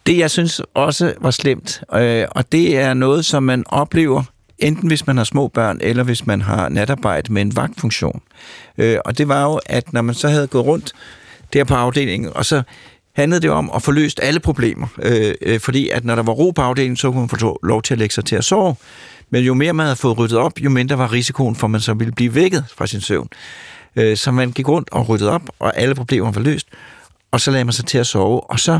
Det, 0.05 0.17
jeg 0.17 0.31
synes 0.31 0.61
også 0.73 1.13
var 1.17 1.31
slemt, 1.31 1.83
øh, 1.93 2.25
og 2.31 2.51
det 2.51 2.77
er 2.77 2.93
noget, 2.93 3.25
som 3.25 3.43
man 3.43 3.63
oplever, 3.67 4.23
enten 4.59 4.87
hvis 4.87 5.07
man 5.07 5.17
har 5.17 5.23
små 5.23 5.47
børn, 5.47 5.77
eller 5.81 6.03
hvis 6.03 6.25
man 6.25 6.41
har 6.41 6.69
natarbejde 6.69 7.33
med 7.33 7.41
en 7.41 7.55
vagtfunktion. 7.55 8.21
Øh, 8.77 8.97
og 9.05 9.17
det 9.17 9.27
var 9.27 9.43
jo, 9.43 9.59
at 9.65 9.93
når 9.93 10.01
man 10.01 10.15
så 10.15 10.27
havde 10.27 10.47
gået 10.47 10.65
rundt 10.65 10.93
der 11.53 11.63
på 11.63 11.73
afdelingen, 11.73 12.31
og 12.35 12.45
så 12.45 12.63
handlede 13.15 13.41
det 13.41 13.49
om 13.49 13.71
at 13.75 13.81
få 13.81 13.91
løst 13.91 14.19
alle 14.23 14.39
problemer. 14.39 14.87
Øh, 14.99 15.33
øh, 15.41 15.59
fordi 15.59 15.89
at 15.89 16.05
når 16.05 16.15
der 16.15 16.23
var 16.23 16.33
ro 16.33 16.51
på 16.51 16.61
afdelingen, 16.61 16.97
så 16.97 17.11
kunne 17.11 17.19
man 17.19 17.29
få 17.29 17.59
lov 17.63 17.81
til 17.81 17.93
at 17.93 17.97
lægge 17.97 18.13
sig 18.13 18.25
til 18.25 18.35
at 18.35 18.43
sove. 18.43 18.75
Men 19.29 19.43
jo 19.43 19.53
mere 19.53 19.73
man 19.73 19.85
havde 19.85 19.95
fået 19.95 20.17
ryddet 20.17 20.37
op, 20.37 20.59
jo 20.59 20.69
mindre 20.69 20.97
var 20.97 21.11
risikoen 21.11 21.55
for, 21.55 21.67
at 21.67 21.71
man 21.71 21.81
så 21.81 21.93
ville 21.93 22.11
blive 22.11 22.35
vækket 22.35 22.65
fra 22.77 22.87
sin 22.87 23.01
søvn. 23.01 23.29
Øh, 23.95 24.17
så 24.17 24.31
man 24.31 24.51
gik 24.51 24.67
rundt 24.67 24.89
og 24.91 25.09
ryddede 25.09 25.31
op, 25.31 25.41
og 25.59 25.77
alle 25.77 25.95
problemer 25.95 26.31
var 26.31 26.41
løst. 26.41 26.67
Og 27.31 27.41
så 27.41 27.51
lagde 27.51 27.65
man 27.65 27.73
sig 27.73 27.85
til 27.85 27.97
at 27.97 28.07
sove, 28.07 28.49
og 28.49 28.59
så 28.59 28.79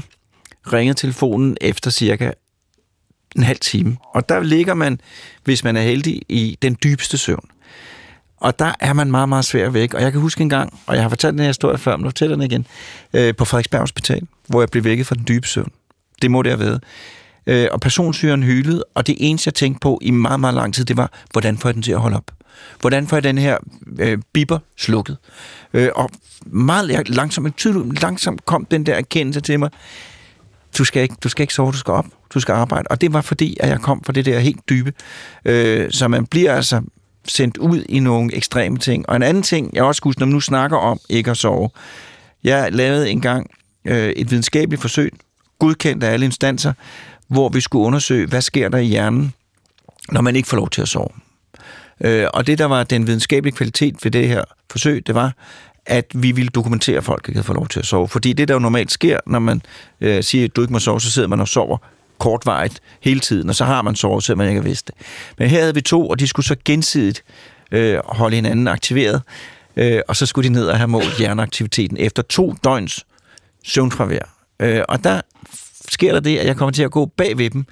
ringede 0.73 0.99
telefonen 0.99 1.57
efter 1.61 1.91
cirka 1.91 2.31
en 3.35 3.43
halv 3.43 3.59
time. 3.59 3.97
Og 4.13 4.29
der 4.29 4.43
ligger 4.43 4.73
man, 4.73 4.99
hvis 5.43 5.63
man 5.63 5.77
er 5.77 5.81
heldig, 5.81 6.21
i 6.29 6.57
den 6.61 6.77
dybeste 6.83 7.17
søvn. 7.17 7.49
Og 8.37 8.59
der 8.59 8.73
er 8.79 8.93
man 8.93 9.11
meget, 9.11 9.29
meget 9.29 9.45
svær 9.45 9.69
væk. 9.69 9.93
Og 9.93 10.01
jeg 10.01 10.11
kan 10.11 10.21
huske 10.21 10.41
en 10.41 10.49
gang, 10.49 10.79
og 10.87 10.95
jeg 10.95 11.03
har 11.03 11.09
fortalt 11.09 11.31
den 11.31 11.39
her 11.39 11.47
historie 11.47 11.77
før, 11.77 11.97
men 11.97 12.03
nu 12.03 12.09
fortæller 12.09 12.35
den 12.35 12.45
igen, 12.45 12.67
øh, 13.13 13.35
på 13.35 13.45
Frederiksberg 13.45 13.81
Hospital, 13.81 14.21
hvor 14.47 14.61
jeg 14.61 14.69
blev 14.69 14.83
vækket 14.83 15.07
fra 15.07 15.15
den 15.15 15.25
dybe 15.27 15.47
søvn. 15.47 15.71
Det 16.21 16.31
må 16.31 16.41
det 16.41 16.51
have 16.51 16.59
været. 16.59 16.83
Øh, 17.47 17.67
og 17.71 17.81
personsyren 17.81 18.43
hylede, 18.43 18.83
og 18.93 19.07
det 19.07 19.15
eneste, 19.19 19.47
jeg 19.47 19.53
tænkte 19.53 19.79
på 19.79 19.99
i 20.01 20.11
meget, 20.11 20.39
meget 20.39 20.55
lang 20.55 20.73
tid, 20.73 20.85
det 20.85 20.97
var, 20.97 21.11
hvordan 21.31 21.57
får 21.57 21.69
jeg 21.69 21.73
den 21.73 21.83
til 21.83 21.91
at 21.91 21.99
holde 21.99 22.17
op? 22.17 22.31
Hvordan 22.81 23.07
får 23.07 23.15
jeg 23.15 23.23
den 23.23 23.37
her 23.37 23.57
øh, 23.99 24.17
biber 24.33 24.59
slukket? 24.77 25.17
Øh, 25.73 25.89
og 25.95 26.09
meget 26.45 27.09
langsomt, 27.09 27.57
tydeligt, 27.57 28.01
langsomt 28.01 28.45
kom 28.45 28.65
den 28.65 28.85
der 28.85 28.93
erkendelse 28.93 29.41
til 29.41 29.59
mig, 29.59 29.69
du 30.77 30.83
skal 30.83 31.03
ikke, 31.03 31.15
du 31.23 31.29
skal 31.29 31.43
ikke 31.43 31.53
sove, 31.53 31.71
du 31.71 31.77
skal 31.77 31.91
op, 31.91 32.05
du 32.35 32.39
skal 32.39 32.53
arbejde. 32.53 32.87
Og 32.89 33.01
det 33.01 33.13
var 33.13 33.21
fordi, 33.21 33.57
at 33.59 33.69
jeg 33.69 33.79
kom 33.79 34.03
fra 34.05 34.13
det 34.13 34.25
der 34.25 34.39
helt 34.39 34.69
dybe. 34.69 34.93
Øh, 35.45 35.91
så 35.91 36.07
man 36.07 36.25
bliver 36.25 36.53
altså 36.53 36.81
sendt 37.27 37.57
ud 37.57 37.83
i 37.89 37.99
nogle 37.99 38.35
ekstreme 38.35 38.77
ting. 38.77 39.09
Og 39.09 39.15
en 39.15 39.23
anden 39.23 39.43
ting, 39.43 39.69
jeg 39.73 39.83
også 39.83 40.01
husker, 40.03 40.19
når 40.19 40.25
man 40.25 40.33
nu 40.33 40.39
snakker 40.39 40.77
om 40.77 40.99
ikke 41.09 41.31
at 41.31 41.37
sove. 41.37 41.69
Jeg 42.43 42.71
lavede 42.71 43.09
engang 43.09 43.49
øh, 43.85 44.09
et 44.09 44.31
videnskabeligt 44.31 44.81
forsøg, 44.81 45.11
godkendt 45.59 46.03
af 46.03 46.13
alle 46.13 46.25
instanser, 46.25 46.73
hvor 47.27 47.49
vi 47.49 47.61
skulle 47.61 47.85
undersøge, 47.85 48.27
hvad 48.27 48.41
sker 48.41 48.69
der 48.69 48.77
i 48.77 48.85
hjernen, 48.85 49.33
når 50.11 50.21
man 50.21 50.35
ikke 50.35 50.47
får 50.47 50.57
lov 50.57 50.69
til 50.69 50.81
at 50.81 50.87
sove. 50.87 51.09
Øh, 52.01 52.27
og 52.33 52.47
det, 52.47 52.57
der 52.57 52.65
var 52.65 52.83
den 52.83 53.07
videnskabelige 53.07 53.55
kvalitet 53.55 53.95
ved 54.03 54.11
det 54.11 54.27
her 54.27 54.43
forsøg, 54.71 55.07
det 55.07 55.15
var, 55.15 55.33
at 55.85 56.05
vi 56.13 56.31
ville 56.31 56.49
dokumentere, 56.49 56.97
at 56.97 57.03
folk 57.03 57.29
ikke 57.29 57.37
havde 57.37 57.45
fået 57.45 57.55
lov 57.55 57.67
til 57.67 57.79
at 57.79 57.85
sove. 57.85 58.07
Fordi 58.07 58.33
det, 58.33 58.47
der 58.47 58.53
jo 58.53 58.59
normalt 58.59 58.91
sker, 58.91 59.19
når 59.27 59.39
man 59.39 59.61
øh, 60.01 60.23
siger, 60.23 60.45
at 60.45 60.55
du 60.55 60.61
ikke 60.61 60.73
må 60.73 60.79
sove, 60.79 61.01
så 61.01 61.11
sidder 61.11 61.27
man 61.27 61.39
og 61.39 61.47
sover 61.47 61.77
kortvarigt 62.17 62.79
hele 63.01 63.19
tiden, 63.19 63.49
og 63.49 63.55
så 63.55 63.65
har 63.65 63.81
man 63.81 63.95
sovet, 63.95 64.23
selvom 64.23 64.37
man 64.37 64.47
ikke 64.47 64.61
har 64.61 64.67
vidst 64.67 64.87
det. 64.87 64.95
Men 65.37 65.49
her 65.49 65.59
havde 65.59 65.73
vi 65.73 65.81
to, 65.81 66.07
og 66.07 66.19
de 66.19 66.27
skulle 66.27 66.45
så 66.45 66.55
gensidigt 66.65 67.23
øh, 67.71 67.99
holde 68.05 68.35
hinanden 68.35 68.67
aktiveret, 68.67 69.21
øh, 69.75 70.01
og 70.07 70.15
så 70.15 70.25
skulle 70.25 70.49
de 70.49 70.53
ned 70.53 70.67
og 70.67 70.77
have 70.77 70.87
målt 70.87 71.17
hjerneaktiviteten 71.17 71.97
efter 71.97 72.23
to 72.23 72.53
døgns 72.63 73.05
søvnfravær. 73.65 74.35
Øh, 74.59 74.81
og 74.89 75.03
der 75.03 75.21
sker 75.89 76.13
der 76.13 76.19
det, 76.19 76.37
at 76.37 76.47
jeg 76.47 76.55
kommer 76.55 76.71
til 76.71 76.83
at 76.83 76.91
gå 76.91 77.05
bag 77.05 77.37
ved 77.37 77.49
dem, 77.49 77.65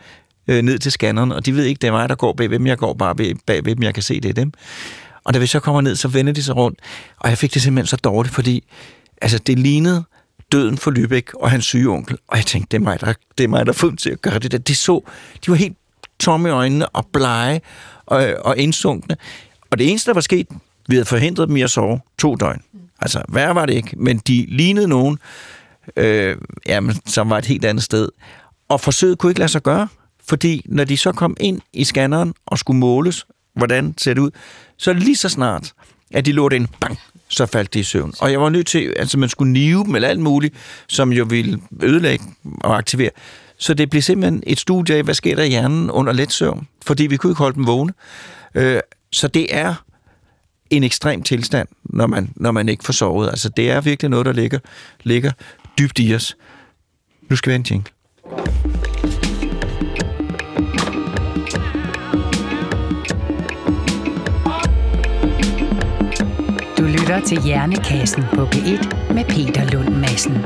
øh, 0.47 0.61
ned 0.61 0.79
til 0.79 0.91
scanneren, 0.91 1.31
og 1.31 1.45
de 1.45 1.55
ved 1.55 1.65
ikke, 1.65 1.79
det 1.79 1.87
er 1.87 1.91
mig, 1.91 2.09
der 2.09 2.15
går 2.15 2.33
bag 2.33 2.49
ved 2.49 2.59
dem, 2.59 2.67
jeg 2.67 2.77
går 2.77 2.93
bare 2.93 3.15
bag 3.45 3.65
ved 3.65 3.75
dem, 3.75 3.83
jeg 3.83 3.93
kan 3.93 4.03
se, 4.03 4.19
det 4.19 4.29
er 4.29 4.33
dem. 4.33 4.51
Og 5.23 5.33
da 5.33 5.39
vi 5.39 5.47
så 5.47 5.59
kommer 5.59 5.81
ned, 5.81 5.95
så 5.95 6.07
vender 6.07 6.33
de 6.33 6.43
sig 6.43 6.55
rundt, 6.55 6.79
og 7.19 7.29
jeg 7.29 7.37
fik 7.37 7.53
det 7.53 7.61
simpelthen 7.61 7.87
så 7.87 7.95
dårligt, 7.95 8.35
fordi 8.35 8.63
altså, 9.21 9.37
det 9.37 9.59
lignede 9.59 10.03
døden 10.53 10.77
for 10.77 10.91
Lübeck 10.91 11.41
og 11.41 11.51
hans 11.51 11.65
syge 11.65 11.89
onkel. 11.89 12.17
Og 12.27 12.37
jeg 12.37 12.45
tænkte, 12.45 12.71
det 12.71 12.77
er 12.77 12.83
mig, 12.83 13.01
der, 13.01 13.13
det 13.37 13.43
er 13.43 13.47
mig, 13.47 13.65
der 13.65 13.71
fundet 13.71 13.99
til 13.99 14.09
at 14.09 14.21
gøre 14.21 14.39
det 14.39 14.51
der. 14.51 14.57
De 14.57 14.75
så, 14.75 15.01
de 15.45 15.51
var 15.51 15.55
helt 15.55 15.77
tomme 16.19 16.49
i 16.49 16.51
øjnene 16.51 16.89
og 16.89 17.05
blege 17.13 17.61
og, 18.05 18.33
og 18.39 18.57
indsunkne. 18.57 19.17
Og 19.71 19.79
det 19.79 19.89
eneste, 19.89 20.07
der 20.07 20.13
var 20.13 20.21
sket, 20.21 20.47
vi 20.87 20.95
havde 20.95 21.05
forhindret 21.05 21.47
dem 21.47 21.57
i 21.57 21.61
at 21.61 21.69
sove 21.69 21.99
to 22.19 22.35
døgn. 22.35 22.61
Altså, 23.01 23.21
værre 23.29 23.55
var 23.55 23.65
det 23.65 23.73
ikke, 23.73 23.95
men 23.97 24.17
de 24.17 24.45
lignede 24.49 24.87
nogen, 24.87 25.19
øh, 25.97 26.37
jamen, 26.65 26.95
som 27.05 27.29
var 27.29 27.37
et 27.37 27.45
helt 27.45 27.65
andet 27.65 27.83
sted. 27.83 28.09
Og 28.69 28.81
forsøget 28.81 29.17
kunne 29.17 29.31
ikke 29.31 29.39
lade 29.39 29.51
sig 29.51 29.63
gøre, 29.63 29.87
fordi 30.25 30.65
når 30.65 30.83
de 30.83 30.97
så 30.97 31.11
kom 31.11 31.37
ind 31.39 31.61
i 31.73 31.83
scanneren 31.83 32.33
og 32.45 32.59
skulle 32.59 32.79
måles, 32.79 33.25
hvordan 33.55 33.93
ser 33.97 34.13
det 34.13 34.21
ud, 34.21 34.31
så 34.77 34.93
lige 34.93 35.15
så 35.15 35.29
snart, 35.29 35.73
at 36.11 36.25
de 36.25 36.31
lå 36.31 36.49
den, 36.49 36.67
bang, 36.81 36.99
så 37.33 37.45
faldt 37.45 37.73
de 37.73 37.79
i 37.79 37.83
søvn. 37.83 38.13
Og 38.19 38.31
jeg 38.31 38.41
var 38.41 38.49
nødt 38.49 38.67
til, 38.67 38.93
altså 38.97 39.17
man 39.17 39.29
skulle 39.29 39.53
nive 39.53 39.83
dem 39.83 39.95
eller 39.95 40.07
alt 40.07 40.19
muligt, 40.19 40.55
som 40.87 41.13
jo 41.13 41.25
ville 41.29 41.59
ødelægge 41.83 42.25
og 42.61 42.77
aktivere. 42.77 43.09
Så 43.57 43.73
det 43.73 43.89
blev 43.89 44.01
simpelthen 44.01 44.43
et 44.47 44.59
studie 44.59 44.95
af, 44.95 45.03
hvad 45.03 45.13
sker 45.13 45.35
der 45.35 45.43
i 45.43 45.49
hjernen 45.49 45.91
under 45.91 46.13
let 46.13 46.31
søvn, 46.31 46.67
fordi 46.85 47.07
vi 47.07 47.17
kunne 47.17 47.31
ikke 47.31 47.39
holde 47.39 47.55
dem 47.55 47.67
vågne. 47.67 47.93
Øh, 48.55 48.79
så 49.11 49.27
det 49.27 49.55
er 49.55 49.75
en 50.69 50.83
ekstrem 50.83 51.23
tilstand, 51.23 51.67
når 51.83 52.07
man, 52.07 52.33
når 52.35 52.51
man 52.51 52.69
ikke 52.69 52.83
får 52.83 52.93
sovet. 52.93 53.29
Altså 53.29 53.49
det 53.49 53.71
er 53.71 53.81
virkelig 53.81 54.09
noget, 54.09 54.25
der 54.25 54.31
ligger, 54.31 54.59
ligger 55.03 55.31
dybt 55.79 55.99
i 55.99 56.15
os. 56.15 56.37
Nu 57.29 57.35
skal 57.35 57.49
vi 57.49 57.53
have 57.53 57.59
en 57.59 57.65
jingle. 57.71 58.62
Lytter 67.13 67.27
til 67.27 67.41
Hjernekassen 67.41 68.23
på 68.33 68.45
P1 68.45 69.13
med 69.13 69.25
Peter 69.25 69.71
Lund 69.71 69.95
Madsen. 69.95 70.45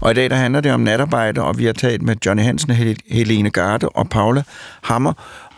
Og 0.00 0.10
i 0.10 0.14
dag 0.14 0.30
der 0.30 0.36
handler 0.36 0.60
det 0.60 0.72
om 0.72 0.80
natarbejde, 0.80 1.42
og 1.42 1.58
vi 1.58 1.64
har 1.64 1.72
talt 1.72 2.02
med 2.02 2.16
Johnny 2.26 2.42
Hansen, 2.42 2.72
Hel- 2.72 3.00
Helene 3.06 3.50
Garde 3.50 3.88
og 3.88 4.08
Paula 4.08 4.42
Hammer 4.82 5.12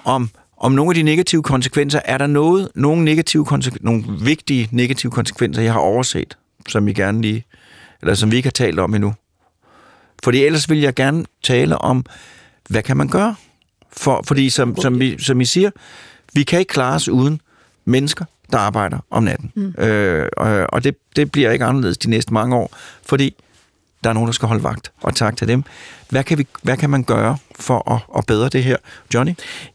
om, 0.04 0.30
om 0.56 0.72
nogle 0.72 0.90
af 0.90 0.94
de 0.94 1.02
negative 1.02 1.42
konsekvenser. 1.42 2.00
Er 2.04 2.18
der 2.18 2.26
noget, 2.26 2.68
nogle, 2.74 3.04
negative 3.04 3.44
konsekvenser, 3.44 3.84
nogle 3.84 4.04
vigtige 4.20 4.68
negative 4.72 5.12
konsekvenser, 5.12 5.62
jeg 5.62 5.72
har 5.72 5.80
overset, 5.80 6.36
som 6.68 6.88
I 6.88 6.92
gerne 6.92 7.22
lige, 7.22 7.44
eller 8.00 8.14
som 8.14 8.30
vi 8.30 8.36
ikke 8.36 8.46
har 8.46 8.52
talt 8.52 8.78
om 8.78 8.94
endnu? 8.94 9.14
Fordi 10.24 10.44
ellers 10.44 10.70
vil 10.70 10.80
jeg 10.80 10.94
gerne 10.94 11.24
tale 11.42 11.78
om, 11.78 12.04
hvad 12.68 12.82
kan 12.82 12.96
man 12.96 13.08
gøre? 13.08 13.34
For, 13.92 14.22
fordi 14.26 14.50
som, 14.50 14.76
som, 14.80 15.00
vi, 15.00 15.22
som 15.22 15.40
I 15.40 15.44
siger, 15.44 15.70
vi 16.34 16.42
kan 16.42 16.58
ikke 16.58 16.72
klare 16.72 16.94
os 16.94 17.08
uden 17.08 17.40
mennesker, 17.84 18.24
der 18.52 18.58
arbejder 18.58 18.98
om 19.10 19.22
natten. 19.22 19.52
Mm. 19.54 19.74
Øh, 19.78 20.28
og 20.36 20.66
og 20.68 20.84
det, 20.84 20.96
det 21.16 21.32
bliver 21.32 21.50
ikke 21.50 21.64
anderledes 21.64 21.98
de 21.98 22.10
næste 22.10 22.34
mange 22.34 22.56
år, 22.56 22.76
fordi 23.06 23.34
der 24.04 24.10
er 24.10 24.14
nogen, 24.14 24.26
der 24.26 24.32
skal 24.32 24.48
holde 24.48 24.64
vagt, 24.64 24.92
og 25.02 25.14
tak 25.14 25.36
til 25.36 25.48
dem. 25.48 25.64
Hvad 26.10 26.24
kan, 26.24 26.38
vi, 26.38 26.46
hvad 26.62 26.76
kan 26.76 26.90
man 26.90 27.02
gøre 27.04 27.36
for 27.60 27.92
at, 27.92 28.00
at 28.18 28.26
bedre 28.26 28.48
det 28.48 28.64
her? 28.64 28.76
Johnny? 29.14 29.32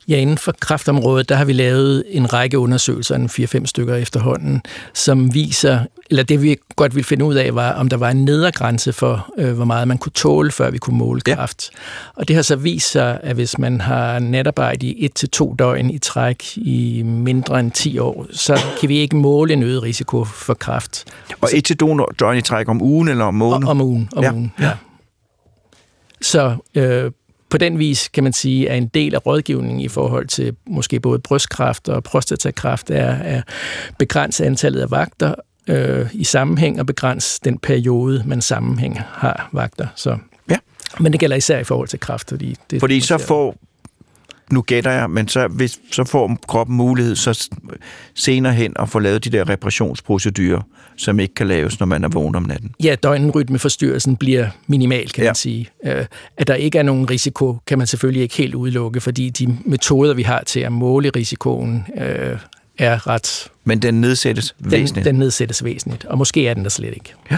Ja, 0.07 0.17
inden 0.17 0.37
for 0.37 0.51
kraftområdet, 0.59 1.29
der 1.29 1.35
har 1.35 1.45
vi 1.45 1.53
lavet 1.53 2.03
en 2.09 2.33
række 2.33 2.59
undersøgelser, 2.59 3.15
en 3.15 3.29
4-5 3.61 3.65
stykker 3.65 3.95
efterhånden, 3.95 4.61
som 4.93 5.33
viser, 5.33 5.79
eller 6.09 6.23
det 6.23 6.41
vi 6.41 6.57
godt 6.75 6.95
ville 6.95 7.05
finde 7.05 7.25
ud 7.25 7.35
af, 7.35 7.55
var, 7.55 7.71
om 7.71 7.89
der 7.89 7.97
var 7.97 8.09
en 8.09 8.25
nedergrænse 8.25 8.93
for, 8.93 9.27
øh, 9.37 9.53
hvor 9.53 9.65
meget 9.65 9.87
man 9.87 9.97
kunne 9.97 10.11
tåle, 10.15 10.51
før 10.51 10.69
vi 10.71 10.77
kunne 10.77 10.97
måle 10.97 11.21
Ja. 11.27 11.35
kraft. 11.35 11.69
Og 12.15 12.27
det 12.27 12.35
har 12.35 12.43
så 12.43 12.55
vist 12.55 12.91
sig, 12.91 13.19
at 13.23 13.35
hvis 13.35 13.57
man 13.57 13.81
har 13.81 14.19
natarbejde 14.19 14.87
i 14.87 15.05
1-2 15.05 15.55
døgn 15.59 15.89
i 15.89 15.97
træk 15.97 16.57
i 16.57 17.01
mindre 17.05 17.59
end 17.59 17.71
10 17.71 17.99
år, 17.99 18.25
så 18.31 18.59
kan 18.79 18.89
vi 18.89 18.97
ikke 18.97 19.15
måle 19.15 19.53
en 19.53 19.63
øget 19.63 19.83
risiko 19.83 20.23
for 20.23 20.53
kraft 20.53 21.03
Og 21.41 21.49
et 21.53 21.65
til 21.65 21.77
to 21.77 21.97
døgn 22.19 22.37
i 22.37 22.41
træk 22.41 22.69
om 22.69 22.81
ugen 22.81 23.07
eller 23.07 23.25
om 23.25 23.33
måneden? 23.33 23.67
om 23.67 23.81
ugen. 23.81 24.09
Om 24.15 24.23
ja. 24.23 24.31
ugen 24.33 24.51
ja. 24.59 24.71
Så 26.25 26.55
øh, 26.75 27.11
på 27.49 27.57
den 27.57 27.79
vis 27.79 28.07
kan 28.07 28.23
man 28.23 28.33
sige, 28.33 28.69
at 28.69 28.77
en 28.77 28.87
del 28.87 29.15
af 29.15 29.25
rådgivningen 29.25 29.79
i 29.79 29.87
forhold 29.87 30.27
til 30.27 30.55
måske 30.67 30.99
både 30.99 31.19
brystkræft 31.19 31.89
og 31.89 32.03
prostatakræft 32.03 32.89
er, 32.89 33.11
er 33.11 33.41
begrænse 33.99 34.45
antallet 34.45 34.81
af 34.81 34.91
vagter 34.91 35.35
øh, 35.67 36.07
i 36.13 36.23
sammenhæng 36.23 36.79
og 36.79 36.85
begrænse 36.85 37.39
den 37.43 37.57
periode, 37.57 38.23
man 38.25 38.41
sammenhæng 38.41 38.99
har 38.99 39.49
vagter. 39.53 39.87
Så. 39.95 40.17
Ja. 40.49 40.57
Men 40.99 41.11
det 41.11 41.19
gælder 41.19 41.35
især 41.35 41.59
i 41.59 41.63
forhold 41.63 41.87
til 41.87 41.99
kræft. 41.99 42.29
Fordi, 42.29 42.55
det, 42.71 42.79
Fordi 42.79 43.01
så 43.01 43.17
får, 43.17 43.55
nu 44.51 44.61
gætter 44.61 44.91
jeg, 44.91 45.09
men 45.09 45.27
så, 45.27 45.47
hvis, 45.47 45.79
så 45.91 46.03
får 46.03 46.37
kroppen 46.47 46.75
mulighed 46.77 47.15
så 47.15 47.49
senere 48.15 48.53
hen 48.53 48.73
at 48.79 48.89
få 48.89 48.99
lavet 48.99 49.23
de 49.25 49.29
der 49.29 49.49
reparationsprocedurer, 49.49 50.61
som 50.97 51.19
ikke 51.19 51.33
kan 51.35 51.47
laves, 51.47 51.79
når 51.79 51.85
man 51.87 52.03
er 52.03 52.07
vågen 52.09 52.35
om 52.35 52.43
natten. 52.43 52.71
Ja, 52.83 52.95
døgnrytmeforstyrrelsen 53.03 54.15
bliver 54.17 54.47
minimal, 54.67 55.09
kan 55.11 55.23
Ja. 55.23 55.29
man 55.29 55.35
sige. 55.35 55.69
Øh, 55.85 56.05
At 56.37 56.47
der 56.47 56.53
ikke 56.55 56.77
er 56.79 56.83
nogen 56.83 57.09
risiko, 57.09 57.57
kan 57.67 57.77
man 57.77 57.87
selvfølgelig 57.87 58.21
ikke 58.23 58.35
helt 58.35 58.55
udelukke, 58.55 59.01
fordi 59.01 59.29
de 59.29 59.57
metoder, 59.65 60.13
vi 60.13 60.23
har 60.23 60.43
til 60.45 60.59
at 60.59 60.71
måle 60.71 61.09
risikoen, 61.15 61.85
øh, 61.97 62.37
er 62.77 63.07
ret... 63.07 63.47
Men 63.63 63.79
den 63.81 64.01
nedsættes 64.01 64.55
Den, 64.63 64.71
væsentligt. 64.71 65.05
den 65.05 65.15
nedsættes 65.15 65.63
væsentligt, 65.63 66.05
og 66.05 66.17
måske 66.17 66.47
er 66.47 66.53
den 66.53 66.63
der 66.63 66.69
slet 66.69 66.93
ikke. 66.93 67.13
Ja, 67.31 67.37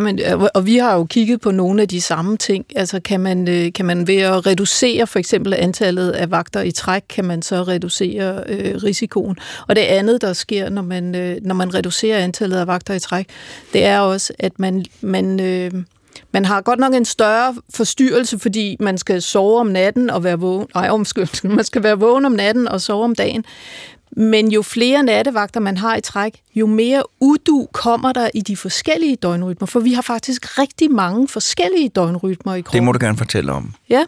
men, 0.00 0.18
øh, 0.18 0.40
og 0.54 0.66
vi 0.66 0.76
har 0.76 0.94
jo 0.94 1.04
kigget 1.04 1.40
på 1.40 1.50
nogle 1.50 1.82
af 1.82 1.88
de 1.88 2.00
samme 2.00 2.36
ting. 2.36 2.66
Altså 2.76 3.00
kan 3.00 3.20
man, 3.20 3.48
øh, 3.48 3.72
kan 3.72 3.84
man 3.84 4.06
ved 4.06 4.16
at 4.16 4.46
reducere 4.46 5.06
for 5.06 5.18
eksempel 5.18 5.54
antallet 5.54 6.10
af 6.10 6.30
vagter 6.30 6.62
i 6.62 6.70
træk, 6.70 7.02
kan 7.08 7.24
man 7.24 7.42
så 7.42 7.62
reducere 7.62 8.44
øh, 8.46 8.82
risikoen. 8.82 9.36
Og 9.68 9.76
det 9.76 9.82
andet, 9.82 10.22
der 10.22 10.32
sker, 10.32 10.68
når 10.68 10.82
man, 10.82 11.14
øh, 11.14 11.36
når 11.42 11.54
man 11.54 11.74
reducerer 11.74 12.24
antallet 12.24 12.56
af 12.56 12.66
vagter 12.66 12.94
i 12.94 13.00
træk, 13.00 13.26
det 13.72 13.84
er 13.84 14.00
også, 14.00 14.32
at 14.38 14.58
man, 14.58 14.84
man, 15.00 15.40
øh, 15.40 15.70
man 16.32 16.44
har 16.44 16.60
godt 16.60 16.78
nok 16.78 16.94
en 16.94 17.04
større 17.04 17.54
forstyrrelse, 17.74 18.38
fordi 18.38 18.76
man 18.80 18.98
skal 18.98 19.22
sove 19.22 19.60
om 19.60 19.66
natten 19.66 20.10
og 20.10 20.24
være 20.24 20.38
vågen. 20.38 20.66
Nej, 20.74 20.88
undskyld, 20.90 21.22
undskyld, 21.22 21.50
man 21.60 21.64
skal 21.64 21.82
være 21.82 21.98
vågen 21.98 22.24
om 22.24 22.32
natten 22.32 22.68
og 22.68 22.80
sove 22.80 23.04
om 23.04 23.14
dagen. 23.14 23.44
Men 24.16 24.52
jo 24.52 24.62
flere 24.62 25.02
nattevagter 25.02 25.60
man 25.60 25.76
har 25.76 25.96
i 25.96 26.00
træk, 26.00 26.40
jo 26.54 26.66
mere 26.66 27.02
udu 27.20 27.68
kommer 27.72 28.12
der 28.12 28.30
i 28.34 28.40
de 28.40 28.56
forskellige 28.56 29.16
døgnrytmer. 29.16 29.66
For 29.66 29.80
vi 29.80 29.92
har 29.92 30.02
faktisk 30.02 30.58
rigtig 30.58 30.90
mange 30.90 31.28
forskellige 31.28 31.88
døgnrytmer 31.88 32.54
i 32.54 32.60
kroppen. 32.60 32.78
Det 32.78 32.84
må 32.84 32.92
du 32.92 32.98
gerne 33.00 33.18
fortælle 33.18 33.52
om. 33.52 33.74
Ja, 33.88 34.04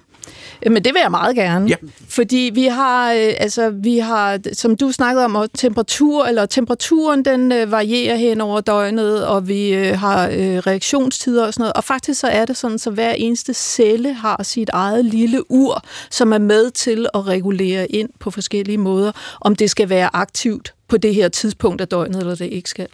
men 0.67 0.85
det 0.85 0.95
vil 0.95 1.01
jeg 1.03 1.11
meget 1.11 1.37
gerne. 1.37 1.69
Ja. 1.69 1.75
Fordi 2.09 2.51
vi 2.55 2.65
har, 2.65 3.13
øh, 3.13 3.33
altså, 3.39 3.71
vi 3.71 3.99
har, 3.99 4.39
som 4.53 4.77
du 4.77 4.93
snakkede 4.93 5.25
om, 5.25 5.49
temperatur, 5.55 6.25
eller 6.25 6.47
temperaturen, 6.47 7.25
den 7.25 7.53
øh, 7.53 7.71
varierer 7.71 8.17
hen 8.17 8.41
over 8.41 8.61
døgnet, 8.61 9.27
og 9.27 9.49
vi 9.49 9.75
øh, 9.75 9.99
har 9.99 10.29
øh, 10.29 10.59
reaktionstider 10.59 11.47
og 11.47 11.55
sådan 11.55 11.63
noget. 11.63 11.73
Og 11.73 11.85
faktisk 11.85 12.21
så 12.21 12.27
er 12.27 12.45
det 12.45 12.57
sådan, 12.57 12.79
så 12.79 12.91
hver 12.91 13.13
eneste 13.13 13.55
celle 13.55 14.13
har 14.13 14.43
sit 14.43 14.69
eget 14.69 15.05
lille 15.05 15.51
ur, 15.51 15.85
som 16.11 16.33
er 16.33 16.39
med 16.39 16.71
til 16.71 17.07
at 17.15 17.27
regulere 17.27 17.93
ind 17.93 18.09
på 18.21 18.31
forskellige 18.31 18.79
måder, 18.79 19.13
om 19.41 19.57
det 19.57 19.71
skal 19.71 19.89
være 19.89 20.11
aktivt 20.13 20.75
på 20.93 20.99
det 20.99 21.15
her 21.15 21.29
tidspunkt 21.29 21.81
af 21.81 21.89
døgnet, 21.89 22.21
eller 22.21 22.35
det 22.35 22.45
ikke 22.45 22.71
skal. 22.71 22.87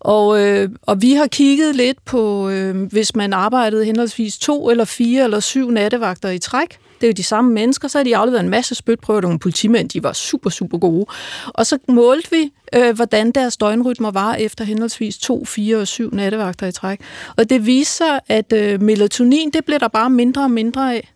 Og, 0.00 0.40
øh, 0.40 0.68
og 0.82 1.02
vi 1.02 1.12
har 1.12 1.26
kigget 1.26 1.76
lidt 1.76 2.04
på, 2.04 2.48
øh, 2.48 2.82
hvis 2.82 3.16
man 3.16 3.32
arbejdede 3.32 3.84
henholdsvis 3.84 4.38
to 4.38 4.70
eller 4.70 4.84
fire 4.84 5.24
eller 5.24 5.40
syv 5.40 5.70
nattevagter 5.70 6.28
i 6.28 6.38
træk, 6.38 6.78
det 7.00 7.06
er 7.06 7.08
jo 7.08 7.12
de 7.12 7.22
samme 7.22 7.52
mennesker, 7.52 7.88
så 7.88 7.98
har 7.98 8.04
de 8.04 8.16
afleveret 8.16 8.42
en 8.44 8.50
masse 8.50 8.74
spytprøver, 8.74 9.20
nogle 9.20 9.38
politimænd, 9.38 9.88
de 9.88 10.02
var 10.02 10.12
super, 10.12 10.50
super 10.50 10.78
gode. 10.78 11.06
Og 11.46 11.66
så 11.66 11.78
målte 11.88 12.30
vi, 12.30 12.52
øh, 12.74 12.94
hvordan 12.94 13.30
deres 13.30 13.56
døgnrytmer 13.56 14.10
var 14.10 14.34
efter 14.34 14.64
henholdsvis 14.64 15.18
to, 15.18 15.44
fire 15.44 15.76
og 15.76 15.88
syv 15.88 16.14
nattevagter 16.14 16.66
i 16.66 16.72
træk. 16.72 17.00
Og 17.36 17.50
det 17.50 17.66
viser 17.66 18.04
sig, 18.04 18.20
at 18.28 18.52
øh, 18.52 18.82
melatonin, 18.82 19.50
det 19.50 19.64
bliver 19.64 19.78
der 19.78 19.88
bare 19.88 20.10
mindre 20.10 20.42
og 20.42 20.50
mindre 20.50 20.94
af 20.94 21.12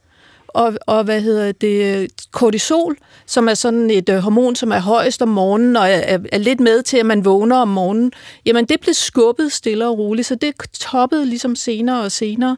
og, 0.56 0.74
og 0.86 1.04
hvad 1.04 1.20
hedder 1.20 1.52
det, 1.52 2.10
kortisol, 2.32 2.96
som 3.26 3.48
er 3.48 3.54
sådan 3.54 3.90
et 3.90 4.08
øh, 4.08 4.18
hormon, 4.18 4.56
som 4.56 4.72
er 4.72 4.78
højest 4.78 5.22
om 5.22 5.28
morgenen 5.28 5.76
og 5.76 5.88
er, 5.88 5.98
er, 5.98 6.18
er 6.32 6.38
lidt 6.38 6.60
med 6.60 6.82
til, 6.82 6.96
at 6.96 7.06
man 7.06 7.24
vågner 7.24 7.56
om 7.56 7.68
morgenen, 7.68 8.12
jamen 8.46 8.64
det 8.64 8.80
blev 8.80 8.94
skubbet 8.94 9.52
stille 9.52 9.86
og 9.86 9.98
roligt, 9.98 10.26
så 10.26 10.34
det 10.34 10.54
toppede 10.72 11.26
ligesom 11.26 11.56
senere 11.56 12.02
og 12.02 12.12
senere. 12.12 12.56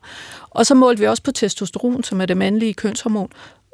Og 0.50 0.66
så 0.66 0.74
målte 0.74 1.00
vi 1.00 1.06
også 1.06 1.22
på 1.22 1.32
testosteron, 1.32 2.04
som 2.04 2.20
er 2.20 2.26
det 2.26 2.36
mandlige 2.36 2.74
kønshormon, 2.74 3.30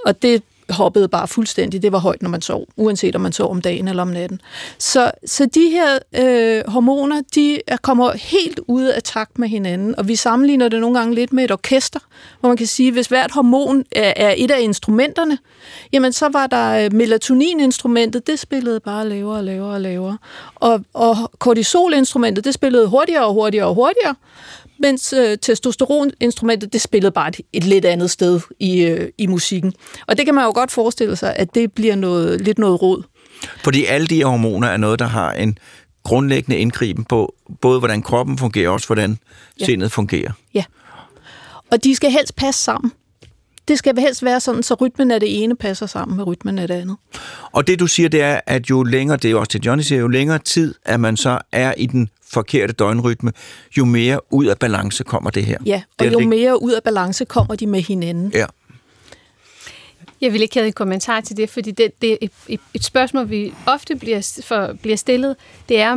og 0.07 0.23
det 0.23 0.43
hoppede 0.71 1.09
bare 1.09 1.29
fuldstændig. 1.29 1.83
Det 1.83 1.93
var 1.93 1.99
højt, 1.99 2.23
når 2.23 2.31
man 2.31 2.43
sov, 2.43 2.67
uanset 2.77 3.17
om 3.17 3.21
man 3.21 3.33
sov 3.33 3.51
om 3.51 3.61
dagen 3.61 3.89
eller 3.89 4.03
om 4.03 4.09
natten. 4.09 4.41
Så, 4.79 5.11
så 5.27 5.47
de 5.47 5.71
her 5.71 5.99
øh, 6.15 6.71
hormoner, 6.71 7.23
de 7.35 7.61
er, 7.67 7.77
kommer 7.77 8.13
helt 8.13 8.61
ud 8.67 8.85
af 8.85 9.03
takt 9.03 9.39
med 9.39 9.49
hinanden, 9.49 9.99
og 9.99 10.09
vi 10.09 10.17
sammenligner 10.17 10.69
det 10.69 10.81
nogle 10.81 10.99
gange 10.99 11.15
lidt 11.15 11.33
med 11.33 11.45
et 11.45 11.51
orkester, 11.51 12.01
hvor 12.41 12.49
man 12.49 12.57
kan 12.57 12.67
sige, 12.67 12.93
hvis 12.93 13.07
hvert 13.07 13.31
hormon 13.31 13.85
er, 13.93 14.13
er 14.17 14.35
et 14.37 14.51
af 14.51 14.61
instrumenterne, 14.61 15.39
jamen 15.93 16.13
så 16.13 16.29
var 16.33 16.47
der 16.47 16.91
melatonininstrumentet, 16.91 17.15
melatonin-instrumentet, 17.35 18.27
det 18.27 18.39
spillede 18.39 18.81
bare 18.81 19.09
lavere 19.09 19.37
og 19.37 19.45
lavere 19.45 19.75
og 19.75 19.81
lavere. 19.81 20.19
Og, 20.55 20.85
og 20.93 21.17
kortisol-instrumentet, 21.39 22.45
det 22.45 22.55
spillede 22.55 22.87
hurtigere 22.87 23.27
og 23.27 23.35
hurtigere 23.35 23.67
og 23.67 23.75
hurtigere, 23.75 24.15
mens 24.79 25.13
øh, 25.13 25.39
testosteroninstrumentet, 25.43 26.73
det 26.73 26.81
spillede 26.81 27.13
bare 27.13 27.29
et, 27.29 27.41
et 27.53 27.65
lidt 27.65 27.85
andet 27.85 28.11
sted 28.11 28.41
i, 28.61 28.81
øh, 28.85 29.09
i 29.19 29.27
musikken. 29.27 29.73
Og 30.07 30.17
det 30.19 30.25
kan 30.27 30.35
man 30.35 30.45
jo 30.45 30.53
godt 30.55 30.71
forestille 30.71 31.17
sig, 31.17 31.37
at 31.37 31.55
det 31.55 31.73
bliver 31.73 31.95
noget, 31.95 32.41
lidt 32.41 32.59
noget 32.59 32.83
råd. 32.83 33.03
Fordi 33.65 33.85
alle 33.85 34.07
de 34.07 34.25
hormoner 34.25 34.69
er 34.69 34.77
noget, 34.77 34.99
der 34.99 35.07
har 35.07 35.33
en 35.33 35.59
grundlæggende 36.05 36.59
indgriben 36.59 37.05
på 37.05 37.35
både, 37.61 37.79
hvordan 37.79 38.03
kroppen 38.03 38.39
fungerer, 38.39 38.69
og 38.69 38.75
også 38.75 38.87
hvordan 38.87 39.19
Ja. 39.61 39.65
sindet 39.65 39.93
fungerer. 39.93 40.33
Og 41.71 41.85
de 41.85 41.95
skal 41.97 42.11
helst 42.11 42.37
passe 42.37 42.61
sammen. 42.63 42.93
Det 43.69 43.79
skal 43.79 43.99
helst 43.99 44.23
være 44.25 44.41
sådan, 44.41 44.63
så 44.63 44.75
rytmen 44.75 45.11
af 45.11 45.21
det 45.21 45.43
ene 45.43 45.57
passer 45.57 45.87
sammen 45.87 46.17
med 46.17 46.27
rytmen 46.27 46.59
af 46.59 46.69
det 46.69 46.75
andet. 46.75 46.97
Og 47.53 47.67
det 47.67 47.81
du 47.81 47.87
siger, 47.87 48.09
det 48.09 48.23
er, 48.23 48.41
at 48.47 48.71
jo 48.71 48.83
længere, 48.83 49.17
det 49.17 49.25
er 49.25 49.31
jo 49.31 49.39
også 49.41 49.51
til 49.51 49.61
Johnny 49.61 49.83
siger, 49.83 50.01
jo 50.01 50.09
længere 50.09 50.39
tid, 50.39 50.75
at 50.85 51.01
man 51.01 51.17
så 51.17 51.39
er 51.53 51.75
i 51.77 51.87
den 51.87 52.09
forkerte 52.33 52.73
døgnrytme, 52.73 53.33
jo 53.79 53.85
mere 53.85 54.21
ud 54.33 54.47
af 54.47 54.59
balance 54.59 55.05
kommer 55.05 55.31
det 55.31 55.45
her. 55.45 55.59
Ja, 55.67 55.83
Det 55.99 56.07
og 56.07 56.13
jo 56.13 56.19
lig- 56.19 56.29
mere 56.29 56.63
ud 56.63 56.73
af 56.73 56.83
balance 56.83 57.25
kommer 57.25 57.55
de 57.55 57.67
med 57.67 57.81
hinanden. 57.83 58.31
Ja. 58.35 58.47
Jeg 60.21 60.33
vil 60.33 60.43
ikke 60.43 60.55
have 60.55 60.67
en 60.67 60.73
kommentar 60.73 61.21
til 61.21 61.37
det, 61.37 61.51
fordi 61.51 61.71
det, 61.71 62.03
det 62.03 62.13
er 62.13 62.17
et, 62.49 62.61
et, 62.75 62.85
spørgsmål, 62.85 63.31
vi 63.31 63.55
ofte 63.67 63.97
bliver, 63.97 64.41
for, 64.45 64.73
bliver 64.83 64.97
stillet. 64.97 65.37
Det 65.69 65.81
er, 65.81 65.97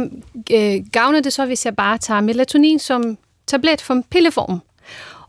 øh, 0.53 0.86
gavner 0.91 1.22
det 1.22 1.34
så, 1.34 1.45
hvis 1.45 1.65
jeg 1.65 1.76
bare 1.76 1.97
tager 1.97 2.22
melatonin 2.22 2.80
som 2.80 3.18
tablet 3.47 3.82
for 3.82 4.01
pilleform? 4.11 4.61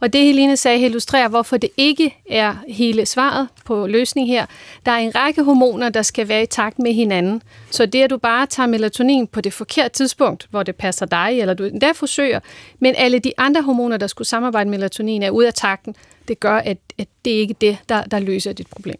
Og 0.01 0.12
det 0.12 0.24
Helene 0.24 0.57
sagde 0.57 0.84
illustrerer, 0.84 1.28
hvorfor 1.28 1.57
det 1.57 1.70
ikke 1.76 2.16
er 2.30 2.55
hele 2.68 3.07
svaret 3.07 3.49
på 3.64 3.86
løsningen 3.86 4.34
her. 4.34 4.46
Der 4.86 4.92
er 4.92 4.96
en 4.96 5.14
række 5.14 5.42
hormoner, 5.42 5.88
der 5.88 6.03
skal 6.03 6.28
være 6.28 6.42
i 6.42 6.46
takt 6.46 6.78
med 6.78 6.92
hinanden. 6.94 7.42
Så 7.70 7.86
det, 7.86 8.03
at 8.03 8.11
du 8.11 8.16
bare 8.16 8.46
tager 8.46 8.66
melatonin 8.66 9.26
på 9.26 9.40
det 9.40 9.53
forkerte 9.53 9.94
tidspunkt, 9.94 10.46
hvor 10.51 10.62
det 10.62 10.76
passer 10.76 11.07
dig, 11.07 11.40
eller 11.40 11.55
du 11.55 11.64
endda 11.64 11.92
forsøger, 11.92 12.40
men 12.78 12.94
alle 12.99 13.18
de 13.18 13.32
andre 13.38 13.62
hormoner, 13.62 13.96
der 13.96 14.07
skulle 14.07 14.28
samarbejde 14.28 14.70
med 14.70 14.78
melatonin, 14.78 15.22
er 15.22 15.30
ude 15.30 15.46
af 15.46 15.55
takten, 15.55 15.94
det 16.28 16.40
gør, 16.40 16.57
at, 16.57 16.78
at 16.99 17.09
det 17.24 17.30
ikke 17.30 17.53
er 17.53 17.59
det, 17.61 17.78
der, 17.88 18.05
der 18.05 18.18
løser 18.18 18.53
dit 18.53 18.66
problem. 18.66 18.96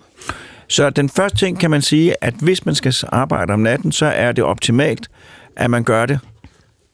Så 0.69 0.91
den 0.91 1.09
første 1.09 1.39
ting 1.39 1.61
kan 1.61 1.71
man 1.71 1.83
sige, 1.83 2.25
at 2.25 2.35
hvis 2.35 2.67
man 2.67 2.75
skal 2.75 2.95
arbejde 3.09 3.53
om 3.53 3.61
natten, 3.61 3.93
så 3.93 4.07
er 4.07 4.33
det 4.33 4.45
optimalt, 4.45 5.09
at 5.57 5.71
man 5.71 5.85
gør 5.85 6.07
det 6.07 6.19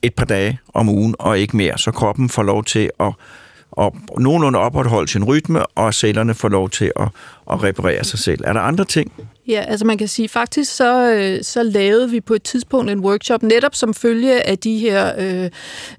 et 0.02 0.14
par 0.14 0.24
dage 0.24 0.58
om 0.74 0.88
ugen 0.88 1.14
og 1.18 1.38
ikke 1.38 1.56
mere, 1.56 1.78
så 1.78 1.90
kroppen 1.90 2.28
får 2.28 2.42
lov 2.42 2.64
til 2.64 2.90
at 3.00 3.12
og 3.76 3.96
nogenlunde 4.18 4.58
opretholde 4.58 5.08
sin 5.08 5.24
rytme, 5.24 5.66
og 5.66 5.94
cellerne 5.94 6.34
får 6.34 6.48
lov 6.48 6.70
til 6.70 6.92
at, 6.96 7.08
at 7.52 7.62
reparere 7.62 8.04
sig 8.04 8.18
selv. 8.18 8.40
Er 8.44 8.52
der 8.52 8.60
andre 8.60 8.84
ting? 8.84 9.12
Ja, 9.48 9.64
altså 9.68 9.86
man 9.86 9.98
kan 9.98 10.08
sige, 10.08 10.28
faktisk 10.28 10.76
så, 10.76 11.12
øh, 11.12 11.42
så 11.42 11.62
lavede 11.62 12.10
vi 12.10 12.20
på 12.20 12.34
et 12.34 12.42
tidspunkt 12.42 12.90
en 12.90 13.00
workshop, 13.00 13.42
netop 13.42 13.74
som 13.74 13.94
følge 13.94 14.48
af 14.48 14.58
de 14.58 14.78
her 14.78 15.12
øh, 15.18 15.50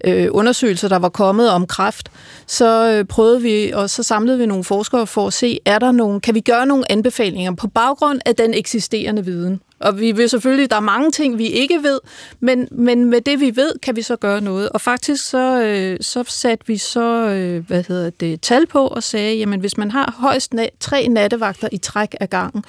øh, 0.03 0.28
undersøgelser, 0.32 0.88
der 0.88 0.99
var 0.99 1.09
kommet 1.09 1.49
om 1.49 1.67
kræft. 1.67 2.11
Så 2.47 2.91
øh, 2.91 3.05
prøvede 3.05 3.41
vi, 3.41 3.71
og 3.71 3.89
så 3.89 4.03
samlede 4.03 4.38
vi 4.38 4.45
nogle 4.45 4.63
forskere 4.63 5.07
for 5.07 5.28
at 5.28 5.34
se, 5.34 5.59
er 5.65 5.80
der 5.80 5.91
nogen, 5.91 6.21
kan 6.21 6.36
vi 6.36 6.39
gøre 6.39 6.65
nogle 6.65 6.91
anbefalinger 6.91 7.55
på 7.55 7.67
baggrund 7.67 8.19
af 8.26 8.36
den 8.36 8.53
eksisterende 8.53 9.26
viden? 9.26 9.61
Og 9.86 9.99
vi 9.99 10.11
vil 10.11 10.29
selvfølgelig, 10.29 10.69
der 10.69 10.75
er 10.75 10.79
mange 10.79 11.11
ting, 11.11 11.38
vi 11.38 11.47
ikke 11.47 11.83
ved, 11.83 11.99
men, 12.39 12.67
men 12.71 13.05
med 13.05 13.21
det, 13.21 13.39
vi 13.39 13.55
ved, 13.55 13.71
kan 13.83 13.95
vi 13.95 14.01
så 14.01 14.15
gøre 14.15 14.41
noget. 14.41 14.69
Og 14.69 14.81
faktisk 14.81 15.29
så, 15.29 15.61
øh, 15.63 15.97
så 16.01 16.23
satte 16.27 16.67
vi 16.67 16.77
så, 16.77 17.29
øh, 17.29 17.67
hvad 17.67 17.83
hedder 17.88 18.09
det, 18.09 18.41
tal 18.41 18.67
på 18.67 18.88
og 18.88 19.03
sagde, 19.03 19.36
jamen 19.36 19.59
hvis 19.59 19.77
man 19.77 19.91
har 19.91 20.15
højst 20.17 20.53
na- 20.55 20.77
tre 20.79 21.07
nattevagter 21.07 21.69
i 21.71 21.77
træk 21.77 22.15
af 22.19 22.29
gangen, 22.29 22.63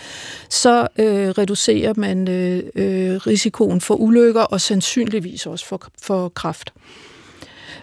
så 0.50 0.88
øh, 0.98 1.28
reducerer 1.28 1.92
man 1.96 2.28
øh, 2.28 2.62
øh, 2.74 3.16
risikoen 3.16 3.80
for 3.80 3.94
ulykker 3.94 4.42
og 4.42 4.60
sandsynligvis 4.60 5.46
også 5.46 5.66
for, 5.66 5.82
for 6.02 6.28
kræft. 6.28 6.72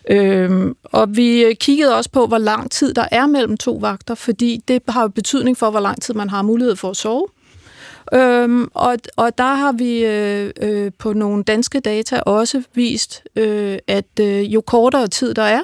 Øhm, 0.10 0.76
og 0.84 1.16
vi 1.18 1.44
øh, 1.44 1.56
kiggede 1.56 1.96
også 1.96 2.10
på, 2.10 2.28
hvor 2.28 2.38
lang 2.38 2.72
tid 2.72 2.94
der 2.94 3.06
er 3.12 3.28
mellem 3.28 3.58
to 3.58 3.78
vagter, 3.82 4.16
fordi 4.16 4.62
det 4.68 4.82
har 4.90 5.08
betydning 5.08 5.58
for, 5.58 5.70
hvor 5.70 5.80
lang 5.80 6.02
tid 6.02 6.14
man 6.14 6.30
har 6.30 6.42
mulighed 6.42 6.76
for 6.76 6.90
at 6.90 6.98
sove. 6.98 7.28
Øhm, 8.14 8.70
og, 8.74 8.98
og 9.18 9.38
der 9.38 9.54
har 9.56 9.72
vi 9.72 10.06
øh, 10.06 10.52
øh, 10.62 10.92
på 10.98 11.14
nogle 11.14 11.44
danske 11.44 11.80
data 11.80 12.20
også 12.20 12.64
vist, 12.74 13.24
øh, 13.36 13.78
at 13.88 14.20
øh, 14.20 14.54
jo 14.54 14.62
kortere 14.62 15.08
tid 15.08 15.34
der 15.34 15.44
er, 15.44 15.62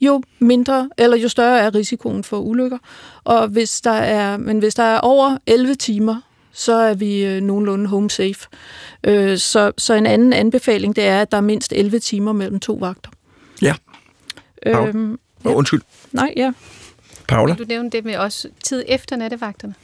jo 0.00 0.22
mindre 0.38 0.90
eller 0.98 1.16
jo 1.16 1.28
større 1.28 1.60
er 1.60 1.74
risikoen 1.74 2.24
for 2.24 2.38
ulykker. 2.38 2.78
Og 3.24 3.48
hvis 3.48 3.80
der 3.80 3.90
er, 3.90 4.36
men 4.36 4.58
hvis 4.58 4.74
der 4.74 4.82
er 4.82 4.98
over 4.98 5.36
11 5.46 5.74
timer, 5.74 6.20
så 6.52 6.74
er 6.74 6.94
vi 6.94 7.24
øh, 7.24 7.40
nogenlunde 7.40 7.86
home 7.86 8.10
safe. 8.10 8.48
Øh, 9.04 9.38
så, 9.38 9.72
så 9.78 9.94
en 9.94 10.06
anden 10.06 10.32
anbefaling, 10.32 10.96
det 10.96 11.04
er, 11.04 11.22
at 11.22 11.30
der 11.30 11.36
er 11.36 11.42
mindst 11.42 11.72
11 11.72 11.98
timer 11.98 12.32
mellem 12.32 12.60
to 12.60 12.72
vagter. 12.80 13.10
Ja. 13.62 13.74
Øhm, 14.66 15.18
ja. 15.44 15.50
Undskyld. 15.50 15.80
Nej, 16.12 16.32
ja. 16.36 16.52
Paula? 17.28 17.54
Du 17.54 17.64
nævnte 17.68 17.96
det 17.96 18.04
med 18.04 18.16
også 18.16 18.48
tid 18.64 18.84
efter 18.88 19.16
nattevagterne. 19.16 19.74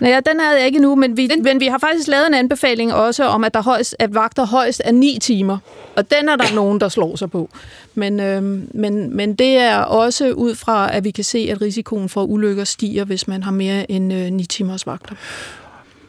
Nej, 0.00 0.10
ja, 0.10 0.20
den 0.30 0.40
havde 0.40 0.56
jeg 0.56 0.66
ikke 0.66 0.78
nu, 0.78 0.94
men 0.94 1.16
vi, 1.16 1.26
den... 1.26 1.42
men 1.42 1.60
vi 1.60 1.66
har 1.66 1.78
faktisk 1.78 2.08
lavet 2.08 2.26
en 2.26 2.34
anbefaling 2.34 2.94
også 2.94 3.24
om, 3.24 3.44
at 3.44 3.54
der 3.54 3.62
højst, 3.62 3.96
at 3.98 4.14
vagter 4.14 4.46
højst 4.46 4.82
er 4.84 4.92
9 4.92 5.18
timer. 5.20 5.58
Og 5.96 6.10
den 6.10 6.28
er 6.28 6.36
der 6.36 6.54
nogen, 6.60 6.80
der 6.80 6.88
slår 6.88 7.16
sig 7.16 7.30
på. 7.30 7.50
Men, 7.94 8.20
øhm, 8.20 8.70
men, 8.74 9.16
men 9.16 9.34
det 9.34 9.58
er 9.58 9.78
også 9.78 10.30
ud 10.32 10.54
fra, 10.54 10.96
at 10.96 11.04
vi 11.04 11.10
kan 11.10 11.24
se, 11.24 11.48
at 11.50 11.62
risikoen 11.62 12.08
for 12.08 12.24
ulykker 12.24 12.64
stiger, 12.64 13.04
hvis 13.04 13.28
man 13.28 13.42
har 13.42 13.52
mere 13.52 13.90
end 13.90 14.12
øh, 14.12 14.30
9 14.30 14.44
timers 14.44 14.86
vagter. 14.86 15.14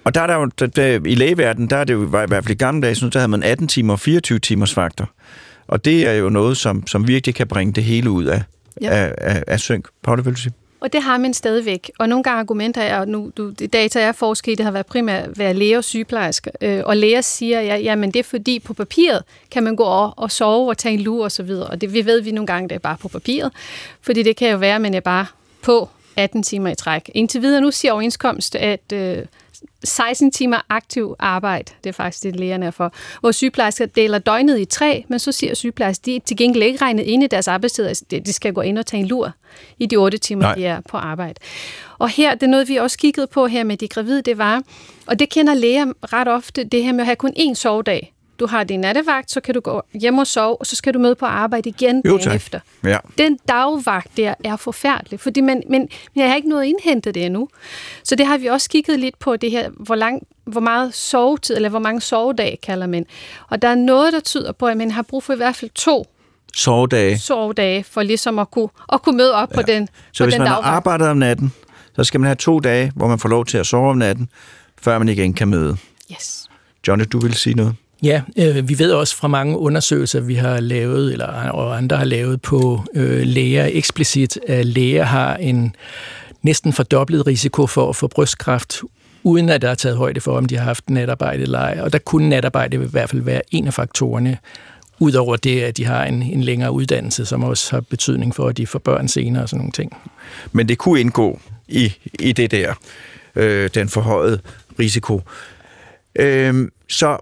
Og 0.04 0.16
der 0.16 0.22
er 0.22 0.28
der 0.28 0.36
jo, 0.36 0.46
der, 0.46 0.68
der, 0.68 1.00
i 1.06 1.16
lægeverdenen, 1.16 1.70
der 1.70 1.78
er 1.78 1.84
det 1.84 1.94
jo 1.94 2.06
i 2.06 2.10
hvert 2.10 2.30
fald 2.30 2.50
i 2.50 2.54
gamle 2.54 2.82
dage, 2.82 2.96
så 2.96 3.10
der 3.10 3.20
havde 3.20 3.32
man 3.32 3.44
18 3.44 3.68
timer 3.68 3.94
og 3.94 4.00
24 4.00 4.40
timers 4.40 4.78
vagter. 4.78 5.06
Og 5.68 5.86
det 5.86 6.08
er 6.08 6.14
jo 6.14 6.30
noget, 6.30 6.58
som, 6.58 6.88
som 6.88 7.08
virkelig 7.08 7.36
kan 7.36 7.48
bringe 7.48 7.74
det 7.74 7.84
hele 7.84 8.10
ud 8.10 8.26
af, 8.26 8.44
ja. 8.82 8.90
af, 8.90 9.14
af, 9.18 9.44
af 9.48 9.60
synk. 9.60 9.88
Paula, 10.04 10.22
vil 10.22 10.34
du 10.34 10.40
sige? 10.40 10.54
Og 10.84 10.94
det 10.94 11.02
har 11.02 11.18
man 11.18 11.34
stadigvæk. 11.34 11.92
Og 12.00 12.10
nogle 12.10 12.24
gange 12.24 12.40
argumenter 12.40 12.82
er, 12.82 13.00
og 13.00 13.08
nu 13.08 13.32
du, 13.38 13.50
det 13.50 13.74
data 13.74 14.00
er 14.00 14.12
forsket 14.12 14.58
det 14.58 14.64
har 14.64 14.72
været 14.72 14.86
primært 14.86 15.40
være 15.40 15.54
læger 15.54 15.78
og 15.78 15.84
sygeplejersker. 15.84 16.52
Øh, 16.62 16.82
og 16.86 16.98
læger 16.98 17.22
siger, 17.22 17.62
ja, 17.62 17.78
jamen 17.78 18.12
det 18.12 18.20
er 18.20 18.24
fordi 18.24 18.60
på 18.60 18.74
papiret 18.74 19.24
kan 19.52 19.64
man 19.64 19.76
gå 19.76 19.84
over 19.84 20.10
og 20.10 20.32
sove 20.32 20.70
og 20.70 20.78
tage 20.78 20.94
en 20.94 21.00
lur 21.00 21.24
og 21.24 21.32
så 21.32 21.44
videre. 21.44 21.68
Og 21.68 21.82
det 21.82 21.94
vi 21.94 22.06
ved 22.06 22.22
vi 22.22 22.32
nogle 22.32 22.48
gange, 22.48 22.70
det 22.70 22.76
er 22.76 22.80
bare 22.80 22.98
på 22.98 23.08
papiret. 23.08 23.52
Fordi 24.02 24.24
det 24.24 24.36
kan 24.36 24.52
jo 24.52 24.58
være, 24.58 24.76
at 24.76 24.82
man 24.82 24.94
er 24.94 25.00
bare 25.00 25.26
på 25.62 25.90
18 26.16 26.44
timer 26.44 26.70
i 26.70 26.76
træk. 26.76 27.12
Indtil 27.14 27.42
videre 27.42 27.62
nu 27.62 27.72
siger 27.72 27.92
overenskomst, 27.92 28.56
at 28.56 28.92
øh, 28.94 29.18
16 29.84 30.32
timer 30.32 30.62
aktiv 30.70 31.16
arbejde, 31.20 31.74
det 31.84 31.90
er 31.90 31.94
faktisk 31.94 32.24
det, 32.24 32.36
lægerne 32.36 32.66
er 32.66 32.72
for, 32.72 32.94
hvor 33.20 33.32
sygeplejersker 33.32 33.86
deler 33.86 34.20
døgnet 34.20 34.60
i 34.60 34.66
tre, 34.66 35.06
men 35.08 35.20
så 35.20 35.32
siger 35.32 35.54
sygeplejersker, 35.54 36.04
de 36.06 36.16
er 36.16 36.20
til 36.20 36.38
gengæld 36.38 36.64
ikke 36.64 36.82
regnet 36.82 37.04
ind 37.04 37.24
i 37.24 37.28
deres 37.28 37.48
arbejdstid, 37.48 37.86
altså 37.86 38.06
de 38.26 38.34
skal 38.34 38.54
gå 38.54 38.62
ind 38.62 38.78
og 38.78 38.86
tage 38.86 39.02
en 39.02 39.08
lur 39.08 39.32
i 39.80 39.86
de 39.86 39.96
otte 39.96 40.18
timer, 40.18 40.42
Nej. 40.42 40.56
de 40.56 40.66
er 40.66 40.82
på 40.90 40.98
arbejde. 40.98 41.40
Og 42.00 42.10
her, 42.10 42.34
det 42.34 42.44
er 42.44 42.48
noget, 42.48 42.70
vi 42.70 42.76
også 42.76 42.98
kiggede 42.98 43.28
på 43.28 43.48
her 43.48 43.64
med 43.64 43.78
de 43.78 43.88
gravide, 43.88 44.22
det 44.22 44.38
var, 44.38 44.62
og 45.06 45.20
det 45.20 45.30
kender 45.30 45.54
læger 45.54 46.14
ret 46.14 46.28
ofte, 46.28 46.64
det 46.64 46.84
her 46.84 46.92
med 46.92 47.00
at 47.00 47.06
have 47.06 47.16
kun 47.16 47.34
én 47.38 47.54
sovedag 47.54 48.14
du 48.44 48.48
har 48.48 48.64
din 48.64 48.80
nattevagt, 48.80 49.32
så 49.32 49.42
kan 49.42 49.54
du 49.54 49.60
gå 49.60 49.82
hjem 49.94 50.18
og 50.18 50.28
sove, 50.28 50.58
og 50.58 50.66
så 50.66 50.76
skal 50.76 50.94
du 50.94 51.00
møde 51.00 51.16
på 51.16 51.26
arbejde 51.26 51.70
igen 51.70 52.02
jo, 52.06 52.18
dagen 52.18 52.36
efter. 52.36 52.60
Ja. 52.84 52.98
Den 53.18 53.40
dagvagt 53.48 54.18
der 54.18 54.34
er 54.44 54.56
forfærdelig, 54.56 55.20
fordi 55.20 55.42
man, 55.42 55.64
men, 55.70 55.90
jeg 56.16 56.28
har 56.30 56.36
ikke 56.36 56.50
noget 56.50 56.66
indhentet 56.66 57.16
det 57.16 57.26
endnu. 57.26 57.48
Så 58.04 58.16
det 58.16 58.26
har 58.26 58.38
vi 58.38 58.48
også 58.48 58.70
kigget 58.70 59.00
lidt 59.00 59.20
på, 59.20 59.38
det 59.38 59.52
her, 59.52 59.70
hvor, 59.70 59.96
lang, 59.96 60.28
hvor 60.46 60.62
meget 60.62 60.94
sovetid, 60.94 61.56
eller 61.56 61.70
hvor 61.70 61.80
mange 61.80 62.02
sovedage 62.02 62.58
kalder 62.58 62.88
man. 62.88 63.06
Og 63.50 63.62
der 63.62 63.68
er 63.68 63.76
noget, 63.76 64.14
der 64.14 64.20
tyder 64.20 64.52
på, 64.52 64.68
at 64.68 64.78
man 64.78 64.92
har 64.92 65.02
brug 65.02 65.24
for 65.24 65.34
i 65.34 65.38
hvert 65.38 65.56
fald 65.56 65.72
to 65.76 66.06
sovedage, 66.56 67.20
sovedage 67.20 67.84
for 67.84 68.04
ligesom 68.04 68.40
at 68.40 68.52
kunne, 68.52 68.70
at 68.94 69.02
kunne 69.02 69.18
møde 69.18 69.34
op 69.34 69.50
ja. 69.52 69.56
på 69.56 69.62
den 69.62 69.88
Så 70.12 70.24
på 70.24 70.26
hvis 70.26 70.34
den 70.34 70.42
man 70.42 70.48
dagvagt. 70.48 70.66
har 70.66 70.76
arbejdet 70.76 71.08
om 71.08 71.18
natten, 71.18 71.54
så 71.96 72.04
skal 72.04 72.20
man 72.20 72.28
have 72.28 72.36
to 72.36 72.60
dage, 72.60 72.92
hvor 72.96 73.08
man 73.08 73.20
får 73.20 73.30
lov 73.30 73.46
til 73.46 73.58
at 73.58 73.66
sove 73.68 73.90
om 73.90 73.98
natten, 73.98 74.30
før 74.82 74.98
man 74.98 75.10
igen 75.10 75.34
kan 75.34 75.48
møde. 75.48 75.78
Yes. 76.12 76.50
Johnny, 76.88 77.06
du 77.12 77.20
vil 77.20 77.34
sige 77.34 77.54
noget? 77.54 77.76
Ja, 78.04 78.22
øh, 78.38 78.70
vi 78.70 78.80
ved 78.80 78.92
også 78.92 79.16
fra 79.16 79.28
mange 79.28 79.58
undersøgelser, 79.58 80.20
vi 80.20 80.36
har 80.36 80.60
lavet, 80.60 81.12
eller 81.12 81.50
og 81.50 81.78
andre 81.78 81.98
har 81.98 82.06
lavet 82.06 82.42
på 82.42 82.84
øh, 82.96 83.22
læger 83.22 83.70
eksplicit, 83.72 84.40
at 84.48 84.66
læger 84.66 85.04
har 85.04 85.36
en 85.36 85.76
næsten 86.42 86.74
fordoblet 86.74 87.28
risiko 87.28 87.68
for 87.68 87.90
at 87.90 87.96
få 87.96 88.08
brystkræft, 88.08 88.82
uden 89.24 89.50
at 89.50 89.62
der 89.62 89.70
er 89.70 89.76
taget 89.76 89.98
højde 89.98 90.22
for, 90.22 90.38
om 90.38 90.46
de 90.46 90.58
har 90.58 90.64
haft 90.64 90.90
natarbejde 90.90 91.44
eller 91.44 91.60
ej. 91.60 91.80
Og 91.82 91.94
der 91.94 92.00
kunne 92.00 92.30
natarbejde 92.30 92.78
i 92.78 92.80
hvert 92.80 93.10
fald 93.10 93.22
være 93.22 93.42
en 93.52 93.68
af 93.68 93.74
faktorerne, 93.74 94.38
udover 95.00 95.36
det, 95.36 95.62
at 95.62 95.78
de 95.78 95.86
har 95.86 96.06
en, 96.06 96.24
en 96.24 96.44
længere 96.44 96.72
uddannelse, 96.72 97.26
som 97.26 97.44
også 97.44 97.72
har 97.72 97.82
betydning 97.82 98.36
for, 98.36 98.48
at 98.48 98.58
de 98.58 98.68
får 98.68 98.80
børn 98.80 99.08
senere 99.08 99.44
og 99.44 99.50
sådan 99.50 99.60
nogle 99.60 99.72
ting. 99.72 99.98
Men 100.52 100.70
det 100.70 100.78
kunne 100.78 101.00
indgå 101.00 101.40
i, 101.68 101.94
i 102.20 102.32
det 102.32 102.52
der, 102.52 102.74
øh, 103.36 103.70
den 103.74 103.90
forhøjede 103.90 104.40
risiko. 104.80 105.22
Øh, 106.16 106.70
så 106.90 107.18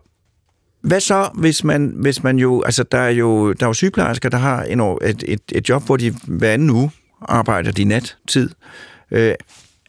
hvad 0.81 0.99
så, 0.99 1.29
hvis 1.33 1.63
man, 1.63 1.93
hvis 1.95 2.23
man 2.23 2.39
jo, 2.39 2.61
altså 2.61 2.83
der 2.83 2.97
er 2.97 3.09
jo, 3.09 3.53
der 3.53 3.65
er 3.65 3.69
jo 3.69 3.73
sygeplejersker, 3.73 4.29
der 4.29 4.37
har 4.37 4.63
en, 4.63 4.79
et, 4.79 5.23
et, 5.27 5.41
et 5.51 5.69
job, 5.69 5.85
hvor 5.85 5.97
de 5.97 6.15
hver 6.27 6.53
anden 6.53 6.69
uge 6.69 6.91
arbejder 7.21 7.71
de 7.71 7.83
nattid. 7.83 8.49
Øh, 9.11 9.35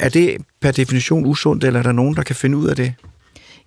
er 0.01 0.09
det 0.09 0.37
per 0.61 0.71
definition 0.71 1.27
usundt, 1.27 1.65
eller 1.65 1.79
er 1.79 1.83
der 1.83 1.93
nogen, 1.93 2.17
der 2.17 2.23
kan 2.23 2.37
finde 2.37 2.57
ud 2.57 2.69
af 2.69 2.77
det? 2.77 2.95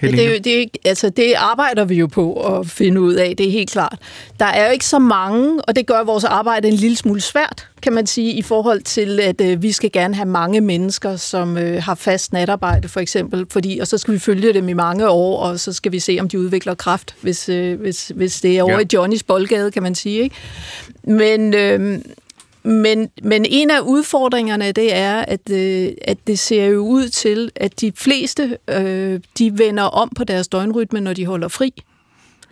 Det, 0.02 0.46
det, 0.46 0.70
altså, 0.86 1.10
det 1.10 1.34
arbejder 1.38 1.86
vi 1.86 1.96
jo 1.96 2.08
på 2.08 2.34
at 2.34 2.68
finde 2.68 3.02
ud 3.02 3.14
af, 3.14 3.38
det 3.38 3.48
er 3.48 3.52
helt 3.52 3.72
klart. 3.72 3.98
Der 4.40 4.46
er 4.46 4.66
jo 4.66 4.72
ikke 4.72 4.86
så 4.86 5.00
mange, 5.00 5.62
og 5.62 5.76
det 5.76 5.88
gør 5.88 6.04
vores 6.04 6.24
arbejde 6.24 6.68
en 6.68 6.74
lille 6.74 6.98
smule 6.98 7.22
svært, 7.22 7.68
kan 7.82 7.94
man 7.94 8.08
sige, 8.08 8.34
i 8.34 8.42
forhold 8.42 8.82
til, 8.82 9.20
at 9.20 9.42
øh, 9.42 9.62
vi 9.62 9.72
skal 9.72 9.92
gerne 9.92 10.16
have 10.16 10.26
mange 10.26 10.62
mennesker, 10.62 11.16
som 11.16 11.58
øh, 11.58 11.84
har 11.84 11.96
fast 11.96 12.34
natarbejde, 12.34 12.88
for 12.88 13.00
eksempel, 13.00 13.46
fordi, 13.50 13.80
og 13.80 13.88
så 13.88 13.98
skal 13.98 14.14
vi 14.14 14.20
følge 14.20 14.54
dem 14.54 14.70
i 14.70 14.74
mange 14.74 15.10
år, 15.10 15.40
og 15.40 15.60
så 15.60 15.74
skal 15.74 15.92
vi 15.92 16.00
se, 16.00 16.18
om 16.20 16.30
de 16.30 16.40
udvikler 16.40 16.76
kraft, 16.76 17.16
hvis, 17.22 17.50
øh, 17.50 17.80
hvis, 17.80 18.12
hvis 18.16 18.42
det 18.42 18.58
er 18.58 18.64
over 18.64 18.74
ja. 18.74 18.80
i 18.80 18.86
Johnnys 18.94 19.24
boldgade, 19.24 19.72
kan 19.72 19.84
man 19.84 19.96
sige. 19.96 20.24
Ikke? 20.24 20.36
Men... 21.04 21.54
Øh, 21.54 22.00
men, 22.66 23.10
men 23.24 23.46
en 23.46 23.72
af 23.72 23.80
udfordringerne, 23.80 24.72
det 24.72 24.96
er, 24.96 25.20
at, 25.20 25.50
øh, 25.52 25.92
at 26.02 26.18
det 26.28 26.40
ser 26.40 26.66
jo 26.66 26.80
ud 26.80 27.10
til, 27.10 27.52
at 27.56 27.82
de 27.82 27.92
fleste, 27.96 28.58
øh, 28.68 29.20
de 29.38 29.58
vender 29.58 29.84
om 29.84 30.10
på 30.16 30.24
deres 30.24 30.48
døgnrytme, 30.48 31.02
når 31.02 31.14
de 31.14 31.26
holder 31.26 31.48
fri. 31.48 31.74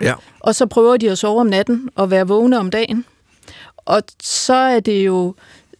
Ja. 0.01 0.13
Og 0.39 0.55
så 0.55 0.65
prøver 0.65 0.97
de 0.97 1.11
at 1.11 1.17
sove 1.17 1.39
om 1.39 1.47
natten 1.47 1.89
og 1.95 2.11
være 2.11 2.27
vågne 2.27 2.59
om 2.59 2.69
dagen. 2.69 3.05
Og 3.77 4.03
så 4.21 4.53
er 4.53 4.79
det 4.79 5.05
jo 5.05 5.35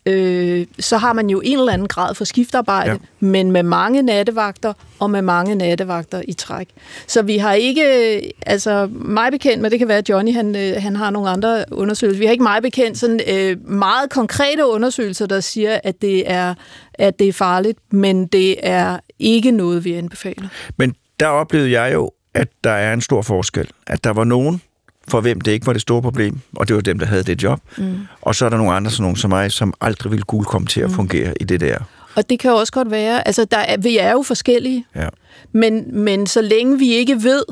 øh, 0.05 0.65
så 0.79 0.97
har 0.97 1.13
man 1.13 1.29
jo 1.29 1.41
en 1.41 1.59
eller 1.59 1.73
anden 1.73 1.87
grad 1.87 2.15
for 2.15 2.25
skiftarbejde, 2.25 2.91
ja. 2.91 2.97
men 3.19 3.51
med 3.51 3.63
mange 3.63 4.01
nattevagter 4.01 4.73
og 4.99 5.09
med 5.09 5.21
mange 5.21 5.55
nattevagter 5.55 6.21
i 6.27 6.33
træk. 6.33 6.69
Så 7.07 7.21
vi 7.21 7.37
har 7.37 7.53
ikke, 7.53 8.33
altså 8.45 8.89
mig 8.91 9.31
bekendt, 9.31 9.61
men 9.61 9.71
det 9.71 9.79
kan 9.79 9.87
være, 9.87 9.97
at 9.97 10.09
Johnny 10.09 10.33
han, 10.33 10.55
øh, 10.55 10.81
han 10.81 10.95
har 10.95 11.09
nogle 11.09 11.29
andre 11.29 11.65
undersøgelser. 11.71 12.19
Vi 12.19 12.25
har 12.25 12.31
ikke 12.31 12.43
meget 12.43 12.63
bekendt 12.63 12.97
sådan 12.97 13.19
øh, 13.27 13.69
meget 13.69 14.09
konkrete 14.09 14.65
undersøgelser, 14.65 15.25
der 15.25 15.39
siger, 15.39 15.79
at 15.83 16.01
det 16.01 16.31
er 16.31 16.53
at 16.93 17.19
det 17.19 17.27
er 17.27 17.33
farligt, 17.33 17.79
men 17.93 18.27
det 18.27 18.55
er 18.63 18.99
ikke 19.19 19.51
noget, 19.51 19.85
vi 19.85 19.93
anbefaler. 19.93 20.47
Men 20.77 20.95
der 21.19 21.27
oplevede 21.27 21.71
jeg 21.71 21.93
jo, 21.93 22.11
at 22.33 22.47
der 22.63 22.71
er 22.71 22.93
en 22.93 23.01
stor 23.01 23.21
forskel. 23.21 23.69
At 23.87 24.03
der 24.03 24.13
var 24.13 24.23
nogen, 24.23 24.61
for 25.07 25.21
hvem 25.21 25.41
det 25.41 25.51
ikke 25.51 25.65
var 25.65 25.73
det 25.73 25.81
store 25.81 26.01
problem, 26.01 26.39
og 26.55 26.67
det 26.67 26.75
var 26.75 26.81
dem, 26.81 26.99
der 26.99 27.05
havde 27.05 27.23
det 27.23 27.43
job. 27.43 27.59
Mm. 27.77 27.97
Og 28.21 28.35
så 28.35 28.45
er 28.45 28.49
der 28.49 28.57
nogle 28.57 28.73
andre, 28.73 28.91
sådan 28.91 29.03
nogle 29.03 29.17
som 29.17 29.29
mig, 29.29 29.51
som 29.51 29.73
aldrig 29.81 30.11
ville 30.11 30.23
kunne 30.23 30.45
komme 30.45 30.67
til 30.67 30.81
at 30.81 30.89
mm. 30.89 30.95
fungere 30.95 31.33
i 31.41 31.43
det 31.43 31.61
der. 31.61 31.77
Og 32.15 32.29
det 32.29 32.39
kan 32.39 32.51
også 32.51 32.73
godt 32.73 32.91
være, 32.91 33.27
altså 33.27 33.45
der 33.45 33.57
er, 33.57 33.77
vi 33.77 33.97
er 33.97 34.11
jo 34.11 34.21
forskellige, 34.21 34.85
ja. 34.95 35.07
men, 35.51 36.03
men 36.03 36.27
så 36.27 36.41
længe 36.41 36.79
vi 36.79 36.93
ikke 36.93 37.23
ved, 37.23 37.43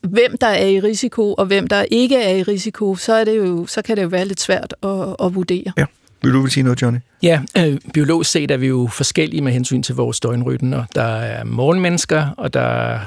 hvem 0.00 0.36
der 0.40 0.46
er 0.46 0.66
i 0.66 0.80
risiko, 0.80 1.34
og 1.34 1.46
hvem 1.46 1.66
der 1.66 1.84
ikke 1.90 2.16
er 2.16 2.36
i 2.36 2.42
risiko, 2.42 2.96
så, 2.96 3.12
er 3.12 3.24
det 3.24 3.36
jo, 3.36 3.66
så 3.66 3.82
kan 3.82 3.96
det 3.96 4.02
jo 4.02 4.08
være 4.08 4.24
lidt 4.24 4.40
svært 4.40 4.74
at, 4.82 5.16
at 5.24 5.34
vurdere. 5.34 5.72
Ja. 5.78 5.84
Vil 6.22 6.32
du 6.32 6.40
vil 6.40 6.50
sige 6.50 6.64
noget, 6.64 6.82
Johnny? 6.82 6.98
Ja, 7.22 7.40
øh, 7.58 7.78
biologisk 7.94 8.30
set 8.30 8.50
er 8.50 8.56
vi 8.56 8.66
jo 8.66 8.88
forskellige 8.92 9.40
med 9.40 9.52
hensyn 9.52 9.82
til 9.82 9.94
vores 9.94 10.20
døgnrytmer. 10.20 10.84
Der 10.94 11.02
er 11.02 11.44
morgenmennesker, 11.44 12.26
og 12.36 12.54
der 12.54 12.60
er 12.60 13.00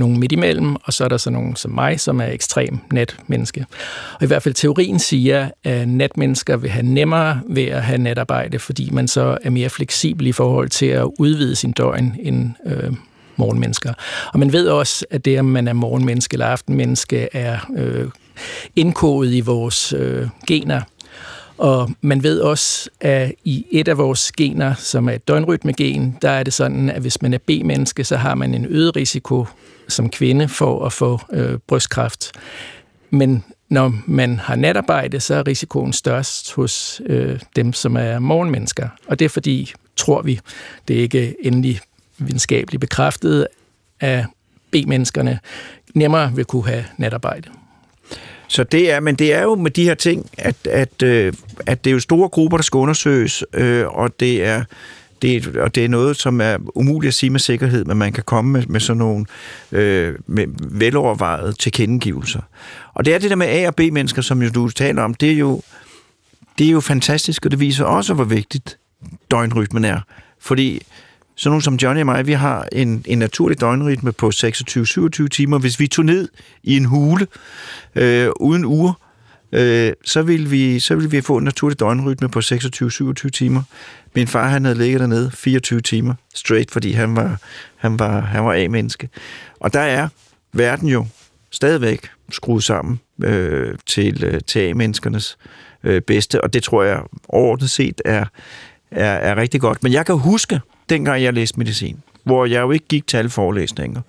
nogle 0.00 0.18
midt 0.18 0.32
imellem, 0.32 0.76
og 0.84 0.92
så 0.92 1.04
er 1.04 1.08
der 1.08 1.16
så 1.16 1.30
nogen 1.30 1.56
som 1.56 1.70
mig, 1.70 2.00
som 2.00 2.20
er 2.20 2.26
ekstrem 2.26 2.78
natmenneske. 2.92 3.66
Og 4.14 4.22
i 4.22 4.26
hvert 4.26 4.42
fald 4.42 4.54
teorien 4.54 4.98
siger, 4.98 5.50
at 5.64 5.88
natmennesker 5.88 6.56
vil 6.56 6.70
have 6.70 6.86
nemmere 6.86 7.40
ved 7.48 7.64
at 7.64 7.82
have 7.82 7.98
natarbejde, 7.98 8.58
fordi 8.58 8.90
man 8.92 9.08
så 9.08 9.38
er 9.42 9.50
mere 9.50 9.70
fleksibel 9.70 10.26
i 10.26 10.32
forhold 10.32 10.68
til 10.68 10.86
at 10.86 11.08
udvide 11.18 11.56
sin 11.56 11.72
døgn 11.72 12.16
end 12.22 12.50
øh, 12.66 12.92
morgenmennesker. 13.36 13.92
Og 14.32 14.38
man 14.38 14.52
ved 14.52 14.68
også, 14.68 15.06
at 15.10 15.24
det, 15.24 15.38
om 15.38 15.44
man 15.44 15.68
er 15.68 15.72
morgenmenneske 15.72 16.34
eller 16.34 16.46
aftenmenneske, 16.46 17.28
er 17.32 17.58
øh, 17.76 18.08
indkodet 18.76 19.32
i 19.32 19.40
vores 19.40 19.92
øh, 19.92 20.28
gener. 20.46 20.80
Og 21.60 21.90
man 22.00 22.22
ved 22.22 22.40
også, 22.40 22.90
at 23.00 23.32
i 23.44 23.66
et 23.70 23.88
af 23.88 23.98
vores 23.98 24.32
gener, 24.32 24.74
som 24.74 25.08
er 25.08 25.12
et 25.12 25.28
døgnrytmegen, 25.28 26.18
der 26.22 26.30
er 26.30 26.42
det 26.42 26.52
sådan, 26.52 26.90
at 26.90 27.00
hvis 27.00 27.22
man 27.22 27.34
er 27.34 27.38
B-menneske, 27.38 28.04
så 28.04 28.16
har 28.16 28.34
man 28.34 28.54
en 28.54 28.66
øget 28.66 28.96
risiko 28.96 29.46
som 29.88 30.10
kvinde 30.10 30.48
for 30.48 30.86
at 30.86 30.92
få 30.92 31.20
øh, 31.32 31.58
brystkræft. 31.66 32.32
Men 33.10 33.44
når 33.68 33.94
man 34.06 34.38
har 34.38 34.56
natarbejde, 34.56 35.20
så 35.20 35.34
er 35.34 35.46
risikoen 35.46 35.92
størst 35.92 36.52
hos 36.54 37.02
øh, 37.06 37.40
dem, 37.56 37.72
som 37.72 37.96
er 37.96 38.18
morgenmennesker. 38.18 38.88
Og 39.06 39.18
det 39.18 39.24
er 39.24 39.28
fordi, 39.28 39.72
tror 39.96 40.22
vi, 40.22 40.40
det 40.88 40.96
er 40.96 41.00
ikke 41.00 41.36
endelig 41.40 41.80
videnskabeligt 42.18 42.80
bekræftet, 42.80 43.46
at 44.00 44.24
B-menneskerne 44.70 45.38
nemmere 45.94 46.32
vil 46.34 46.44
kunne 46.44 46.66
have 46.66 46.84
natarbejde. 46.96 47.50
Så 48.50 48.64
det 48.64 48.90
er, 48.90 49.00
men 49.00 49.14
det 49.14 49.32
er 49.34 49.42
jo 49.42 49.54
med 49.54 49.70
de 49.70 49.84
her 49.84 49.94
ting, 49.94 50.30
at, 50.38 50.56
at, 50.64 51.02
øh, 51.02 51.32
at 51.66 51.84
det 51.84 51.90
er 51.90 51.94
jo 51.94 52.00
store 52.00 52.28
grupper, 52.28 52.56
der 52.56 52.62
skal 52.62 52.78
undersøges, 52.78 53.44
øh, 53.54 53.86
og 53.86 54.20
det 54.20 54.44
er 54.44 54.64
det, 55.22 55.56
og 55.56 55.74
det 55.74 55.84
er 55.84 55.88
noget, 55.88 56.16
som 56.16 56.40
er 56.40 56.56
umuligt 56.74 57.08
at 57.08 57.14
sige 57.14 57.30
med 57.30 57.40
sikkerhed, 57.40 57.84
men 57.84 57.96
man 57.96 58.12
kan 58.12 58.24
komme 58.26 58.52
med, 58.52 58.66
med 58.66 58.80
sådan 58.80 58.98
nogle 58.98 59.26
øh, 59.72 60.14
med 60.26 60.46
velovervejede 60.58 61.52
tilkendegivelser. 61.52 62.40
Og 62.94 63.04
det 63.04 63.14
er 63.14 63.18
det 63.18 63.30
der 63.30 63.36
med 63.36 63.46
A- 63.46 63.66
og 63.66 63.74
B-mennesker, 63.74 64.22
som 64.22 64.42
jo 64.42 64.48
du 64.48 64.68
taler 64.68 65.02
om, 65.02 65.14
det 65.14 65.30
er 65.30 65.36
jo, 65.36 65.62
det 66.58 66.66
er 66.66 66.70
jo 66.70 66.80
fantastisk, 66.80 67.44
og 67.44 67.50
det 67.50 67.60
viser 67.60 67.84
også, 67.84 68.14
hvor 68.14 68.24
vigtigt 68.24 68.78
døgnrytmen 69.30 69.84
er. 69.84 70.00
Fordi 70.40 70.82
sådan 71.40 71.50
nogle 71.50 71.62
som 71.62 71.74
Johnny 71.74 72.00
og 72.00 72.06
mig, 72.06 72.26
vi 72.26 72.32
har 72.32 72.68
en, 72.72 73.04
en 73.06 73.18
naturlig 73.18 73.60
døgnrytme 73.60 74.12
på 74.12 74.30
26-27 74.34 75.28
timer. 75.28 75.58
Hvis 75.58 75.80
vi 75.80 75.86
tog 75.86 76.04
ned 76.04 76.28
i 76.62 76.76
en 76.76 76.84
hule 76.84 77.26
øh, 77.94 78.28
uden 78.40 78.64
uger, 78.64 78.92
øh, 79.52 79.92
så, 80.04 80.22
ville 80.22 80.48
vi, 80.48 80.80
så 80.80 80.94
ville 80.94 81.10
vi 81.10 81.20
få 81.20 81.36
en 81.36 81.44
naturlig 81.44 81.80
døgnrytme 81.80 82.28
på 82.28 82.38
26-27 82.38 83.28
timer. 83.28 83.62
Min 84.14 84.26
far 84.26 84.48
han 84.48 84.64
havde 84.64 84.78
ligget 84.78 85.00
dernede 85.00 85.30
24 85.34 85.80
timer 85.80 86.14
straight, 86.34 86.70
fordi 86.70 86.92
han 86.92 87.16
var, 87.16 87.40
han 87.76 87.98
var, 87.98 88.20
han 88.20 88.44
var 88.44 88.54
A-menneske. 88.54 89.08
Og 89.60 89.72
der 89.72 89.80
er 89.80 90.08
verden 90.52 90.88
jo 90.88 91.06
stadigvæk 91.50 92.10
skruet 92.30 92.64
sammen 92.64 93.00
øh, 93.22 93.74
til, 93.86 94.24
øh, 94.24 94.40
til 94.46 94.60
A-menneskernes 94.60 95.38
øh, 95.84 96.02
bedste, 96.02 96.44
og 96.44 96.52
det 96.52 96.62
tror 96.62 96.82
jeg 96.82 97.02
overordnet 97.28 97.70
set 97.70 98.00
er, 98.04 98.24
er, 98.90 99.12
er 99.12 99.36
rigtig 99.36 99.60
godt. 99.60 99.82
Men 99.82 99.92
jeg 99.92 100.06
kan 100.06 100.18
huske, 100.18 100.60
dengang 100.90 101.22
jeg 101.22 101.32
læste 101.32 101.58
medicin, 101.58 102.02
hvor 102.24 102.46
jeg 102.46 102.60
jo 102.60 102.70
ikke 102.70 102.86
gik 102.88 103.06
til 103.06 103.16
alle 103.16 103.30
forelæsninger, 103.30 104.00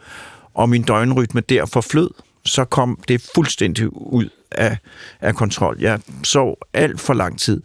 og 0.53 0.69
min 0.69 0.83
døgnrytme 0.83 1.41
der 1.41 1.65
forflød, 1.65 2.09
så 2.45 2.65
kom 2.65 2.99
det 3.07 3.29
fuldstændig 3.35 3.87
ud 3.93 4.29
af, 4.51 4.77
af 5.21 5.35
kontrol. 5.35 5.77
Jeg 5.79 5.99
sov 6.23 6.57
alt 6.73 6.99
for 6.99 7.13
lang 7.13 7.39
tid. 7.39 7.61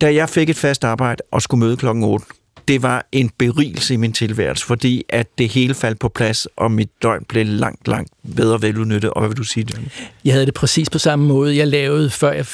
Da 0.00 0.14
jeg 0.14 0.28
fik 0.28 0.50
et 0.50 0.56
fast 0.56 0.84
arbejde 0.84 1.22
og 1.30 1.42
skulle 1.42 1.58
møde 1.64 1.76
klokken 1.76 2.04
8, 2.04 2.26
det 2.68 2.82
var 2.82 3.06
en 3.12 3.30
berigelse 3.38 3.94
i 3.94 3.96
min 3.96 4.12
tilværelse, 4.12 4.66
fordi 4.66 5.04
at 5.08 5.26
det 5.38 5.48
hele 5.48 5.74
faldt 5.74 5.98
på 5.98 6.08
plads, 6.08 6.46
og 6.56 6.70
mit 6.70 6.88
døgn 7.02 7.24
blev 7.28 7.46
langt, 7.46 7.88
langt 7.88 8.12
bedre 8.36 8.62
veludnyttet. 8.62 9.10
Og 9.10 9.20
hvad 9.20 9.28
vil 9.28 9.36
du 9.36 9.44
sige, 9.44 9.66
Johnny? 9.74 9.88
Jeg 10.24 10.32
havde 10.32 10.46
det 10.46 10.54
præcis 10.54 10.90
på 10.90 10.98
samme 10.98 11.26
måde. 11.26 11.56
Jeg 11.56 11.66
lavede, 11.66 12.10
før 12.10 12.32
jeg 12.32 12.46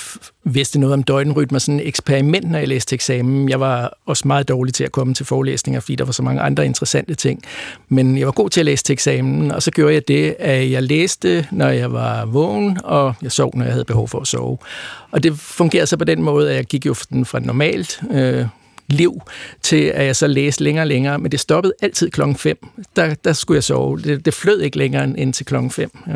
vidste 0.44 0.78
noget 0.78 0.92
om 0.94 1.02
døgnrytmer, 1.02 1.58
sådan 1.58 1.80
et 1.80 1.88
eksperiment, 1.88 2.50
når 2.50 2.58
jeg 2.58 2.68
læste 2.68 2.94
eksamen. 2.94 3.48
Jeg 3.48 3.60
var 3.60 3.92
også 4.06 4.28
meget 4.28 4.48
dårlig 4.48 4.74
til 4.74 4.84
at 4.84 4.92
komme 4.92 5.14
til 5.14 5.26
forelæsninger, 5.26 5.80
fordi 5.80 5.94
der 5.94 6.04
var 6.04 6.12
så 6.12 6.22
mange 6.22 6.40
andre 6.40 6.64
interessante 6.64 7.14
ting. 7.14 7.42
Men 7.88 8.18
jeg 8.18 8.26
var 8.26 8.32
god 8.32 8.50
til 8.50 8.60
at 8.60 8.66
læse 8.66 8.84
til 8.84 8.92
eksamen, 8.92 9.50
og 9.50 9.62
så 9.62 9.70
gjorde 9.70 9.94
jeg 9.94 10.08
det, 10.08 10.36
at 10.38 10.70
jeg 10.70 10.82
læste, 10.82 11.46
når 11.50 11.68
jeg 11.68 11.92
var 11.92 12.24
vågen, 12.24 12.78
og 12.84 13.14
jeg 13.22 13.32
sov, 13.32 13.56
når 13.56 13.64
jeg 13.64 13.72
havde 13.72 13.84
behov 13.84 14.08
for 14.08 14.20
at 14.20 14.26
sove. 14.26 14.58
Og 15.10 15.22
det 15.22 15.38
fungerede 15.38 15.86
så 15.86 15.96
på 15.96 16.04
den 16.04 16.22
måde, 16.22 16.50
at 16.50 16.56
jeg 16.56 16.64
gik 16.64 16.86
jo 16.86 16.94
fra 16.94 17.40
normalt 17.40 18.00
øh, 18.10 18.46
liv, 18.88 19.20
til 19.62 19.84
at 19.84 20.06
jeg 20.06 20.16
så 20.16 20.26
læste 20.26 20.64
længere 20.64 20.82
og 20.82 20.86
længere, 20.86 21.18
men 21.18 21.32
det 21.32 21.40
stoppede 21.40 21.74
altid 21.82 22.10
klokken 22.10 22.36
5. 22.36 22.58
Der, 22.96 23.14
der 23.14 23.32
skulle 23.32 23.56
jeg 23.56 23.64
sove. 23.64 24.00
Det, 24.00 24.24
det 24.24 24.34
flød 24.34 24.60
ikke 24.60 24.78
længere 24.78 25.04
end 25.04 25.34
til 25.34 25.46
klokken 25.46 25.70
5. 25.70 25.98
Ja. 26.08 26.12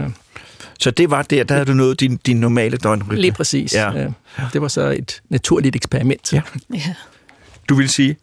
Så 0.81 0.91
det 0.91 1.11
var 1.11 1.23
der, 1.23 1.45
der 1.45 1.55
havde 1.55 1.67
du 1.67 1.73
nået 1.73 2.01
din, 2.01 2.17
din 2.17 2.41
normale 2.41 2.77
døgnrytme? 2.77 3.21
Lige 3.21 3.33
præcis. 3.33 3.75
Ja. 3.75 3.91
Ja. 3.91 4.09
Det 4.53 4.62
var 4.62 4.69
så 4.69 4.91
et 4.91 5.23
naturligt 5.29 5.77
eksperiment. 5.77 6.33
Ja. 6.33 6.43
ja. 6.75 6.95
Du 7.69 7.75
vil 7.75 7.89
sige, 7.89 8.17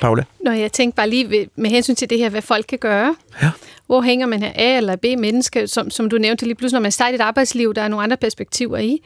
Paula? 0.00 0.24
Nå, 0.44 0.50
jeg 0.50 0.72
tænkte 0.72 0.96
bare 0.96 1.10
lige 1.10 1.48
med 1.56 1.70
hensyn 1.70 1.94
til 1.94 2.10
det 2.10 2.18
her, 2.18 2.28
hvad 2.28 2.42
folk 2.42 2.66
kan 2.68 2.78
gøre. 2.78 3.16
Ja. 3.42 3.50
Hvor 3.88 4.02
hænger 4.02 4.26
man 4.26 4.42
her 4.42 4.52
A 4.54 4.76
eller 4.76 4.96
B 4.96 5.04
menneske, 5.18 5.66
som, 5.66 5.90
som 5.90 6.10
du 6.10 6.18
nævnte 6.18 6.44
lige 6.44 6.54
pludselig, 6.54 6.76
når 6.76 6.82
man 6.82 6.92
starter 6.92 7.14
et 7.14 7.20
arbejdsliv, 7.20 7.74
der 7.74 7.82
er 7.82 7.88
nogle 7.88 8.02
andre 8.02 8.16
perspektiver 8.16 8.78
i. 8.78 9.02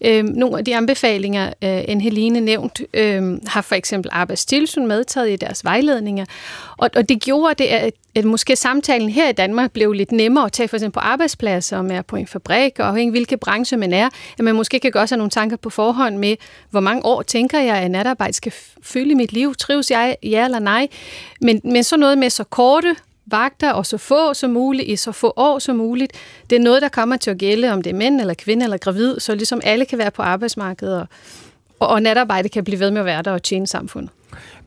Øhm, 0.00 0.28
nogle 0.28 0.58
af 0.58 0.64
de 0.64 0.76
anbefalinger, 0.76 1.52
øh, 1.64 1.84
en 1.88 2.00
Helene 2.00 2.40
nævnt, 2.40 2.82
øh, 2.94 3.38
har 3.46 3.62
for 3.62 3.74
eksempel 3.74 4.10
arbejdstilsyn 4.14 4.86
medtaget 4.86 5.30
i 5.30 5.36
deres 5.36 5.64
vejledninger. 5.64 6.24
Og, 6.76 6.90
og 6.96 7.08
det 7.08 7.22
gjorde 7.22 7.54
det, 7.58 7.64
at, 7.64 7.94
at 8.14 8.24
måske 8.24 8.56
samtalen 8.56 9.08
her 9.08 9.28
i 9.28 9.32
Danmark 9.32 9.72
blev 9.72 9.92
lidt 9.92 10.12
nemmere 10.12 10.44
at 10.44 10.52
tage 10.52 10.68
for 10.68 10.76
eksempel 10.76 10.94
på 10.94 11.00
arbejdspladser, 11.00 11.78
om 11.78 11.84
man 11.84 11.96
er 11.96 12.02
på 12.02 12.16
en 12.16 12.26
fabrik, 12.26 12.78
og 12.78 12.88
afhængig 12.88 13.10
hvilke 13.10 13.36
branche 13.36 13.76
man 13.76 13.92
er, 13.92 14.08
at 14.38 14.44
man 14.44 14.54
måske 14.54 14.80
kan 14.80 14.90
gøre 14.90 15.06
sig 15.06 15.18
nogle 15.18 15.30
tanker 15.30 15.56
på 15.56 15.70
forhånd 15.70 16.16
med, 16.16 16.36
hvor 16.70 16.80
mange 16.80 17.04
år 17.04 17.22
tænker 17.22 17.60
jeg, 17.60 17.76
at 17.76 17.90
natarbejde 17.90 18.32
skal 18.32 18.52
fylde 18.82 19.14
mit 19.14 19.32
liv? 19.32 19.54
Trives 19.54 19.90
jeg, 19.90 20.16
ja 20.22 20.44
eller 20.44 20.58
nej? 20.58 20.88
Men, 21.40 21.60
men 21.64 21.84
så 21.84 21.96
noget 21.96 22.18
med 22.18 22.30
så 22.30 22.44
korte 22.44 22.96
vagter 23.26 23.72
og 23.72 23.86
så 23.86 23.98
få 23.98 24.34
som 24.34 24.50
muligt 24.50 24.88
i 24.88 24.96
så 24.96 25.12
få 25.12 25.32
år 25.36 25.58
som 25.58 25.76
muligt. 25.76 26.12
Det 26.50 26.56
er 26.56 26.60
noget, 26.60 26.82
der 26.82 26.88
kommer 26.88 27.16
til 27.16 27.30
at 27.30 27.38
gælde, 27.38 27.72
om 27.72 27.82
det 27.82 27.90
er 27.90 27.94
mænd 27.94 28.20
eller 28.20 28.34
kvinde 28.34 28.64
eller 28.64 28.76
gravid, 28.76 29.20
så 29.20 29.34
ligesom 29.34 29.60
alle 29.64 29.84
kan 29.84 29.98
være 29.98 30.10
på 30.10 30.22
arbejdsmarkedet, 30.22 31.06
og, 31.80 31.88
og 31.88 32.02
natarbejde 32.02 32.48
kan 32.48 32.64
blive 32.64 32.80
ved 32.80 32.90
med 32.90 33.00
at 33.00 33.04
være 33.04 33.22
der 33.22 33.30
og 33.30 33.42
tjene 33.42 33.66
samfundet. 33.66 34.10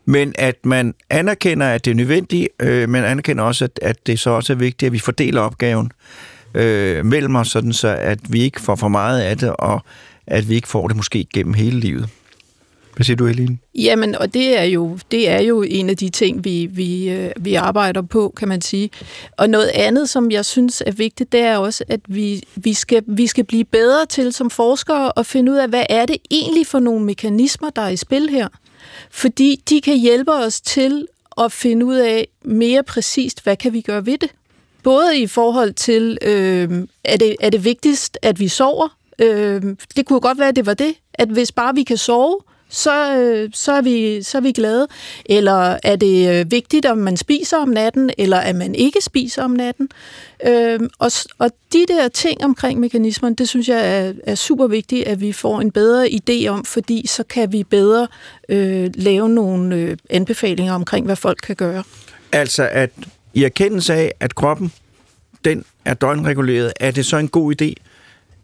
Men 0.05 0.34
at 0.38 0.66
man 0.66 0.93
anerkender, 1.10 1.68
at 1.68 1.86
det 1.86 1.91
er 1.91 1.95
nødvendigt, 1.95 2.47
øh, 2.60 2.89
men 2.89 3.03
anerkender 3.03 3.43
også, 3.43 3.66
at, 3.66 3.80
at 3.82 4.08
det 4.08 4.20
så 4.20 4.30
også 4.30 4.53
er 4.53 4.58
vigtigt, 4.58 4.88
at 4.88 4.93
vi 4.93 4.99
fordeler 4.99 5.41
opgaven 5.41 5.91
øh, 6.53 7.05
mellem 7.05 7.36
os, 7.36 7.47
sådan 7.47 7.74
så 7.74 7.88
at 7.88 8.20
vi 8.30 8.41
ikke 8.41 8.62
får 8.62 8.76
for 8.76 8.88
meget 8.88 9.22
af 9.22 9.38
det, 9.38 9.55
og 9.60 9.82
at 10.28 10.49
vi 10.49 10.55
ikke 10.55 10.68
får 10.68 10.88
det 10.88 10.97
måske 10.97 11.28
gennem 11.34 11.53
hele 11.53 11.80
livet. 11.80 12.10
Hvad 12.97 13.05
siger 13.05 13.17
du, 13.17 13.25
Helene? 13.25 13.57
Jamen, 13.75 14.15
og 14.15 14.33
det 14.33 14.59
er 14.59 14.63
jo, 14.63 14.99
det 15.11 15.29
er 15.29 15.39
jo 15.39 15.61
en 15.61 15.89
af 15.89 15.97
de 15.97 16.09
ting, 16.09 16.43
vi, 16.43 16.65
vi, 16.65 17.09
øh, 17.09 17.31
vi 17.39 17.53
arbejder 17.53 18.01
på, 18.01 18.33
kan 18.37 18.47
man 18.47 18.61
sige. 18.61 18.89
Og 19.31 19.49
noget 19.49 19.67
andet, 19.67 20.09
som 20.09 20.31
jeg 20.31 20.45
synes 20.45 20.83
er 20.85 20.91
vigtigt, 20.91 21.31
det 21.31 21.39
er 21.39 21.57
også, 21.57 21.83
at 21.87 21.99
vi, 22.07 22.43
vi, 22.55 22.73
skal, 22.73 23.03
vi 23.07 23.27
skal 23.27 23.43
blive 23.43 23.65
bedre 23.65 24.05
til 24.05 24.33
som 24.33 24.49
forskere 24.49 25.11
at 25.19 25.25
finde 25.25 25.51
ud 25.51 25.57
af, 25.57 25.69
hvad 25.69 25.83
er 25.89 26.05
det 26.05 26.17
egentlig 26.31 26.67
for 26.67 26.79
nogle 26.79 27.05
mekanismer, 27.05 27.69
der 27.69 27.81
er 27.81 27.89
i 27.89 27.97
spil 27.97 28.29
her. 28.29 28.47
Fordi 29.11 29.63
de 29.69 29.81
kan 29.81 29.97
hjælpe 29.97 30.33
os 30.33 30.61
til 30.61 31.07
at 31.37 31.51
finde 31.51 31.85
ud 31.85 31.95
af 31.95 32.27
mere 32.45 32.83
præcist, 32.83 33.43
hvad 33.43 33.55
kan 33.55 33.73
vi 33.73 33.81
gøre 33.81 34.05
ved 34.05 34.17
det. 34.17 34.29
Både 34.83 35.19
i 35.19 35.27
forhold 35.27 35.73
til, 35.73 36.17
øh, 36.21 36.87
er, 37.03 37.17
det, 37.17 37.35
er 37.39 37.49
det 37.49 37.63
vigtigst, 37.63 38.17
at 38.21 38.39
vi 38.39 38.47
sover? 38.47 38.97
Øh, 39.19 39.61
det 39.95 40.05
kunne 40.05 40.19
godt 40.19 40.39
være, 40.39 40.47
at 40.47 40.55
det 40.55 40.65
var 40.65 40.73
det, 40.73 40.93
at 41.13 41.27
hvis 41.27 41.51
bare 41.51 41.75
vi 41.75 41.83
kan 41.83 41.97
sove, 41.97 42.37
så, 42.70 43.18
øh, 43.18 43.49
så, 43.53 43.72
er 43.72 43.82
vi, 43.82 44.24
så 44.24 44.38
er 44.38 44.41
vi 44.41 44.51
glade. 44.51 44.88
Eller 45.26 45.78
er 45.84 45.95
det 45.95 46.30
øh, 46.30 46.51
vigtigt, 46.51 46.86
om 46.86 46.97
man 46.97 47.18
spiser 47.18 47.57
om 47.57 47.70
natten, 47.70 48.11
eller 48.18 48.38
at 48.38 48.55
man 48.55 48.76
ikke 48.76 49.01
spiser 49.01 49.43
om 49.43 49.51
natten? 49.51 49.89
Øh, 50.47 50.80
og, 50.99 51.11
og 51.38 51.51
de 51.74 51.86
der 51.88 52.07
ting 52.07 52.43
omkring 52.43 52.80
mekanismerne, 52.80 53.36
det 53.36 53.49
synes 53.49 53.70
jeg 53.70 53.97
er, 53.97 54.13
er 54.24 54.36
super 54.36 54.68
vigtigt, 54.68 55.07
at 55.07 55.22
vi 55.22 55.32
får 55.32 55.61
en 55.61 55.72
bedre 55.72 56.07
idé 56.07 56.47
om, 56.47 56.65
fordi 56.65 57.07
så 57.07 57.24
kan 57.24 57.51
vi 57.51 57.63
bedre 57.63 58.07
øh, 58.49 58.89
lave 58.95 59.30
nogle 59.30 59.76
øh, 59.76 59.97
anbefalinger 60.09 60.74
omkring, 60.74 61.05
hvad 61.05 61.15
folk 61.15 61.39
kan 61.43 61.55
gøre. 61.55 61.84
Altså, 62.32 62.70
at 62.72 62.89
i 63.34 63.43
erkendelse 63.43 63.93
af, 63.93 64.11
at 64.20 64.36
kroppen 64.36 64.72
den 65.45 65.65
er 65.86 65.93
døgnreguleret, 65.93 66.74
er 66.80 66.91
det 66.91 67.05
så 67.05 67.18
en 67.18 67.28
god 67.28 67.61
idé, 67.61 67.74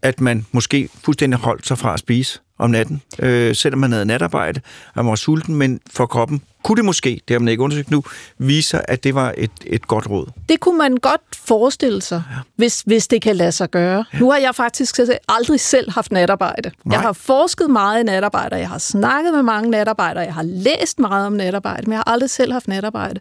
at 0.01 0.21
man 0.21 0.45
måske 0.51 0.89
fuldstændig 1.03 1.39
holdt 1.39 1.67
sig 1.67 1.77
fra 1.77 1.93
at 1.93 1.99
spise 1.99 2.39
om 2.59 2.69
natten, 2.69 3.01
øh, 3.19 3.55
selvom 3.55 3.79
man 3.79 3.91
havde 3.91 4.05
natarbejde, 4.05 4.61
og 4.95 5.05
man 5.05 5.09
var 5.09 5.15
sulten, 5.15 5.55
men 5.55 5.79
for 5.91 6.05
kroppen 6.05 6.41
kunne 6.63 6.75
det 6.75 6.85
måske, 6.85 7.21
det 7.27 7.33
har 7.33 7.39
man 7.39 7.47
ikke 7.47 7.63
undersøgt 7.63 7.91
nu, 7.91 8.03
vise 8.37 8.89
at 8.89 9.03
det 9.03 9.15
var 9.15 9.33
et, 9.37 9.51
et 9.65 9.87
godt 9.87 10.09
råd. 10.09 10.27
Det 10.49 10.59
kunne 10.59 10.77
man 10.77 10.97
godt 10.97 11.21
forestille 11.45 12.01
sig, 12.01 12.23
ja. 12.31 12.39
hvis, 12.55 12.81
hvis 12.85 13.07
det 13.07 13.21
kan 13.21 13.35
lade 13.35 13.51
sig 13.51 13.69
gøre. 13.69 14.05
Ja. 14.13 14.19
Nu 14.19 14.31
har 14.31 14.37
jeg 14.37 14.55
faktisk 14.55 14.99
aldrig 15.27 15.59
selv 15.59 15.91
haft 15.91 16.11
natarbejde. 16.11 16.71
Nej. 16.83 16.95
Jeg 16.95 17.01
har 17.01 17.13
forsket 17.13 17.69
meget 17.69 17.99
i 17.99 18.03
natarbejde, 18.03 18.55
jeg 18.55 18.69
har 18.69 18.77
snakket 18.77 19.33
med 19.33 19.43
mange 19.43 19.69
natarbejdere, 19.69 20.23
jeg 20.23 20.33
har 20.33 20.43
læst 20.43 20.99
meget 20.99 21.27
om 21.27 21.33
natarbejde, 21.33 21.83
men 21.83 21.91
jeg 21.91 21.99
har 22.05 22.11
aldrig 22.13 22.29
selv 22.29 22.51
haft 22.51 22.67
natarbejde. 22.67 23.19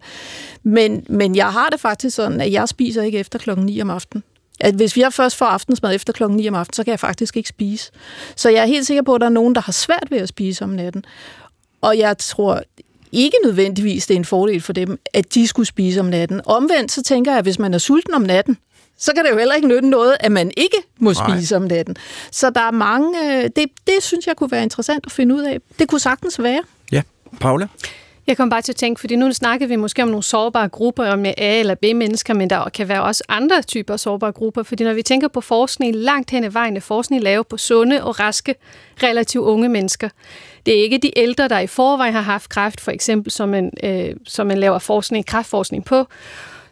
Men, 0.63 1.05
men 1.09 1.37
jeg 1.37 1.53
har 1.53 1.69
det 1.69 1.81
faktisk 1.81 2.17
sådan, 2.17 2.41
at 2.41 2.53
jeg 2.53 2.69
spiser 2.69 3.03
ikke 3.03 3.19
efter 3.19 3.39
klokken 3.39 3.67
9 3.67 3.81
om 3.81 3.91
aftenen 3.91 4.23
at 4.63 4.75
hvis 4.75 4.97
jeg 4.97 5.13
først 5.13 5.37
får 5.37 5.47
aftensmad 5.47 5.95
efter 5.95 6.13
klokken 6.13 6.37
9 6.37 6.49
om 6.49 6.55
aftenen, 6.55 6.75
så 6.75 6.85
kan 6.85 6.91
jeg 6.91 7.01
faktisk 7.01 7.37
ikke 7.37 7.49
spise. 7.49 7.91
Så 8.37 8.49
jeg 8.49 8.63
er 8.63 8.67
helt 8.67 8.87
sikker 8.87 9.03
på, 9.03 9.15
at 9.15 9.21
der 9.21 9.27
er 9.27 9.31
nogen, 9.31 9.55
der 9.55 9.61
har 9.61 9.73
svært 9.73 10.07
ved 10.11 10.19
at 10.19 10.29
spise 10.29 10.65
om 10.65 10.71
natten. 10.71 11.05
Og 11.81 11.99
jeg 11.99 12.19
tror 12.19 12.63
ikke 13.13 13.37
nødvendigvis, 13.45 14.07
det 14.07 14.15
er 14.15 14.19
en 14.19 14.25
fordel 14.25 14.61
for 14.61 14.73
dem, 14.73 15.01
at 15.15 15.35
de 15.35 15.47
skulle 15.47 15.67
spise 15.67 16.01
om 16.01 16.07
natten. 16.07 16.41
Omvendt 16.45 16.93
så 16.93 17.03
tænker 17.03 17.31
jeg, 17.31 17.39
at 17.39 17.45
hvis 17.45 17.59
man 17.59 17.75
er 17.75 17.79
sulten 17.79 18.15
om 18.15 18.23
natten, 18.23 18.59
så 18.99 19.13
kan 19.15 19.25
det 19.25 19.31
jo 19.31 19.39
heller 19.39 19.55
ikke 19.55 19.69
nytte 19.69 19.89
noget, 19.89 20.17
at 20.21 20.33
man 20.33 20.51
ikke 20.57 20.77
må 20.99 21.15
spise 21.15 21.55
Nej. 21.55 21.63
om 21.63 21.69
natten. 21.69 21.97
Så 22.31 22.51
der 22.51 22.61
er 22.61 22.71
mange... 22.71 23.37
Øh, 23.37 23.51
det, 23.57 23.67
det 23.87 23.95
synes 24.01 24.27
jeg 24.27 24.37
kunne 24.37 24.51
være 24.51 24.63
interessant 24.63 25.07
at 25.07 25.13
finde 25.13 25.35
ud 25.35 25.43
af. 25.43 25.59
Det 25.79 25.89
kunne 25.89 26.01
sagtens 26.01 26.43
være. 26.43 26.63
Ja, 26.93 27.03
Paula? 27.41 27.67
Jeg 28.27 28.37
kom 28.37 28.51
bare 28.51 28.63
til 28.63 28.73
at 28.73 28.77
tænke, 28.77 29.01
fordi 29.01 29.17
nu 29.17 29.33
snakker 29.33 29.67
vi 29.67 29.77
måske 29.77 30.03
om 30.03 30.09
nogle 30.09 30.23
sårbare 30.23 30.69
grupper, 30.69 31.07
om 31.07 31.25
A- 31.25 31.33
eller 31.37 31.75
B-mennesker, 31.75 32.35
men 32.35 32.51
der 32.51 32.69
kan 32.69 32.89
være 32.89 33.03
også 33.03 33.25
andre 33.29 33.63
typer 33.63 33.97
sårbare 33.97 34.33
grupper, 34.33 34.63
fordi 34.63 34.85
når 34.85 34.93
vi 34.93 35.03
tænker 35.03 35.29
på 35.29 35.41
forskning, 35.41 35.95
langt 35.97 36.31
hen 36.31 36.45
ad 36.45 36.51
vejen 36.51 36.77
er 36.77 36.81
forskning 36.81 37.23
lavet 37.23 37.47
på 37.47 37.57
sunde 37.57 38.05
og 38.05 38.21
raske, 38.21 38.55
relativt 39.03 39.45
unge 39.45 39.69
mennesker. 39.69 40.09
Det 40.67 40.79
er 40.79 40.83
ikke 40.83 40.99
de 40.99 41.19
ældre, 41.19 41.49
der 41.49 41.59
i 41.59 41.67
forvejen 41.67 42.15
har 42.15 42.21
haft 42.21 42.49
kræft, 42.49 42.81
for 42.81 42.91
eksempel, 42.91 43.33
som 43.33 43.49
man, 43.49 43.71
øh, 43.83 44.17
som 44.27 44.47
man 44.47 44.59
laver 44.59 44.79
forskning, 44.79 45.27
kræftforskning 45.27 45.85
på, 45.85 46.07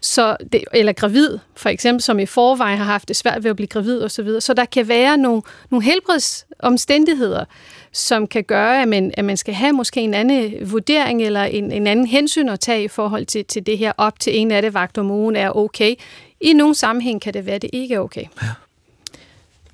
så 0.01 0.37
det, 0.53 0.65
eller 0.73 0.93
gravid, 0.93 1.39
for 1.57 1.69
eksempel, 1.69 2.03
som 2.03 2.19
i 2.19 2.27
forvejen 2.27 2.79
har 2.79 2.85
haft 2.85 3.09
det 3.09 3.17
svært 3.17 3.45
ved 3.45 3.51
at 3.51 3.57
blive 3.57 3.67
gravid 3.67 4.03
osv. 4.03 4.09
Så, 4.09 4.23
videre. 4.23 4.41
så 4.41 4.55
der 4.55 4.65
kan 4.65 4.89
være 4.89 5.17
nogle, 5.17 5.43
nogle 5.71 5.85
helbredsomstændigheder, 5.85 7.45
som 7.93 8.27
kan 8.27 8.45
gøre, 8.45 8.83
at 8.83 8.89
man, 8.89 9.11
at 9.15 9.25
man 9.25 9.37
skal 9.37 9.55
have 9.55 9.73
måske 9.73 10.01
en 10.01 10.15
anden 10.15 10.73
vurdering 10.73 11.23
eller 11.23 11.43
en, 11.43 11.73
en 11.73 11.87
anden 11.87 12.07
hensyn 12.07 12.49
at 12.49 12.61
tage 12.61 12.85
i 12.85 12.89
forhold 12.89 13.27
til, 13.27 13.45
til 13.45 13.67
det 13.67 13.79
her 13.79 13.93
op 13.97 14.21
til 14.21 14.39
en 14.39 14.51
af 14.51 14.63
det 14.63 14.75
vagt 14.75 14.99
om 14.99 15.11
ugen 15.11 15.37
er 15.37 15.57
okay. 15.57 15.95
I 16.41 16.53
nogle 16.53 16.75
sammenhæng 16.75 17.21
kan 17.21 17.35
det 17.35 17.47
være, 17.47 17.55
at 17.55 17.63
det 17.63 17.71
ikke 17.73 17.95
er 17.95 17.99
okay. 17.99 18.25
Ja. 18.43 18.49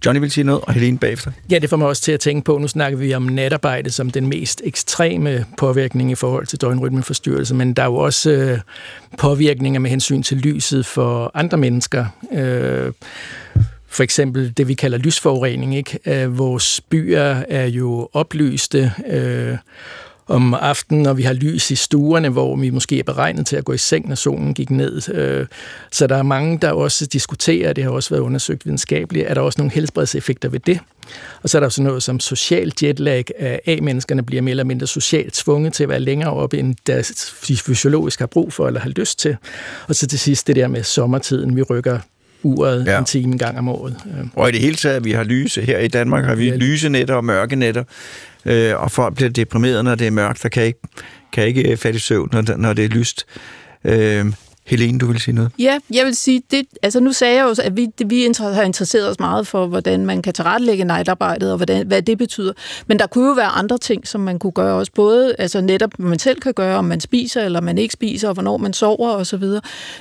Johnny 0.07 0.21
vil 0.21 0.31
sige 0.31 0.45
noget, 0.45 0.61
og 0.63 0.73
Helene 0.73 0.99
bagefter. 0.99 1.31
Ja, 1.51 1.59
det 1.59 1.71
får 1.71 1.77
mig 1.77 1.89
også 1.89 2.03
til 2.03 2.13
at 2.13 2.21
tænke 2.21 2.45
på, 2.45 2.59
nu 2.59 2.69
snakker 2.69 2.99
vi 2.99 3.15
om 3.15 3.23
natarbejde 3.23 3.91
som 3.91 4.11
den 4.11 4.27
mest 4.27 4.63
ekstreme 4.65 5.45
påvirkning 5.57 6.11
i 6.11 6.15
forhold 6.15 6.47
til 6.47 6.61
døgnrytmeforstyrrelse, 6.61 7.55
men 7.55 7.73
der 7.73 7.83
er 7.83 7.87
jo 7.87 7.97
også 7.97 8.31
øh, 8.31 8.59
påvirkninger 9.19 9.81
med 9.81 9.91
hensyn 9.91 10.23
til 10.23 10.37
lyset 10.37 10.87
for 10.87 11.31
andre 11.35 11.59
mennesker. 11.59 12.07
Øh, 12.33 12.93
for 13.97 14.03
eksempel 14.03 14.53
det, 14.57 14.69
vi 14.69 14.75
kalder 14.75 14.99
lysforurening. 14.99 15.77
Ikke? 15.77 15.99
Øh, 16.07 16.39
vores 16.39 16.81
byer 16.81 17.43
er 17.49 17.67
jo 17.67 18.09
oplyste 18.13 18.93
øh, 19.07 19.57
om 20.27 20.55
aftenen, 20.55 21.03
når 21.03 21.13
vi 21.13 21.23
har 21.23 21.33
lys 21.33 21.71
i 21.71 21.77
stuerne, 21.77 22.29
hvor 22.29 22.57
vi 22.57 22.71
måske 22.71 22.99
er 22.99 23.03
beregnet 23.03 23.47
til 23.47 23.57
at 23.57 23.65
gå 23.65 23.73
i 23.73 23.79
seng, 23.79 24.09
når 24.09 24.15
solen 24.15 24.55
gik 24.55 24.71
ned. 24.71 25.15
Øh, 25.15 25.47
så 25.93 26.07
der 26.07 26.17
er 26.17 26.23
mange, 26.23 26.59
der 26.63 26.73
også 26.73 27.07
diskuterer, 27.07 27.73
det 27.73 27.85
har 27.85 27.91
også 27.91 28.11
været 28.11 28.21
undersøgt 28.21 28.67
videnskabeligt, 28.67 29.27
er 29.29 29.35
der 29.35 29.41
også 29.41 29.61
nogle 29.61 29.73
helbredseffekter 29.73 30.49
ved 30.49 30.61
det. 30.61 30.81
Og 31.43 31.49
så 31.49 31.59
er 31.59 31.61
der 31.61 31.67
også 31.67 31.83
noget 31.83 32.03
som 32.03 32.21
social 32.21 32.73
jetlag, 32.83 33.25
at 33.39 33.61
A-menneskerne 33.67 34.23
bliver 34.23 34.43
mere 34.43 34.51
eller 34.51 34.65
mindre 34.65 34.87
socialt 34.87 35.35
tvunget 35.35 35.73
til 35.73 35.83
at 35.83 35.89
være 35.89 36.01
længere 36.01 36.33
oppe, 36.33 36.59
end 36.59 36.75
deres 36.87 37.31
fysiologisk 37.43 38.19
har 38.19 38.27
brug 38.27 38.53
for 38.53 38.67
eller 38.67 38.81
har 38.81 38.91
lyst 38.91 39.19
til. 39.19 39.37
Og 39.89 39.95
så 39.95 40.07
til 40.07 40.19
sidst 40.19 40.47
det 40.47 40.57
der 40.57 40.69
med 40.69 40.83
sommertiden, 40.83 41.57
vi 41.57 41.63
rykker 41.63 41.99
uret 42.43 42.87
ja. 42.87 42.99
en 42.99 43.05
time 43.05 43.33
en 43.33 43.39
gang 43.39 43.59
om 43.59 43.69
året. 43.69 43.97
Og 44.35 44.49
i 44.49 44.53
det 44.53 44.61
hele 44.61 44.77
taget, 44.77 45.05
vi 45.05 45.13
har 45.13 45.25
lyse. 45.25 45.63
Her 45.63 45.79
i 45.79 45.89
Danmark 45.89 46.25
har 46.25 46.35
vi 46.35 46.49
ja. 46.49 46.57
lyse 46.57 46.89
nætter 46.89 47.15
og 47.15 47.25
mørke 47.25 47.57
nætter, 47.57 47.85
øh, 48.45 48.83
og 48.83 48.91
folk 48.91 49.15
bliver 49.15 49.31
deprimeret, 49.31 49.85
når 49.85 49.95
det 49.95 50.07
er 50.07 50.11
mørkt, 50.11 50.43
der 50.43 50.49
kan 50.49 50.63
ikke, 50.65 50.81
kan 51.33 51.47
ikke 51.47 51.71
øh, 51.71 51.77
fatte 51.77 52.01
søvn, 52.01 52.29
når, 52.33 52.57
når 52.57 52.73
det 52.73 52.85
er 52.85 52.89
lyst. 52.89 53.27
Øh, 53.85 54.27
Helene, 54.67 54.99
du 54.99 55.07
vil 55.07 55.21
sige 55.21 55.35
noget? 55.35 55.51
Ja, 55.59 55.79
jeg 55.95 56.07
vil 56.07 56.17
sige, 56.17 56.43
det, 56.51 56.67
altså 56.83 57.01
nu 57.01 57.13
sagde 57.13 57.37
jeg 57.37 57.45
jo, 57.45 57.55
at 57.63 57.77
vi, 57.77 57.89
vi 58.07 58.29
har 58.39 58.63
interesseret 58.63 59.09
os 59.09 59.19
meget 59.21 59.47
for, 59.47 59.67
hvordan 59.67 60.07
man 60.07 60.23
kan 60.23 60.33
tilrettelægge 60.33 60.85
nightarbejdet, 60.85 61.51
og 61.51 61.57
hvordan, 61.57 61.87
hvad 61.87 62.03
det 62.03 62.19
betyder. 62.19 62.53
Men 62.87 62.99
der 62.99 63.07
kunne 63.07 63.27
jo 63.27 63.33
være 63.33 63.47
andre 63.47 63.79
ting, 63.79 64.09
som 64.09 64.21
man 64.21 64.39
kunne 64.39 64.53
gøre 64.53 64.75
også, 64.75 64.93
både 64.95 65.35
altså 65.39 65.61
netop, 65.61 65.91
hvad 65.99 66.09
man 66.09 66.19
selv 66.19 66.41
kan 66.41 66.55
gøre, 66.55 66.79
om 66.79 66.85
man 66.85 67.01
spiser 67.01 67.43
eller 67.43 67.61
man 67.61 67.79
ikke 67.79 67.93
spiser, 67.93 68.29
og 68.29 68.35
hvornår 68.35 68.57
man 68.57 68.73
sover 68.73 69.11
osv. 69.11 69.45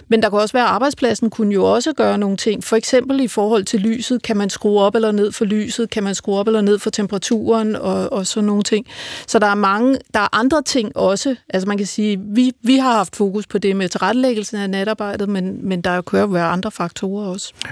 Men 0.07 0.22
der 0.22 0.30
kunne 0.30 0.41
også 0.41 0.53
være, 0.53 0.63
at 0.63 0.70
arbejdspladsen 0.70 1.30
kunne 1.30 1.53
jo 1.53 1.74
også 1.74 1.93
gøre 1.93 2.18
nogle 2.18 2.38
ting. 2.38 2.63
For 2.63 2.76
eksempel 2.76 3.20
i 3.20 3.28
forhold 3.28 3.63
til 3.63 3.80
lyset, 3.80 4.22
kan 4.22 4.38
man 4.38 4.49
skrue 4.49 4.80
op 4.80 4.95
eller 4.95 5.11
ned 5.11 5.32
for 5.32 5.45
lyset, 5.45 5.89
kan 5.89 6.03
man 6.03 6.16
skrue 6.16 6.39
op 6.39 6.47
eller 6.47 6.61
ned 6.61 6.80
for 6.80 6.89
temperaturen 6.89 7.76
og, 7.76 8.13
og 8.13 8.28
sådan 8.28 8.47
nogle 8.47 8.63
ting. 8.63 8.86
Så 9.28 9.39
der 9.39 9.47
er 9.47 9.55
mange, 9.55 9.97
der 10.13 10.20
er 10.20 10.28
andre 10.32 10.61
ting 10.61 10.97
også. 10.97 11.36
Altså 11.49 11.68
man 11.68 11.78
kan 11.78 11.88
sige, 11.88 12.20
vi, 12.20 12.51
vi 12.61 12.78
har 12.78 12.91
haft 12.93 13.16
fokus 13.16 13.47
på 13.47 13.57
det 13.57 13.76
med 13.76 13.89
tilrettelæggelse 13.89 14.55
af 14.56 14.70
natarbejdet, 14.70 15.30
men, 15.30 15.68
men 15.68 15.82
der 15.82 16.01
kan 16.01 16.20
jo 16.20 16.26
være 16.26 16.45
andre 16.45 16.72
faktorer 16.72 17.28
også. 17.28 17.53
Ja. 17.66 17.72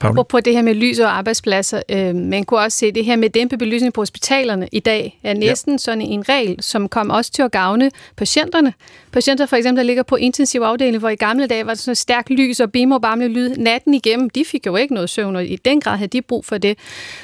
Paul? 0.00 0.24
På 0.24 0.40
det 0.40 0.52
her 0.52 0.62
med 0.62 0.74
lys 0.74 0.98
og 0.98 1.18
arbejdspladser, 1.18 1.82
øh, 1.88 2.14
man 2.14 2.44
kunne 2.44 2.60
også 2.60 2.78
se 2.78 2.92
det 2.92 3.04
her 3.04 3.16
med 3.16 3.30
dæmpe 3.30 3.56
belysning 3.56 3.92
på 3.92 4.00
hospitalerne 4.00 4.68
i 4.72 4.80
dag, 4.80 5.20
er 5.22 5.34
næsten 5.34 5.72
ja. 5.72 5.78
sådan 5.78 6.00
en 6.00 6.28
regel, 6.28 6.56
som 6.60 6.88
kom 6.88 7.10
også 7.10 7.30
til 7.30 7.42
at 7.42 7.52
gavne 7.52 7.90
patienterne. 8.16 8.72
Patienter 9.12 9.46
for 9.46 9.56
eksempel, 9.56 9.76
der 9.76 9.86
ligger 9.86 10.02
på 10.02 10.16
intensiv 10.16 10.60
afdeling, 10.60 10.98
hvor 10.98 11.08
i 11.08 11.14
gamle 11.14 11.46
dage 11.46 11.66
var 11.66 11.74
der 11.74 11.78
sådan 11.78 11.96
stærk 11.96 12.30
lys 12.30 12.60
og 12.60 12.72
bim 12.72 12.92
og 12.92 13.02
bamle 13.02 13.28
lyd 13.28 13.56
natten 13.56 13.94
igennem, 13.94 14.30
de 14.30 14.44
fik 14.44 14.66
jo 14.66 14.76
ikke 14.76 14.94
noget 14.94 15.10
søvn, 15.10 15.36
og 15.36 15.44
i 15.44 15.56
den 15.56 15.80
grad 15.80 15.96
havde 15.96 16.08
de 16.08 16.22
brug 16.22 16.44
for 16.44 16.58
det. 16.58 16.78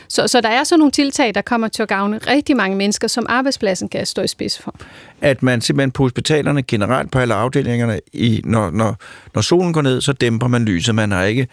Så, 0.08 0.26
så 0.26 0.40
der 0.40 0.48
er 0.48 0.64
sådan 0.64 0.78
nogle 0.78 0.92
tiltag, 0.92 1.34
der 1.34 1.42
kommer 1.42 1.68
til 1.68 1.82
at 1.82 1.88
gavne 1.88 2.18
rigtig 2.18 2.56
mange 2.56 2.76
mennesker, 2.76 3.08
som 3.08 3.26
arbejdspladsen 3.28 3.88
kan 3.88 4.06
stå 4.06 4.22
i 4.22 4.28
spids 4.28 4.58
for. 4.58 4.74
At 5.20 5.42
man 5.42 5.60
simpelthen 5.60 5.90
på 5.90 6.02
hospitalerne 6.02 6.62
generelt 6.62 7.10
på 7.10 7.18
alle 7.18 7.34
afdelingerne, 7.34 8.00
i, 8.12 8.40
når, 8.44 8.70
når, 8.70 8.96
når 9.34 9.42
solen 9.42 9.72
går 9.72 9.82
ned, 9.82 10.00
så 10.00 10.12
dæmper 10.12 10.48
man 10.48 10.64
lyset. 10.64 10.94
Man 10.94 11.12
har 11.12 11.24
ikke 11.24 11.48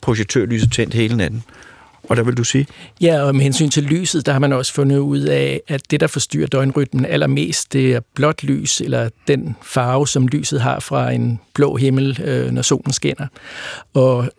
projektørlyset 0.00 0.72
tændt 0.72 0.94
hele 0.94 1.16
natten. 1.16 1.44
Og 2.10 2.16
der 2.16 2.22
vil 2.22 2.36
du 2.36 2.44
sige? 2.44 2.66
Ja, 3.00 3.22
og 3.22 3.34
med 3.34 3.42
hensyn 3.42 3.70
til 3.70 3.82
lyset, 3.82 4.26
der 4.26 4.32
har 4.32 4.38
man 4.38 4.52
også 4.52 4.72
fundet 4.72 4.98
ud 4.98 5.20
af, 5.20 5.60
at 5.68 5.90
det, 5.90 6.00
der 6.00 6.06
forstyrrer 6.06 6.46
døgnrytmen 6.46 7.06
allermest, 7.06 7.72
det 7.72 7.92
er 7.92 8.00
blåt 8.14 8.44
lys, 8.44 8.80
eller 8.80 9.08
den 9.28 9.56
farve, 9.62 10.08
som 10.08 10.28
lyset 10.28 10.60
har 10.60 10.80
fra 10.80 11.10
en 11.10 11.40
blå 11.54 11.76
himmel, 11.76 12.20
øh, 12.24 12.50
når 12.50 12.62
solen 12.62 12.92
skinner. 12.92 13.26
Og 13.94 14.30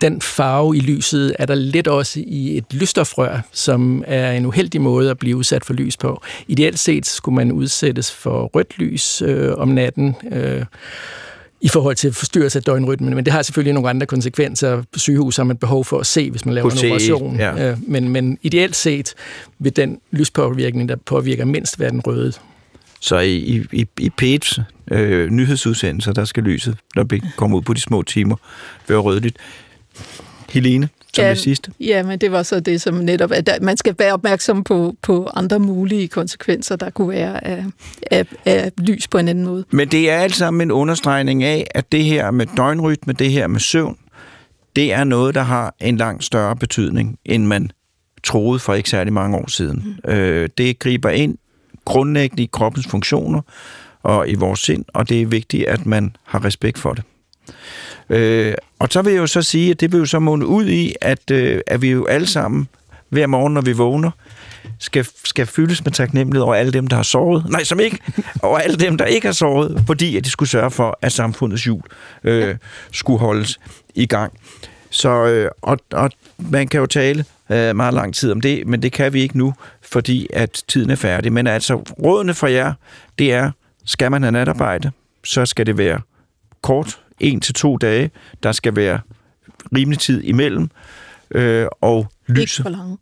den 0.00 0.20
farve 0.20 0.76
i 0.76 0.80
lyset 0.80 1.36
er 1.38 1.46
der 1.46 1.54
lidt 1.54 1.88
også 1.88 2.20
i 2.26 2.56
et 2.56 2.64
lysstofrør, 2.70 3.40
som 3.52 4.04
er 4.06 4.32
en 4.32 4.46
uheldig 4.46 4.80
måde 4.80 5.10
at 5.10 5.18
blive 5.18 5.36
udsat 5.36 5.64
for 5.64 5.72
lys 5.72 5.96
på. 5.96 6.22
Ideelt 6.48 6.78
set 6.78 7.06
skulle 7.06 7.36
man 7.36 7.52
udsættes 7.52 8.12
for 8.12 8.50
rødt 8.54 8.78
lys 8.78 9.22
øh, 9.22 9.52
om 9.56 9.68
natten, 9.68 10.16
øh, 10.32 10.64
i 11.60 11.68
forhold 11.68 11.96
til 11.96 12.12
forstyrrelse 12.12 12.58
af 12.58 12.62
døgnrytmen, 12.62 13.14
men 13.14 13.24
det 13.24 13.32
har 13.32 13.42
selvfølgelig 13.42 13.74
nogle 13.74 13.90
andre 13.90 14.06
konsekvenser. 14.06 14.82
På 14.92 14.98
sygehus 14.98 15.36
har 15.36 15.44
man 15.44 15.56
behov 15.56 15.84
for 15.84 15.98
at 15.98 16.06
se, 16.06 16.30
hvis 16.30 16.44
man 16.44 16.54
laver 16.54 16.70
en 16.70 16.78
operation. 16.78 17.36
Ja. 17.36 17.70
Øh, 17.70 17.78
men, 17.86 18.08
men 18.08 18.38
ideelt 18.42 18.76
set 18.76 19.14
vil 19.58 19.76
den 19.76 20.00
lyspåvirkning, 20.10 20.88
der 20.88 20.96
påvirker 21.06 21.44
mindst, 21.44 21.80
være 21.80 21.90
den 21.90 22.00
røde. 22.00 22.32
Så 23.00 23.18
i, 23.18 23.66
i, 23.72 23.86
i 23.98 24.10
P1's 24.22 24.62
øh, 24.90 25.30
nyhedsudsendelser, 25.30 26.12
der 26.12 26.24
skal 26.24 26.42
lyset, 26.42 26.76
når 26.96 27.04
vi 27.04 27.22
kommer 27.36 27.56
ud 27.56 27.62
på 27.62 27.74
de 27.74 27.80
små 27.80 28.02
timer, 28.02 28.36
være 28.88 28.98
rødligt. 28.98 29.36
Helene? 30.56 30.88
som 31.16 31.24
ja, 31.24 31.30
det 31.30 31.38
sidste? 31.38 31.72
Ja, 31.80 32.02
men 32.02 32.18
det 32.18 32.32
var 32.32 32.42
så 32.42 32.60
det, 32.60 32.80
som 32.80 32.94
netop, 32.94 33.32
at 33.32 33.58
man 33.62 33.76
skal 33.76 33.94
være 33.98 34.12
opmærksom 34.12 34.64
på, 34.64 34.96
på 35.02 35.30
andre 35.34 35.58
mulige 35.58 36.08
konsekvenser, 36.08 36.76
der 36.76 36.90
kunne 36.90 37.08
være 37.08 37.46
af, 37.46 37.64
af, 38.10 38.26
af 38.44 38.72
lys 38.78 39.08
på 39.08 39.18
en 39.18 39.28
anden 39.28 39.44
måde. 39.44 39.64
Men 39.70 39.88
det 39.88 40.10
er 40.10 40.18
alt 40.18 40.34
sammen 40.34 40.60
en 40.60 40.72
understregning 40.72 41.44
af, 41.44 41.66
at 41.74 41.92
det 41.92 42.04
her 42.04 42.30
med 42.30 42.46
døgnrytme, 42.56 43.12
det 43.12 43.30
her 43.30 43.46
med 43.46 43.60
søvn, 43.60 43.96
det 44.76 44.92
er 44.92 45.04
noget, 45.04 45.34
der 45.34 45.42
har 45.42 45.74
en 45.80 45.96
langt 45.96 46.24
større 46.24 46.56
betydning, 46.56 47.18
end 47.24 47.46
man 47.46 47.70
troede 48.24 48.58
for 48.58 48.74
ikke 48.74 48.90
særlig 48.90 49.12
mange 49.12 49.36
år 49.36 49.50
siden. 49.50 49.96
Mm. 50.04 50.10
Øh, 50.10 50.48
det 50.58 50.78
griber 50.78 51.10
ind 51.10 51.38
grundlæggende 51.84 52.42
i 52.42 52.48
kroppens 52.52 52.86
funktioner 52.86 53.40
og 54.02 54.28
i 54.28 54.34
vores 54.34 54.60
sind, 54.60 54.84
og 54.88 55.08
det 55.08 55.22
er 55.22 55.26
vigtigt, 55.26 55.66
at 55.66 55.86
man 55.86 56.16
har 56.24 56.44
respekt 56.44 56.78
for 56.78 56.92
det. 56.92 57.04
Øh, 58.10 58.54
og 58.78 58.88
så 58.90 59.02
vil 59.02 59.12
jeg 59.12 59.20
jo 59.20 59.26
så 59.26 59.42
sige, 59.42 59.70
at 59.70 59.80
det 59.80 59.92
vil 59.92 59.98
jo 59.98 60.04
så 60.04 60.18
måne 60.18 60.46
ud 60.46 60.66
i, 60.66 60.94
at, 61.00 61.30
øh, 61.30 61.60
at 61.66 61.82
vi 61.82 61.90
jo 61.90 62.06
alle 62.06 62.26
sammen 62.26 62.68
hver 63.08 63.26
morgen, 63.26 63.54
når 63.54 63.60
vi 63.60 63.72
vågner, 63.72 64.10
skal, 64.78 65.06
skal 65.24 65.46
fyldes 65.46 65.84
med 65.84 65.92
taknemmelighed 65.92 66.42
over 66.42 66.54
alle 66.54 66.72
dem, 66.72 66.86
der 66.86 66.96
har 66.96 67.02
sovet. 67.02 67.46
Nej, 67.50 67.64
som 67.64 67.80
ikke. 67.80 67.98
over 68.42 68.58
alle 68.58 68.76
dem, 68.76 68.98
der 68.98 69.04
ikke 69.04 69.28
har 69.28 69.32
sovet, 69.32 69.82
fordi 69.86 70.16
at 70.16 70.24
de 70.24 70.30
skulle 70.30 70.48
sørge 70.48 70.70
for, 70.70 70.98
at 71.02 71.12
samfundets 71.12 71.64
hjul 71.64 71.82
øh, 72.24 72.56
skulle 72.92 73.18
holdes 73.18 73.60
i 73.94 74.06
gang. 74.06 74.32
Så, 74.90 75.26
øh, 75.26 75.50
og, 75.62 75.78
og 75.92 76.10
man 76.38 76.68
kan 76.68 76.80
jo 76.80 76.86
tale 76.86 77.24
øh, 77.50 77.76
meget 77.76 77.94
lang 77.94 78.14
tid 78.14 78.32
om 78.32 78.40
det, 78.40 78.66
men 78.66 78.82
det 78.82 78.92
kan 78.92 79.12
vi 79.12 79.20
ikke 79.20 79.38
nu, 79.38 79.54
fordi 79.82 80.26
at 80.32 80.62
tiden 80.68 80.90
er 80.90 80.96
færdig. 80.96 81.32
Men 81.32 81.46
altså, 81.46 81.74
rådene 81.76 82.34
for 82.34 82.46
jer, 82.46 82.72
det 83.18 83.32
er, 83.32 83.50
skal 83.84 84.10
man 84.10 84.22
have 84.22 84.32
natarbejde, 84.32 84.90
så 85.24 85.46
skal 85.46 85.66
det 85.66 85.78
være 85.78 86.00
kort, 86.62 86.98
en 87.20 87.40
til 87.40 87.54
to 87.54 87.76
dage. 87.76 88.10
Der 88.42 88.52
skal 88.52 88.76
være 88.76 89.00
rimelig 89.76 89.98
tid 89.98 90.22
imellem, 90.22 90.70
øh, 91.30 91.66
og 91.80 92.06
lyset. 92.26 92.58
Ikke 92.58 92.62
for 92.62 92.70
lange. 92.70 92.98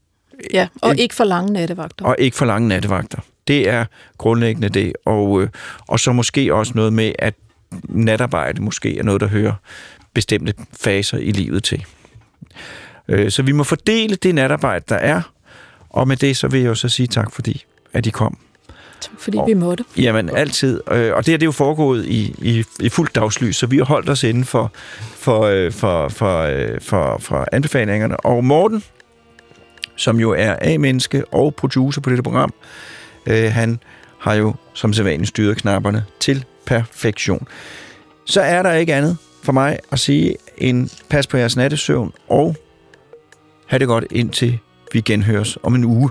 Ja, 0.53 0.69
og 0.83 0.91
ikke, 0.91 1.03
ikke 1.03 1.15
for 1.15 1.25
lange 1.25 1.53
nattevagter. 1.53 2.05
Og 2.05 2.17
ikke 2.19 2.37
for 2.37 2.47
lange 2.47 2.69
nattevagter. 2.69 3.19
Det 3.49 3.69
er 3.69 3.85
grundlæggende 4.19 4.69
det. 4.69 4.93
Og, 5.05 5.43
øh, 5.43 5.49
og 5.89 6.01
så 6.01 6.13
måske 6.13 6.55
også 6.55 6.73
noget 6.75 6.93
med, 6.93 7.13
at 7.19 7.35
natarbejde 7.89 8.63
måske 8.63 8.99
er 8.99 9.03
noget, 9.03 9.21
der 9.21 9.27
hører 9.27 9.55
bestemte 10.15 10.55
faser 10.81 11.19
i 11.19 11.31
livet 11.31 11.65
til. 11.65 11.85
Øh, 13.09 13.31
så 13.31 13.43
vi 13.43 13.53
må 13.53 13.65
fordele 13.65 14.17
det 14.17 14.35
natarbejde, 14.35 14.85
der 14.89 14.97
er, 14.97 15.23
og 15.91 16.09
med 16.09 16.17
det 16.17 16.37
så 16.37 16.49
vil 16.49 16.61
jeg 16.61 16.69
jo 16.69 16.75
så 16.75 16.89
sige 16.89 17.07
tak, 17.07 17.33
fordi 17.33 17.65
at 17.93 18.07
I 18.07 18.11
kom. 18.11 18.39
Fordi 19.19 19.39
og, 19.39 19.49
vi 19.49 19.55
måtte. 19.55 19.85
Jamen, 19.97 20.37
altid. 20.37 20.81
Øh, 20.91 21.15
og 21.15 21.27
det 21.27 21.33
her 21.33 21.39
det 21.39 21.43
er 21.43 21.47
jo 21.47 21.53
foregået 21.53 22.07
i, 22.07 22.35
i, 22.39 22.65
i 22.81 22.89
fuldt 22.89 23.15
dagslys, 23.15 23.57
så 23.57 23.67
vi 23.67 23.77
har 23.77 23.85
holdt 23.85 24.09
os 24.09 24.25
inden 24.25 24.45
for, 24.45 24.73
for, 25.01 25.43
øh, 25.43 25.73
for, 25.73 26.09
for, 26.09 26.51
for, 26.81 27.17
for 27.21 27.49
anbefalingerne. 27.53 28.17
Og 28.17 28.45
Morten, 28.45 28.85
som 29.97 30.21
jo 30.21 30.31
er 30.31 30.57
A-menneske 30.61 31.25
og 31.25 31.55
producer 31.55 32.01
på 32.01 32.11
dette 32.11 32.23
program, 32.23 32.55
han 33.27 33.79
har 34.19 34.35
jo 34.35 34.55
som 34.75 34.93
sædvanligt 34.93 35.29
styret 35.29 35.57
knapperne 35.57 36.05
til 36.21 36.45
perfektion. 36.67 37.49
Så 38.25 38.41
er 38.41 38.63
der 38.63 38.73
ikke 38.73 38.95
andet 38.95 39.17
for 39.43 39.53
mig 39.53 39.79
at 39.93 39.99
sige 39.99 40.37
en 40.59 40.91
pas 41.09 41.27
på 41.27 41.37
jeres 41.37 41.57
nattesøvn, 41.57 42.13
og 42.29 42.57
have 43.67 43.79
det 43.79 43.89
godt 43.89 44.05
indtil 44.11 44.59
vi 44.93 45.01
genhøres 45.01 45.59
om 45.63 45.75
en 45.75 45.85
uge. 45.85 46.11